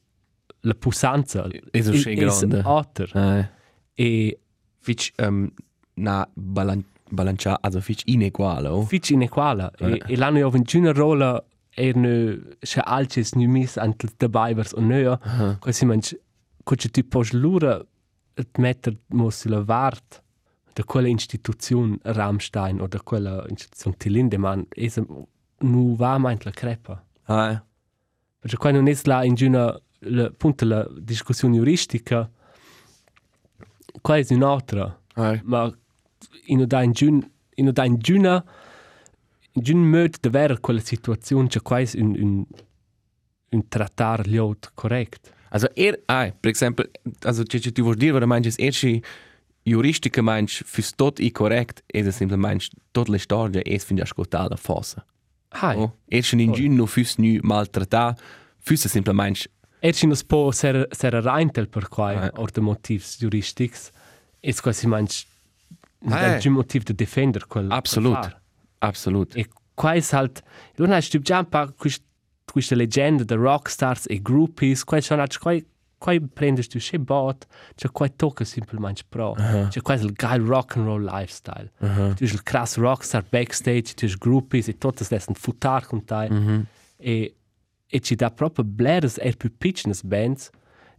la 0.61 0.75
pusanza 0.75 1.49
È 1.71 1.83
so 1.83 1.93
schön 1.93 2.15
grande. 2.15 2.63
alter 2.65 3.17
eh. 3.17 3.51
e 3.95 4.41
Fitch 4.87 5.13
um, 5.19 5.51
na 5.95 6.27
balan 6.35 6.85
balancia 7.11 7.59
also 7.63 7.81
fitch 7.81 8.03
ineguale 8.07 8.69
oh. 8.69 8.85
fitch 8.85 9.11
inequala 9.11 9.71
e, 9.79 10.03
e 10.07 10.17
l'hanno 10.17 10.39
io 10.39 10.51
vinto 10.51 10.77
una 10.79 10.93
rola 10.93 11.43
erano 11.71 12.39
c'è 12.59 12.81
alces 12.85 13.33
nu 13.35 13.49
mis 13.49 13.77
antel 13.77 14.11
dabei 14.17 14.55
vers 14.55 14.73
o 14.73 14.81
neo 14.81 15.19
così 15.61 15.85
manch 15.85 16.17
coche 16.65 16.89
tu 16.91 17.03
pos 17.07 17.33
lura 17.33 17.81
et 18.35 18.59
metter 18.59 18.97
muss 19.09 19.45
la 19.45 19.63
vart 19.63 20.23
da 20.75 20.85
quella 20.85 21.09
istituzione 21.09 21.97
Rammstein 22.03 22.81
oder 22.81 23.03
quella 23.03 23.47
istituzione 23.49 23.97
Tilindemann 23.97 24.63
es 24.75 25.01
nu 25.61 25.97
va 25.97 26.19
meint 26.19 26.45
la 26.45 26.51
crepa. 26.51 27.03
Ah, 27.25 27.65
perché 28.39 28.57
qua 28.57 28.73
non 28.73 28.87
è 28.87 28.95
la 29.05 29.25
in 29.25 29.37
una 29.41 29.81
la 30.01 30.31
punto 30.31 30.67
la 30.67 30.87
discussione 30.99 31.57
juristica 31.57 32.31
qua 34.01 34.17
è 34.17 34.27
un'altra. 34.31 35.01
Ah. 35.15 35.41
ma 35.45 35.73
in 36.47 36.67
in 36.69 36.93
giun 36.93 37.31
in 37.55 37.73
in 37.75 37.99
giuna 37.99 38.45
in 39.53 39.63
giun 39.63 39.79
möd 39.79 40.17
de 40.21 40.29
ver 40.29 40.61
quella 40.61 40.81
situazione 40.81 41.49
c'è 41.49 41.63
quasi 41.63 41.99
un 41.99 42.15
un 42.21 42.47
un 43.51 43.69
trattar 43.69 44.27
liot 44.27 44.73
correct. 44.75 45.33
Also 45.49 45.69
er, 45.75 46.03
ah, 46.07 46.33
per 46.41 46.51
esempio, 46.51 46.91
also 47.23 47.45
ce 47.45 47.61
ce 47.61 47.73
tu 47.73 47.83
vuoi 47.83 47.97
dire, 47.97 48.13
vero 48.13 48.27
meinst, 48.27 48.59
er 48.59 48.73
si 48.73 49.03
juristica 49.63 50.23
meinst, 50.23 50.65
fürs 50.65 50.95
tot 50.95 51.19
i 51.21 51.31
correct, 51.31 51.83
es 51.87 52.17
simple 52.17 52.37
meinst, 52.37 52.75
tot 52.93 53.09
le 53.09 53.19
storia 53.19 53.63
es 53.65 53.85
fin 53.85 54.01
ascoltata 54.01 54.57
fossa. 54.57 55.05
hai. 55.49 55.77
Oh, 55.77 55.93
er 56.09 56.23
si 56.23 56.37
in 56.43 56.53
giun 56.53 56.77
no 56.77 56.87
fürs 56.87 57.17
nu 57.19 57.39
maltratta, 57.43 58.17
fürs 58.59 58.87
simple 58.91 59.15
meinst, 59.15 59.49
er 59.87 59.93
ci 59.95 60.07
nos 60.07 60.23
po 60.25 60.51
ser 60.53 60.87
ser 60.93 61.13
reintel 61.23 61.67
per 61.69 61.89
quai 61.89 62.15
Eh. 62.17 62.31
or 62.41 62.51
de 62.51 62.61
motivs 62.61 63.17
juristics 63.21 63.91
es 64.43 64.61
quasi 64.61 64.87
manch 64.87 65.25
Eh. 66.07 66.39
il 66.45 66.51
motiv 66.51 66.85
de 66.85 66.95
defender 66.95 67.47
quel 67.49 67.71
absolut, 67.73 68.37
absolut. 68.81 69.35
e 69.37 69.47
quais 69.75 70.13
halt 70.13 70.43
non 70.79 70.93
hai 70.93 71.03
stu 71.03 71.19
già 71.21 71.39
un 71.39 71.49
pa 71.49 71.67
quist 71.77 72.03
questa 72.53 72.75
leggenda 72.77 73.25
de 73.25 73.35
rockstars 73.35 74.07
e 74.09 74.21
groupies 74.23 74.85
quai 74.85 75.03
sono 75.03 75.21
halt 75.21 75.39
quai 75.39 75.65
quai 75.99 76.21
prendes 76.21 76.69
tu 76.69 76.79
che 76.79 76.99
bot 76.99 77.47
c'è 77.75 77.91
quai 77.91 78.11
tocca 78.17 78.45
semplicemente 78.45 79.03
pro. 79.09 79.35
C'è 79.71 79.81
quasi 79.81 80.05
il 80.05 80.13
geil 80.13 80.43
rock 80.47 80.77
and 80.77 80.87
roll 80.87 81.03
lifestyle. 81.05 81.71
Tu 81.79 82.25
hai 82.25 82.31
il 82.33 82.43
crass 82.43 82.77
rockstar 82.77 83.25
backstage 83.29 83.95
tu 83.95 84.05
hai 84.05 84.15
groupies 84.19 84.69
e 84.69 84.77
tutte 84.79 85.05
dessen 85.09 85.35
futar 85.35 85.87
con 85.87 86.05
te 86.05 86.29
e 86.99 87.35
e 87.97 88.01
ci 88.01 88.15
dà 88.15 88.31
proprio 88.31 88.65
bleres 88.65 89.17
er 89.19 89.37
più 89.37 89.51
piccines 89.63 90.03
bands 90.05 90.51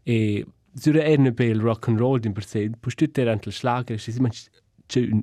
e 0.03 0.45
zure 0.81 1.01
er 1.11 1.19
ne 1.19 1.31
bel 1.31 1.59
rock 1.61 1.87
and 1.89 1.99
roll 1.99 2.19
in 2.25 2.33
per 2.33 2.45
se 2.45 2.69
pu 2.81 2.89
tutte 2.89 3.21
erant 3.21 3.45
il 3.45 3.53
schlager 3.53 3.99
ci 3.99 4.11
si 4.11 4.19
man 4.19 4.31
c'è 4.89 5.01
un 5.13 5.21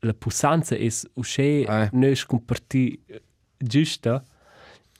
la 0.00 0.14
pusanza 0.14 0.74
es 0.76 1.06
usce 1.14 1.42
Eh. 1.66 1.88
neus 1.92 2.24
comparti 2.24 3.00
giusta 3.56 4.22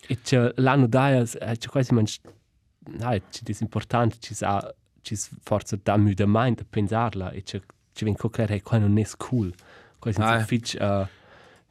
e 0.09 0.15
c'è 0.25 0.53
l'anno 0.57 0.87
daia 0.89 1.25
c'è 1.25 1.69
quasi 1.69 1.93
man 1.95 2.07
Nein, 2.91 3.21
ci 3.31 3.43
è 3.45 3.55
importante, 3.61 4.17
ci 4.19 4.33
sa, 4.35 4.75
ci 5.03 5.15
forza 5.43 5.77
da 5.83 5.97
müde 5.99 6.25
mind 6.27 6.61
a 6.61 6.65
pensarla 6.69 7.31
e 7.33 7.43
ci 7.43 7.61
ci 7.93 8.05
ven 8.05 8.15
coccare 8.17 8.55
hey, 8.55 8.61
qua 8.63 8.79
non 8.79 8.97
è 8.99 9.05
cool. 9.19 9.53
Questo 9.99 10.23
Ah. 10.23 10.39
è 10.39 10.45
fitch 10.45 10.77
uh, 10.81 11.05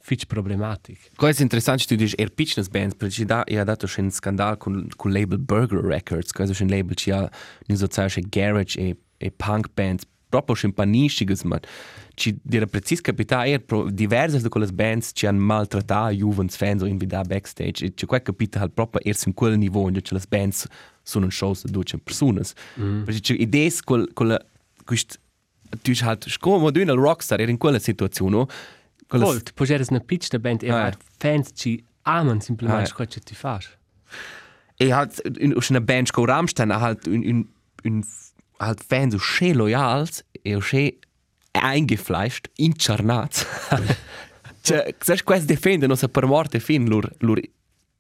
fitch 0.08 0.26
problematic. 0.26 1.12
Cosa 1.18 1.42
interessante, 1.42 1.86
tu 1.86 1.96
dici, 1.96 2.16
er 2.18 2.30
pitchnes 2.30 2.70
bands, 2.70 2.96
perché 2.96 3.26
da, 3.26 3.44
ja 3.46 3.66
dato 3.66 3.88
schon 3.88 4.10
Skandal 4.10 4.58
con, 4.58 4.88
con 4.96 5.12
label 5.12 5.38
Burger 5.38 5.84
Records, 5.84 6.32
cosa 6.32 6.54
schon 6.54 6.70
label 6.70 6.96
ci 6.96 7.12
ha, 7.12 7.30
non 7.68 7.78
so 7.78 7.88
sai, 7.90 8.24
garage 8.30 8.80
e, 8.80 8.96
e 9.18 9.32
punk 9.32 9.68
bands, 9.74 10.06
proprio 10.30 10.56
schon 10.56 10.74
panisciges, 10.74 11.44
ma 11.44 11.60
ci 12.16 12.40
dire 12.42 12.68
precis 12.68 13.02
capita 13.02 13.46
er 13.46 13.60
pro 13.60 13.90
diverse 13.92 14.42
di 14.42 14.50
quelle 14.50 14.72
bands 14.72 15.12
ci 15.14 15.28
han 15.28 15.38
maltrattato 15.38 16.14
juvens 16.14 16.56
fans 16.56 16.82
o 16.82 16.86
invita 16.86 17.22
backstage 17.22 17.86
e 17.86 18.06
qua 18.06 18.20
capita 18.20 18.60
halt 18.60 18.74
proprio 18.74 19.02
er 19.04 19.16
in 19.26 19.34
quel 19.34 19.58
niveau 19.58 19.88
in 19.88 19.94
cui 19.94 20.18
le 20.18 20.22
bands 20.28 20.68
sono 21.04 21.30
shows 21.30 21.64
da 21.64 21.72
200 21.72 22.04
persone. 22.04 22.42
Mm. 22.80 23.04
Perché 23.04 23.20
ci 23.20 23.42
idees 23.42 23.82
quel 23.82 24.10
quella 24.14 24.40
quist 24.86 25.20
tu 25.84 25.92
halt 26.02 26.30
scomo 26.30 26.72
du 26.72 26.80
in 26.80 26.92
rockstar 26.96 27.40
er 27.40 27.50
in 27.50 27.58
quella 27.58 27.80
situazione, 27.80 28.36
no? 28.36 28.48
Volt, 29.10 29.54
poi 29.54 29.68
eres 29.70 29.88
una 29.90 30.00
pitch 30.00 30.28
da 30.30 30.40
band 30.40 30.64
e 30.64 30.70
Ah, 30.72 30.92
fans 31.18 31.50
ci 31.54 31.84
aman 32.04 32.42
semplicemente 32.42 32.92
Ah, 32.92 32.94
quello 32.94 33.10
che 33.12 33.20
ti 33.22 33.36
fai. 33.36 33.60
e 34.80 34.92
halt 34.92 35.20
in 35.40 35.54
una 35.70 35.82
band 35.82 36.12
co 36.12 36.26
Rammstein 36.26 36.70
halt 36.72 37.08
un 37.08 37.24
un 37.26 37.48
un 37.84 38.04
halt 38.60 38.84
fans 38.88 39.14
so 39.14 39.20
schön 39.20 39.56
loyals 39.56 40.24
e 40.44 40.60
schön 40.62 40.92
eingefleischt 41.54 42.50
incharnats 42.58 43.46
cioè 44.62 44.94
sai 45.00 45.24
quasi 45.24 45.46
defende 45.46 45.88
non 45.88 45.98
sa 45.98 46.08
per 46.08 46.26
morte 46.26 46.60
fin 46.60 46.88
lur 46.88 47.10
lur 47.20 47.40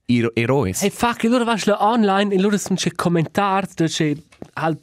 ero 0.06 0.32
eroes 0.36 0.82
Hey, 0.82 0.90
fuck, 0.92 1.24
e 1.24 1.28
loro 1.30 1.44
vanno 1.46 1.76
online 1.84 2.34
e 2.36 2.40
loro 2.40 2.58
sono 2.58 2.76
c'è 2.76 2.92
commentari, 2.94 3.68
c'è 3.74 4.16
halt 4.54 4.80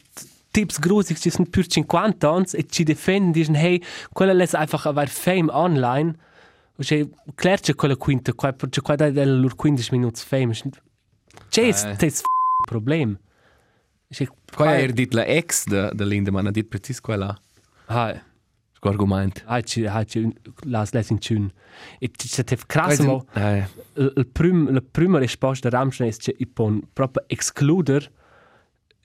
tips 0.54 0.78
grusig, 0.78 1.16
ci 1.16 1.30
sono 1.30 1.46
più 1.50 1.62
50 1.62 2.30
anni 2.30 2.46
e 2.52 2.64
ci 2.68 2.84
difendono, 2.84 3.32
dicono, 3.32 3.58
hey, 3.58 3.82
quella 4.12 4.32
è 4.32 4.48
einfach 4.52 4.86
aver 4.86 5.08
fame 5.08 5.50
online. 5.50 6.14
C'è, 6.78 7.04
klar 7.34 7.58
c'è 7.60 7.74
quella 7.74 7.96
quinta, 7.96 8.32
qua- 8.34 8.54
c'è 8.54 8.80
qua 8.80 8.94
da 8.94 9.10
delle 9.10 9.32
loro 9.32 9.54
15 9.56 9.88
minuti 9.92 10.22
fame. 10.24 10.52
C'è 11.48 11.62
Eh. 11.62 11.96
questo 11.96 12.28
problem. 12.66 13.18
C'è 14.08 14.26
qua 14.54 14.76
er 14.78 14.92
dit 14.92 15.12
la 15.12 15.24
ex 15.24 15.64
de 15.66 15.90
de 15.92 16.04
Lindemann 16.04 16.46
ha 16.46 16.50
dit 16.52 16.68
precis 16.68 17.00
quella 17.00 17.36
Ah, 17.86 18.14
sco 18.72 18.88
argument 18.88 19.42
ah, 19.46 19.60
ci, 19.60 19.84
ah, 19.86 20.04
ci, 20.04 20.32
las 20.66 20.92
les 20.92 21.10
in 21.10 21.18
tune. 21.18 21.50
E 21.98 22.10
c'è 22.10 22.44
te 22.44 22.56
krass, 22.66 23.00
mo, 23.00 23.26
eh 23.34 23.66
il, 23.96 24.12
il 24.16 24.26
prim, 24.26 24.72
la 24.72 24.82
prima 24.88 25.18
risposta 25.18 25.68
da 25.68 25.78
Ramstein 25.78 26.10
è 26.10 26.16
che 26.16 26.34
i 26.38 26.46
pon 26.46 26.80
proprio 26.92 27.24
excluder 27.26 28.08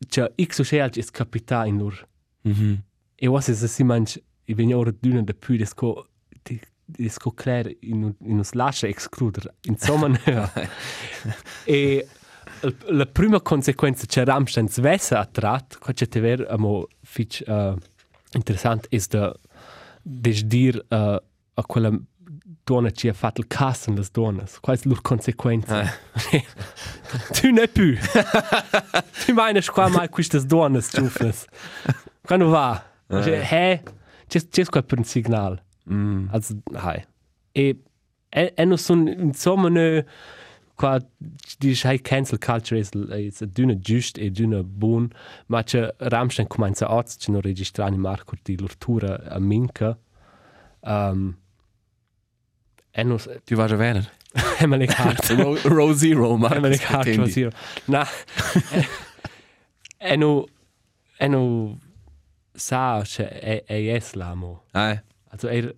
che 0.07 0.31
x 0.35 0.59
o 0.59 0.63
c'è 0.63 0.89
is 0.95 1.11
capita 1.11 1.65
in 1.65 1.77
lur. 1.77 2.07
mhm 2.43 2.83
E 3.21 3.27
was 3.27 3.49
es 3.49 3.65
si 3.65 3.83
manch 3.83 4.17
i 4.45 4.53
vegna 4.53 4.77
ora 4.77 4.91
d'una 4.91 5.21
da 5.21 5.33
più 5.33 5.57
desco 5.57 6.07
di 6.41 6.59
desco 6.85 7.31
clair 7.31 7.75
in 7.81 8.15
in 8.19 8.39
us 8.39 8.53
lascia 8.53 8.87
excluder. 8.87 9.53
Insomma, 9.63 10.09
e 11.65 12.07
la 12.87 13.05
prima 13.05 13.41
conseguenza 13.41 14.05
che 14.05 14.23
Ramstein 14.23 14.69
svessa 14.69 15.19
attrat, 15.19 15.77
qua 15.79 15.93
c'è 15.93 16.07
te 16.07 16.19
ver 16.21 16.45
amo 16.49 16.87
fich 17.03 17.43
uh, 17.45 17.75
interessant 18.33 18.87
is 18.89 19.07
da 19.07 19.33
devi 20.01 20.47
dire 20.47 20.85
uh, 20.89 21.17
a 21.53 21.63
quella 21.65 21.91
donna 22.63 22.91
che 22.91 23.09
ha 23.09 23.13
fatto 23.13 23.41
il 23.41 23.47
cast 23.47 23.87
le 23.87 24.05
donne, 24.11 24.43
quali 24.61 24.79
sono 24.79 24.93
le 24.93 25.01
conseguenze. 25.01 25.99
tu 27.33 27.51
ne 27.51 27.67
più. 27.67 27.97
tu 29.29 29.35
meinst 29.35 29.71
qua 29.71 29.87
mai 29.89 30.09
queste 30.09 30.39
donne 30.45 30.79
giuffnes. 30.81 31.45
Quando 32.25 32.49
va? 32.49 32.83
Cioè, 33.07 33.47
hey, 33.51 33.81
c'è 34.27 34.39
c'è 34.49 34.65
qua 34.65 34.81
per 34.83 34.97
un 34.97 35.03
signal. 35.03 35.61
Mm. 35.91 36.27
Also, 36.31 36.57
hai. 36.73 37.05
E 37.51 37.81
e, 38.29 38.53
e 38.55 38.65
non 38.65 38.77
sono 38.77 39.09
insomma 39.09 39.69
ne 39.69 40.05
qua 40.75 40.99
dici 41.57 41.87
hai 41.87 41.99
cancel 41.99 42.37
culture 42.37 42.79
is 42.79 42.89
is 42.93 43.43
d'una 43.43 43.75
giust 43.79 44.17
e 44.17 44.29
d'una 44.29 44.61
buon 44.63 45.09
ma 45.47 45.63
c'è 45.63 45.93
Ramstein 45.97 46.47
comincia 46.47 46.87
a 46.87 47.03
c'è 47.03 47.31
non 47.31 47.41
registrare 47.41 47.95
Marco 47.97 48.35
di 48.43 48.57
l'ortura 48.57 49.19
a 49.27 49.39
Minka 49.39 49.97
um, 50.81 51.35
e 52.91 53.03
non 53.03 53.17
Tu 53.45 53.55
vas 53.55 53.71
a 53.71 53.75
wählen. 53.75 54.07
e 54.59 54.67
me 54.67 54.77
le 54.77 54.85
carte 54.85 55.33
Row, 55.33 55.57
row 55.63 55.91
Zero, 55.93 56.35
e 56.35 56.37
me 56.37 56.49
le 56.53 56.59
Markus. 56.59 56.79
carte 56.79 57.11
intendi. 57.11 57.17
così 57.17 57.47
na 57.85 58.05
e 60.01 60.15
no 60.15 60.45
e 61.17 61.27
no 61.27 61.77
sa 62.53 63.01
c'è 63.03 63.27
è 63.27 63.63
è 63.65 63.93
eslamo 63.95 64.63
Ah, 64.71 65.01
Also 65.31 65.47
er 65.47 65.75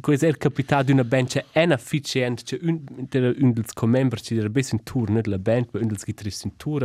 questo 0.00 0.26
è 0.26 0.28
il 0.28 0.36
capitato 0.36 0.84
di 0.84 0.92
una 0.92 1.02
band 1.02 1.26
c'è 1.26 1.44
è 1.50 1.66
efficient 1.68 2.42
c'è 2.44 2.58
un 2.62 2.84
der 3.08 3.34
un 3.40 3.52
dels 3.52 3.72
commember 3.72 4.20
c'è 4.20 4.36
der 4.36 4.48
bis 4.50 4.70
in 4.72 4.82
tour 4.84 5.10
nicht 5.10 5.26
la 5.26 5.38
band 5.38 5.68
ma 5.72 5.80
un 5.80 5.88
dels 5.88 6.04
chitarrist 6.04 6.44
in 6.44 6.56
tour. 6.56 6.82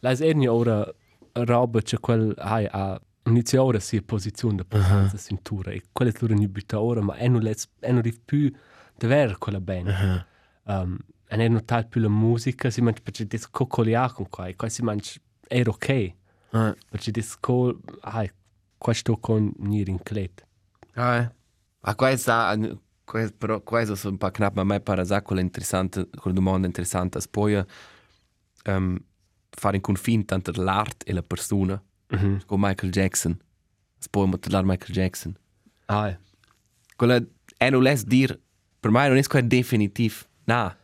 La 0.00 0.10
è 0.10 0.22
ernia 0.22 0.52
ora 0.52 0.92
roba 1.32 1.80
c'è 1.82 2.00
quel 2.00 2.34
hai 2.38 2.66
a 2.68 3.00
inizia 3.26 3.62
ora 3.62 3.78
si 3.78 4.00
posizione 4.02 4.56
da 4.56 4.64
presenza 4.64 5.18
in 5.30 5.42
tour. 5.42 5.68
E 5.68 5.82
quella 5.92 6.10
è 6.10 6.14
l'ora 6.18 6.34
inibita 6.34 6.80
ora 6.80 7.00
ma 7.00 7.14
è 7.14 7.28
non 7.28 7.42
let's 7.42 7.68
è 7.78 7.92
non 7.92 8.02
riv 8.02 8.18
più 8.24 8.50
de 8.96 9.06
ver 9.06 9.38
quella 9.38 9.60
band. 9.60 10.24
Um, 10.64 10.98
e 11.28 11.48
non 11.48 11.64
tal 11.64 11.86
più 11.86 12.00
la 12.00 12.08
musica 12.08 12.70
si 12.70 12.80
mangia 12.80 13.00
perché 13.02 13.26
des 13.26 13.48
coccolia 13.50 14.10
con 14.10 14.28
qua 14.28 14.46
e 14.46 14.56
qua 14.56 14.68
si 14.68 14.82
mangia 14.82 15.12
era 15.48 15.70
ok 15.70 16.12
ah, 16.52 16.74
perché 16.90 17.10
des 17.10 17.36
co 17.40 17.78
hai 18.02 18.30
questo 18.78 19.16
con 19.18 19.52
nir 19.58 19.88
in 19.88 20.02
clet 20.02 20.46
ah. 20.94 21.30
Ah, 21.88 21.94
qua 21.94 22.10
è 22.10 22.16
sta, 22.16 22.56
qua 23.04 23.20
è, 23.20 23.30
però, 23.32 23.60
qua 23.60 23.80
è 23.80 23.94
so 23.94 24.08
un 24.08 24.16
po' 24.18 24.28
knapp, 24.32 24.56
ma 24.56 24.64
mai 24.64 24.80
para 24.80 25.04
sa 25.04 25.22
quella 25.22 25.40
interessante, 25.40 26.08
quella 26.20 26.34
domanda 26.36 26.66
interessante, 26.66 27.18
es 27.18 27.28
poi 27.28 27.64
um, 28.66 28.98
fare 29.50 29.76
in 29.76 29.82
confine 29.82 30.24
tanto 30.24 30.50
l'arte 30.60 31.06
e 31.06 31.12
la 31.12 31.22
persona, 31.22 31.80
Mhm. 32.10 32.40
con 32.46 32.58
Michael 32.60 32.90
Jackson. 32.90 33.38
Es 34.00 34.08
poi 34.08 34.26
modellar 34.26 34.64
Michael 34.64 34.92
Jackson. 34.92 35.36
ah 35.86 36.18
Quella, 36.96 37.20
è 37.56 37.70
non 37.70 37.82
les 37.82 38.04
dir, 38.04 38.36
per 38.80 38.90
me 38.90 39.06
non 39.08 39.16
è 39.16 39.22
qua 39.26 39.40
definitiv, 39.42 40.26
na. 40.46 40.76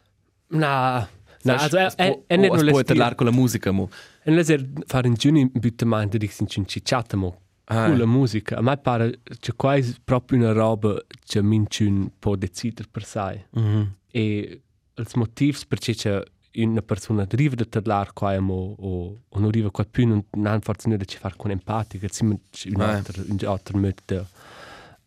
Na, 0.50 1.08
na, 1.44 1.56
also 1.56 1.76
er, 1.76 1.92
er, 1.96 2.16
er 2.28 2.38
es 2.44 2.50
nur 2.50 2.64
lässt 2.64 2.86
parlar 2.86 3.14
con 3.14 3.26
la 3.26 3.32
musica, 3.32 3.72
mo. 3.72 3.88
er 4.24 4.32
lässt 4.32 4.50
er 4.50 5.04
in 5.04 5.14
giugno 5.14 5.48
bitte 5.52 5.84
meinte 5.84 6.18
dich 6.18 6.34
sind 6.34 6.52
schon 6.52 6.66
cicciata 6.66 7.16
mo. 7.16 7.36
Ah. 7.66 7.86
Coole 7.86 8.06
musica. 8.06 8.56
A 8.56 8.62
me 8.62 8.76
pare 8.76 9.20
c'è 9.40 9.54
quasi 9.56 9.94
proprio 10.04 10.38
una 10.38 10.52
roba 10.52 11.00
che 11.24 11.42
minciun 11.42 12.10
può 12.18 12.34
decidere 12.36 12.88
per 12.90 13.04
sé. 13.04 13.44
Mhm. 13.50 13.94
E 14.10 14.60
il 14.94 15.06
motivo 15.14 15.58
perché 15.68 15.94
c'è 15.94 16.22
una 16.54 16.82
persona 16.82 17.26
arriva 17.30 17.54
da 17.54 17.64
parlare 17.64 18.10
qua 18.12 18.38
mo 18.40 18.74
o, 18.78 19.18
o 19.28 19.38
non 19.38 19.48
arriva 19.48 19.70
qua 19.70 19.84
più 19.84 20.06
non, 20.06 20.22
non 20.32 20.60
forse 20.60 20.88
non 20.88 20.98
ci 21.06 21.16
fare 21.16 21.34
con 21.36 21.50
empatica, 21.50 22.06
c'è 22.08 22.24
un 22.24 22.38
Ah. 22.78 22.96
altro 22.96 23.22
un 23.26 23.38
altro 23.46 23.78
modo 23.78 23.94
da 24.04 24.26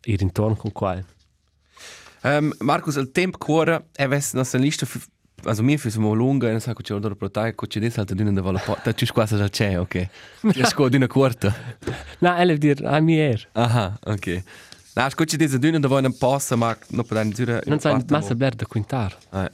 ir 0.06 0.22
intorno 0.22 0.56
con 0.56 0.72
qua. 0.72 1.00
Um, 2.22 2.52
Markus, 2.60 2.96
il 2.96 3.12
tempo 3.12 3.38
cuore 3.38 3.88
è 3.94 4.08
vesta 4.08 4.38
nostra 4.38 4.58
lista, 4.58 4.86
also 5.44 5.62
mir 5.62 5.78
für 5.78 5.90
so 5.90 6.14
lunga, 6.14 6.50
non 6.50 6.60
so 6.60 6.72
che 6.72 6.82
c'è 6.82 6.94
odore 6.94 7.14
protai, 7.14 7.54
che 7.54 7.66
c'è 7.66 7.80
dentro 7.80 8.04
d'una 8.04 8.32
da 8.32 8.40
vola 8.40 8.58
porta, 8.58 8.92
ci 8.92 9.06
quasi 9.06 9.36
già 9.36 9.48
c'è, 9.48 9.78
ok. 9.78 10.08
Ci 10.52 10.64
sco 10.64 10.88
d'una 10.88 11.06
corta. 11.06 11.54
Na, 12.20 12.38
elle 12.38 12.58
dir 12.58 12.84
a 12.84 13.00
mi 13.00 13.18
er. 13.18 13.46
Aha, 13.52 13.98
ok. 14.04 14.42
Na, 14.94 15.10
sco 15.10 15.24
c'è 15.24 15.36
dentro 15.36 15.58
d'una 15.58 15.78
da 15.78 15.88
vola 15.88 16.10
posta, 16.10 16.56
ma 16.56 16.76
non 16.88 17.04
può 17.04 17.16
dare 17.16 17.28
giura. 17.30 17.60
Non 17.66 17.78
sai 17.78 18.02
massa 18.08 18.34
bler 18.34 18.54
da 18.54 18.66
quintar. 18.66 19.16
Eh, 19.32 19.50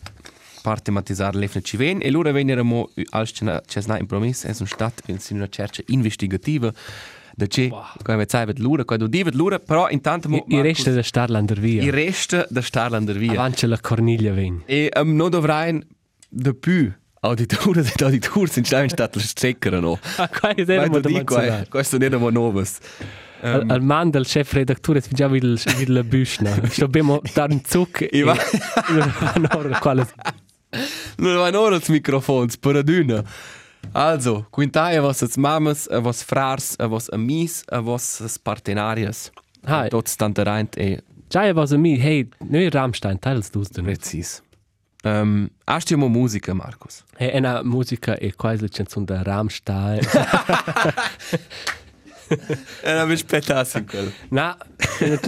parte 0.62 0.91
matizzare 0.91 1.37
l'efne 1.37 1.61
ci 1.62 1.76
ven 1.76 1.99
e 2.01 2.11
loro 2.11 2.30
veniremo 2.30 2.91
als 3.11 3.33
c'è 3.33 3.80
sna 3.80 3.99
impromis 3.99 4.45
è 4.45 4.55
un 4.59 4.66
stat 4.66 5.03
in 5.07 5.18
una 5.30 5.49
cerca 5.49 5.83
investigativa 5.87 6.72
da 7.35 7.47
c'è 7.47 7.68
come 8.03 8.24
sai 8.28 8.47
vet 8.47 8.59
lura 8.59 8.85
quando 8.85 9.07
divet 9.07 9.35
lura 9.35 9.59
però 9.59 9.89
intanto 9.91 10.28
mo 10.28 10.45
I 10.49 10.61
resta 10.61 10.91
da 10.91 11.03
Starlander 11.03 11.59
via. 11.59 11.83
i 11.83 11.91
resta 11.91 12.47
da 12.49 12.61
Starlander 12.61 13.16
via 13.16 13.33
Avanti 13.33 13.66
la 13.66 13.78
Corniglia 13.80 14.33
ven. 14.33 14.62
E 14.66 14.91
um, 14.97 15.14
non 15.14 15.30
dovrai 15.30 15.80
de 16.28 16.55
più 16.55 16.93
auditori 17.20 17.80
ed 17.80 18.03
auditori 18.03 18.49
sind 18.49 18.66
stein 18.66 18.89
statt 18.89 19.14
le 19.14 19.22
strecker 19.22 19.80
no. 19.80 19.99
Ah, 20.16 20.28
qua 20.28 20.55
è 20.55 20.64
Vai 20.64 20.89
mo 20.89 21.01
tu 21.01 21.01
da 21.01 21.09
di 21.09 21.24
qua, 21.24 21.37
manzanare. 21.39 21.68
questo 21.68 21.99
non 21.99 22.12
è 22.14 22.30
novas. 22.30 22.78
Al, 23.45 23.64
al 23.68 23.83
man 23.83 24.11
del 24.11 24.24
chef 24.24 24.53
redattore 24.53 25.01
si 25.01 25.09
già 25.14 25.26
il 25.26 25.61
il 25.80 25.93
la 25.93 26.05
büschna. 26.05 26.61
Sto 26.68 26.87
bemo 26.89 27.20
dar 27.35 27.51
un 27.51 27.61
zuc 27.64 28.07
e 28.11 28.22
va- 28.22 28.37
no 29.41 29.78
quale 29.80 30.07
Non 31.16 31.37
va 31.37 31.61
ora 31.61 31.76
il 31.76 31.83
microfono, 31.89 32.47
per 32.61 32.83
d'una. 32.83 33.22
Also, 33.93 34.47
quintai 34.51 34.97
a 34.97 35.03
vostras 35.03 35.37
mamas, 35.37 35.89
a 35.91 36.01
vos 36.01 36.22
frars, 36.22 36.76
a 36.78 36.87
vos 36.87 37.09
amis, 37.12 37.62
a 37.70 37.80
vos 37.80 38.39
partenarias. 38.43 39.30
Hai. 39.64 39.89
Tot 39.89 40.09
stantereint 40.09 40.76
e 40.76 41.03
Già 41.33 41.47
è 41.47 41.55
was 41.55 41.70
mi 41.72 41.99
hey, 41.99 42.28
noi 42.51 42.68
Rammstein 42.68 43.18
teils 43.18 43.51
dus 43.51 43.70
den. 43.70 43.85
precis. 43.85 44.43
Um, 45.03 45.49
hast 45.66 45.89
du 45.89 45.97
mo 45.97 46.09
musica, 46.09 46.53
Markus? 46.53 47.05
È 47.16 47.39
una 47.39 47.62
musica 47.62 48.18
e 48.18 48.35
quasi 48.35 48.61
la 48.61 48.68
canzone 48.68 49.07
da 49.07 49.22
Rammstein. 49.22 50.01
E 52.83 52.93
non 52.93 53.07
mi 53.09 53.14
aspettassi 53.14 53.78
in 53.78 53.87
quello. 53.87 54.11
Na, 54.28 54.57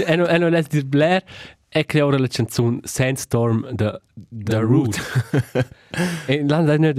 e 0.06 0.16
no 0.16 0.26
e 0.26 0.38
no 0.38 0.48
les 0.48 0.66
dir 0.68 0.84
Blair 0.84 1.22
e 1.68 1.84
crea 1.84 2.04
ora 2.04 2.18
la 2.18 2.28
canzone 2.28 2.80
Sandstorm 2.84 3.70
da 3.72 3.98
da 4.14 4.60
Root. 4.60 4.96
E 6.26 6.44
lan 6.46 6.66
da 6.66 6.76
ne 6.76 6.92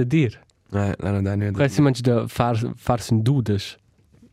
da. 0.70 0.80
Nein, 0.80 0.96
nein, 1.00 1.24
nein, 1.24 1.40
nein. 1.40 1.54
Quasi 1.54 1.82
manch 1.82 2.02
da 2.02 2.28
far 2.28 2.56
far 2.76 3.00
sin 3.00 3.24
dudes. 3.24 3.78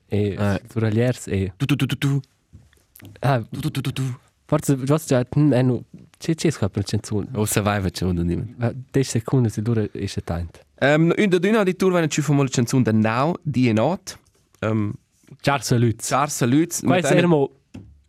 E 0.09 0.37
Eh. 0.39 0.61
suraliers 0.71 1.27
e 1.27 1.53
Tu, 1.57 1.67
tu, 1.67 1.77
tu, 1.77 1.87
tu, 1.87 1.97
tu. 1.97 2.21
ah, 3.21 3.41
Tu, 3.51 3.61
tu, 3.61 3.71
tu, 3.71 3.81
tu, 3.81 3.93
tu. 3.93 4.03
forse 4.47 4.77
was 4.87 5.07
già 5.07 5.25
hm, 5.35 5.53
e 5.53 5.63
no 5.63 5.85
c'è 6.19 6.35
c'è 6.35 6.51
sca 6.51 6.69
per 6.69 6.85
canzone. 6.85 7.29
O 7.35 7.47
vai, 7.63 7.81
faccio 7.81 8.09
un 8.09 8.17
nimen. 8.17 8.57
10 8.91 9.09
secondi 9.09 9.49
se 9.49 9.63
dura 9.63 9.83
ist 9.93 10.17
es 10.17 10.25
tant. 10.25 10.61
Um, 10.81 11.13
in 11.17 11.31
der 11.31 11.41
Dünne 11.41 11.65
die 11.65 11.75
Tour, 11.75 11.93
wenn 11.95 12.11
schon 12.11 12.37
mal 12.37 12.47
die 12.47 12.53
Chanson 12.53 12.85
der 12.85 12.93
Now, 12.93 13.37
die 13.45 13.69
in 13.69 13.79
Ort. 13.79 14.19
Um, 14.61 14.95
Ciao 15.43 15.59
salut. 15.61 16.03
Zarsa 16.03 16.45
Lütz. 16.45 16.83
Quais 16.83 17.11
ermo 17.11 17.51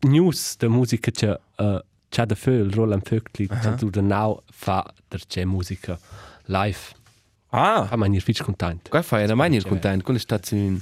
news 0.04 0.58
da 0.58 0.68
musica 0.68 1.12
che 1.12 1.40
uh, 1.60 1.80
c'ha 2.10 2.26
da 2.26 2.36
föl 2.36 2.70
Roland 2.72 3.04
Vögtli 3.04 3.48
uh 3.50 3.56
-huh. 3.56 3.90
da 3.90 4.02
now 4.02 4.42
fa 4.52 4.84
der 5.08 5.22
c'è 5.28 5.46
musica 5.46 5.98
live. 6.48 6.80
Ah, 7.56 7.86
Fa 7.88 7.96
man 7.98 8.14
ir 8.14 8.22
fich 8.22 8.42
content. 8.44 8.90
qua 8.90 9.02
fai 9.04 9.24
una 9.26 9.36
maniera 9.36 9.68
content. 9.68 10.02
Quello 10.04 10.18
è 10.18 10.22
stato 10.22 10.56
un, 10.56 10.80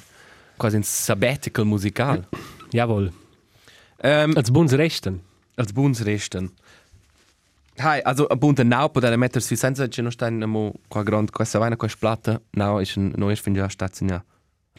quasi 0.57 0.77
un 0.77 0.83
sabbatical 0.83 1.65
musical. 1.65 2.27
Jawohl. 2.71 3.11
um, 4.03 4.33
Als 4.35 4.49
buns 4.51 4.71
resten. 4.73 5.21
als 5.57 5.73
Bundesresten. 5.73 6.49
Hai, 7.77 7.99
also 8.03 8.25
a 8.25 8.35
bunte 8.35 8.63
Now 8.63 8.89
potere 8.89 9.17
mettersi 9.17 9.55
senza 9.55 9.87
che 9.87 10.01
non 10.01 10.11
stai 10.11 10.31
mo 10.31 10.71
qua 10.87 11.03
grande 11.03 11.31
questa 11.31 11.59
vaina 11.59 11.75
qua 11.75 11.87
splata. 11.89 12.39
Now 12.51 12.79
is 12.79 12.95
un 12.95 13.11
no 13.17 13.29
is 13.29 13.39
fin 13.41 13.53
già 13.53 13.67
stazione. 13.67 14.23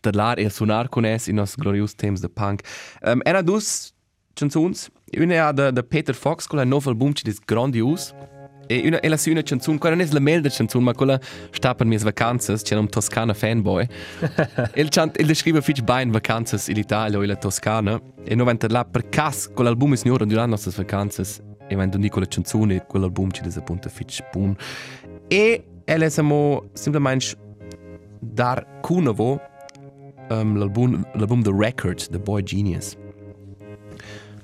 Der 0.00 0.14
lar 0.14 0.38
e 0.38 0.48
suonar 0.50 0.88
con 0.88 1.04
es 1.04 1.26
in 1.28 1.36
nos 1.36 1.54
glorious 1.56 1.94
themes 1.94 2.20
de 2.20 2.28
punk. 2.28 2.62
Um, 3.02 3.20
era 3.24 3.42
dus 3.42 3.92
chansons. 4.34 4.90
Una 5.16 5.48
ha 5.48 5.52
de, 5.52 5.72
de 5.72 5.82
Peter 5.82 6.14
Fox 6.14 6.46
con 6.46 6.58
la 6.58 6.64
nuovo 6.64 6.88
album 6.90 7.12
ci 7.14 7.22
dis 7.24 7.38
grandios. 7.44 8.12
E 8.66 8.82
una 8.86 9.00
e 9.00 9.08
la 9.08 9.16
sua 9.16 9.40
canzone, 9.42 9.78
quella 9.78 9.96
non 9.96 10.04
è 10.04 10.08
la 10.12 10.20
melda 10.20 10.48
canzone, 10.48 10.84
ma 10.84 10.94
quella 10.94 11.18
sta 11.50 11.74
per 11.74 11.86
mie 11.86 11.98
vacanze, 11.98 12.54
c'è 12.54 12.76
un 12.76 12.88
Toscana 12.88 13.34
fanboy. 13.34 13.86
il 14.74 14.88
chant 14.88 15.18
il 15.18 15.26
descrive 15.26 15.60
fitch 15.60 15.82
bei 15.82 16.02
in 16.02 16.10
vacanze 16.10 16.70
in 16.70 16.76
Italia 16.76 17.18
o 17.18 17.22
in 17.22 17.28
la 17.28 17.36
Toscana 17.36 18.00
e 18.24 18.34
no 18.34 18.44
venta 18.44 18.66
là 18.68 18.84
per 18.84 19.08
cas 19.08 19.50
con 19.52 19.64
l'album 19.64 19.92
is 19.92 20.02
niora 20.04 20.24
durante 20.24 20.50
nostre 20.50 20.72
vacanze 20.76 21.22
e 21.68 21.76
venta 21.76 21.98
di 21.98 22.08
quella 22.08 22.26
canzone 22.26 22.84
quell'album 22.86 23.30
ci 23.30 23.42
desappunta 23.42 23.88
fitch 23.88 24.22
bun. 24.32 24.56
E 25.28 25.64
elle 25.84 26.10
siamo 26.10 26.68
semplicemente 26.72 27.36
dar 28.20 28.80
cunovo 28.80 29.40
um, 30.30 30.56
l'album 30.56 31.04
l'album 31.14 31.42
The 31.42 31.52
Record, 31.52 32.08
The 32.10 32.18
Boy 32.18 32.42
Genius. 32.42 32.96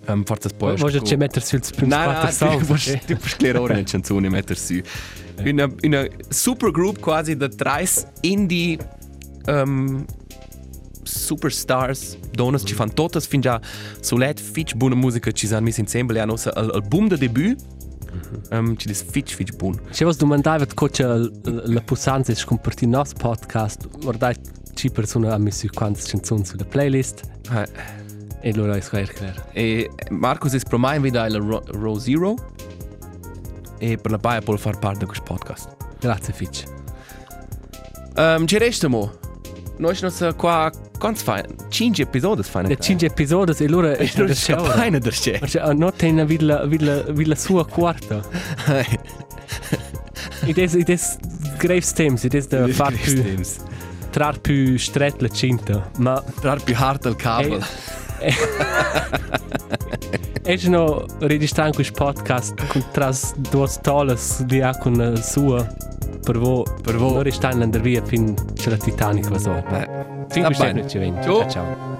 Um, 0.09 0.24
forse 0.24 0.48
poi 0.56 0.74
Voglio 0.76 1.02
c'è 1.02 1.16
mettersi 1.16 1.56
il 1.56 1.62
primo 1.76 1.94
Nein, 1.94 2.04
quattro 2.04 2.22
nein, 2.22 2.32
songs. 2.32 2.66
du 2.66 2.72
musst, 2.72 3.06
du 3.06 3.14
musst 3.14 3.42
lernen, 3.42 3.62
ohne 3.62 3.84
Canzone 3.84 4.28
metter 4.30 4.56
su. 4.56 4.80
Una, 5.44 5.68
una 5.82 6.06
supergroup 6.30 6.98
quasi 6.98 7.36
da 7.36 7.46
drei 7.46 7.86
Indie 8.22 8.78
ähm, 9.46 10.06
superstars, 11.02 12.18
donne 12.32 12.59
ci 12.59 12.74
fanno 12.74 12.92
tutte 12.92 13.20
fin 13.20 13.40
già 13.40 13.61
solet 14.00 14.40
fitch 14.40 14.74
buona 14.74 14.94
musica 14.94 15.30
ci 15.30 15.46
hanno 15.52 15.61
messo 15.66 15.80
insieme, 15.80 16.18
hanno 16.18 16.34
il 16.34 16.52
album 16.54 17.09
de 17.09 17.16
debut, 17.16 17.56
um, 18.50 18.76
ci 18.76 18.86
dis 18.86 19.02
fitch 19.02 19.34
fitch 19.34 19.54
buon. 19.56 19.78
Se 19.90 20.04
vos 20.04 20.16
domandava 20.16 20.66
coach 20.74 21.00
la 21.00 21.80
pussanza 21.82 22.32
è 22.32 22.36
compartire 22.44 22.90
il 22.90 22.96
nostro 22.96 23.18
podcast, 23.18 23.88
guardai 24.00 24.34
ci 24.74 24.90
persone 24.90 25.28
hanno 25.28 25.44
messo 25.44 25.66
quante 25.72 26.02
canzoni 26.06 26.44
sulla 26.44 26.64
playlist. 26.64 27.22
Eh, 27.52 28.06
E 28.41 28.51
allora 28.51 28.76
è 28.76 28.80
chiaro, 28.80 29.12
chiaro. 29.12 29.43
E 29.53 29.91
Marcus 30.11 30.55
è 30.55 30.61
promai 30.68 31.01
vida 31.01 31.26
il 31.26 31.36
Ro, 31.36 31.62
Row 31.66 31.99
Zero 31.99 32.34
e 33.78 33.97
per 33.97 34.11
la 34.11 34.18
paia 34.18 34.41
può 34.41 34.57
far 34.57 34.78
parte 34.78 35.01
di 35.01 35.07
questo 35.07 35.24
podcast. 35.24 35.76
Grazie 35.99 36.32
Fitch. 36.32 36.64
Um, 38.16 38.47
ci 38.47 38.59
resta 38.59 38.89
mo. 38.89 39.12
Noi 39.78 39.95
siamo 39.95 40.34
qua, 40.34 40.70
quanti 40.99 41.22
fai? 41.22 41.45
Cinque 41.68 42.03
episodi 42.03 42.43
fai. 42.43 42.66
Le 42.66 42.76
5 42.76 43.07
episodi 43.07 43.53
e 43.57 43.64
allora 43.66 43.93
è 43.93 44.11
da 44.12 44.24
c'è 44.24 44.34
show. 44.34 44.66
paina 44.66 44.99
da 44.99 45.11
c'è. 45.11 45.39
Perché 45.39 45.61
non 45.74 45.93
tem 45.95 46.14
una 46.14 46.24
villa, 46.24 46.64
villa, 46.66 47.03
villa 47.03 47.34
sua 47.36 47.66
quarta. 47.66 48.22
Ed 50.45 50.59
è, 50.59 50.62
ed 50.62 50.89
è 50.89 50.99
grave 51.59 51.80
stems, 51.80 52.24
ed 52.24 52.34
è 52.34 52.43
da 52.43 52.66
far 52.68 52.93
più, 52.93 53.41
trar 54.11 54.41
più 54.41 54.76
stretto 54.78 55.24
la 55.24 55.28
cinta. 55.28 55.91
Ma 55.99 56.22
Dar 56.41 56.62
più 56.62 56.74
hard 56.76 57.05
il 57.05 57.16
cavo. 57.16 57.59
È 60.42 60.56
no 60.68 61.04
registrare 61.20 61.72
questo 61.72 62.04
podcast 62.04 62.66
con 62.66 62.84
tras 62.90 63.34
due 63.36 63.66
stolas 63.66 64.42
di 64.42 64.60
ha 64.60 64.76
con 64.76 64.94
la 64.94 65.16
sua 65.16 65.66
per 66.22 66.38
voi. 66.38 66.64
Per 66.82 66.96
voi. 66.96 67.12
Non 67.14 67.22
restare 67.22 67.54
in 67.54 67.70
via 67.80 68.02
fin 68.04 68.34
c'è 68.54 68.70
la 68.70 68.76
Titanic 68.76 69.28
va 69.28 69.38
so. 69.38 69.56
Eh, 69.56 69.88
Fin 70.28 70.44
questo 70.44 70.64
bene. 70.64 70.80
non 70.80 70.88
ci 70.88 70.98
venti. 70.98 71.26
Ciao. 71.48 71.96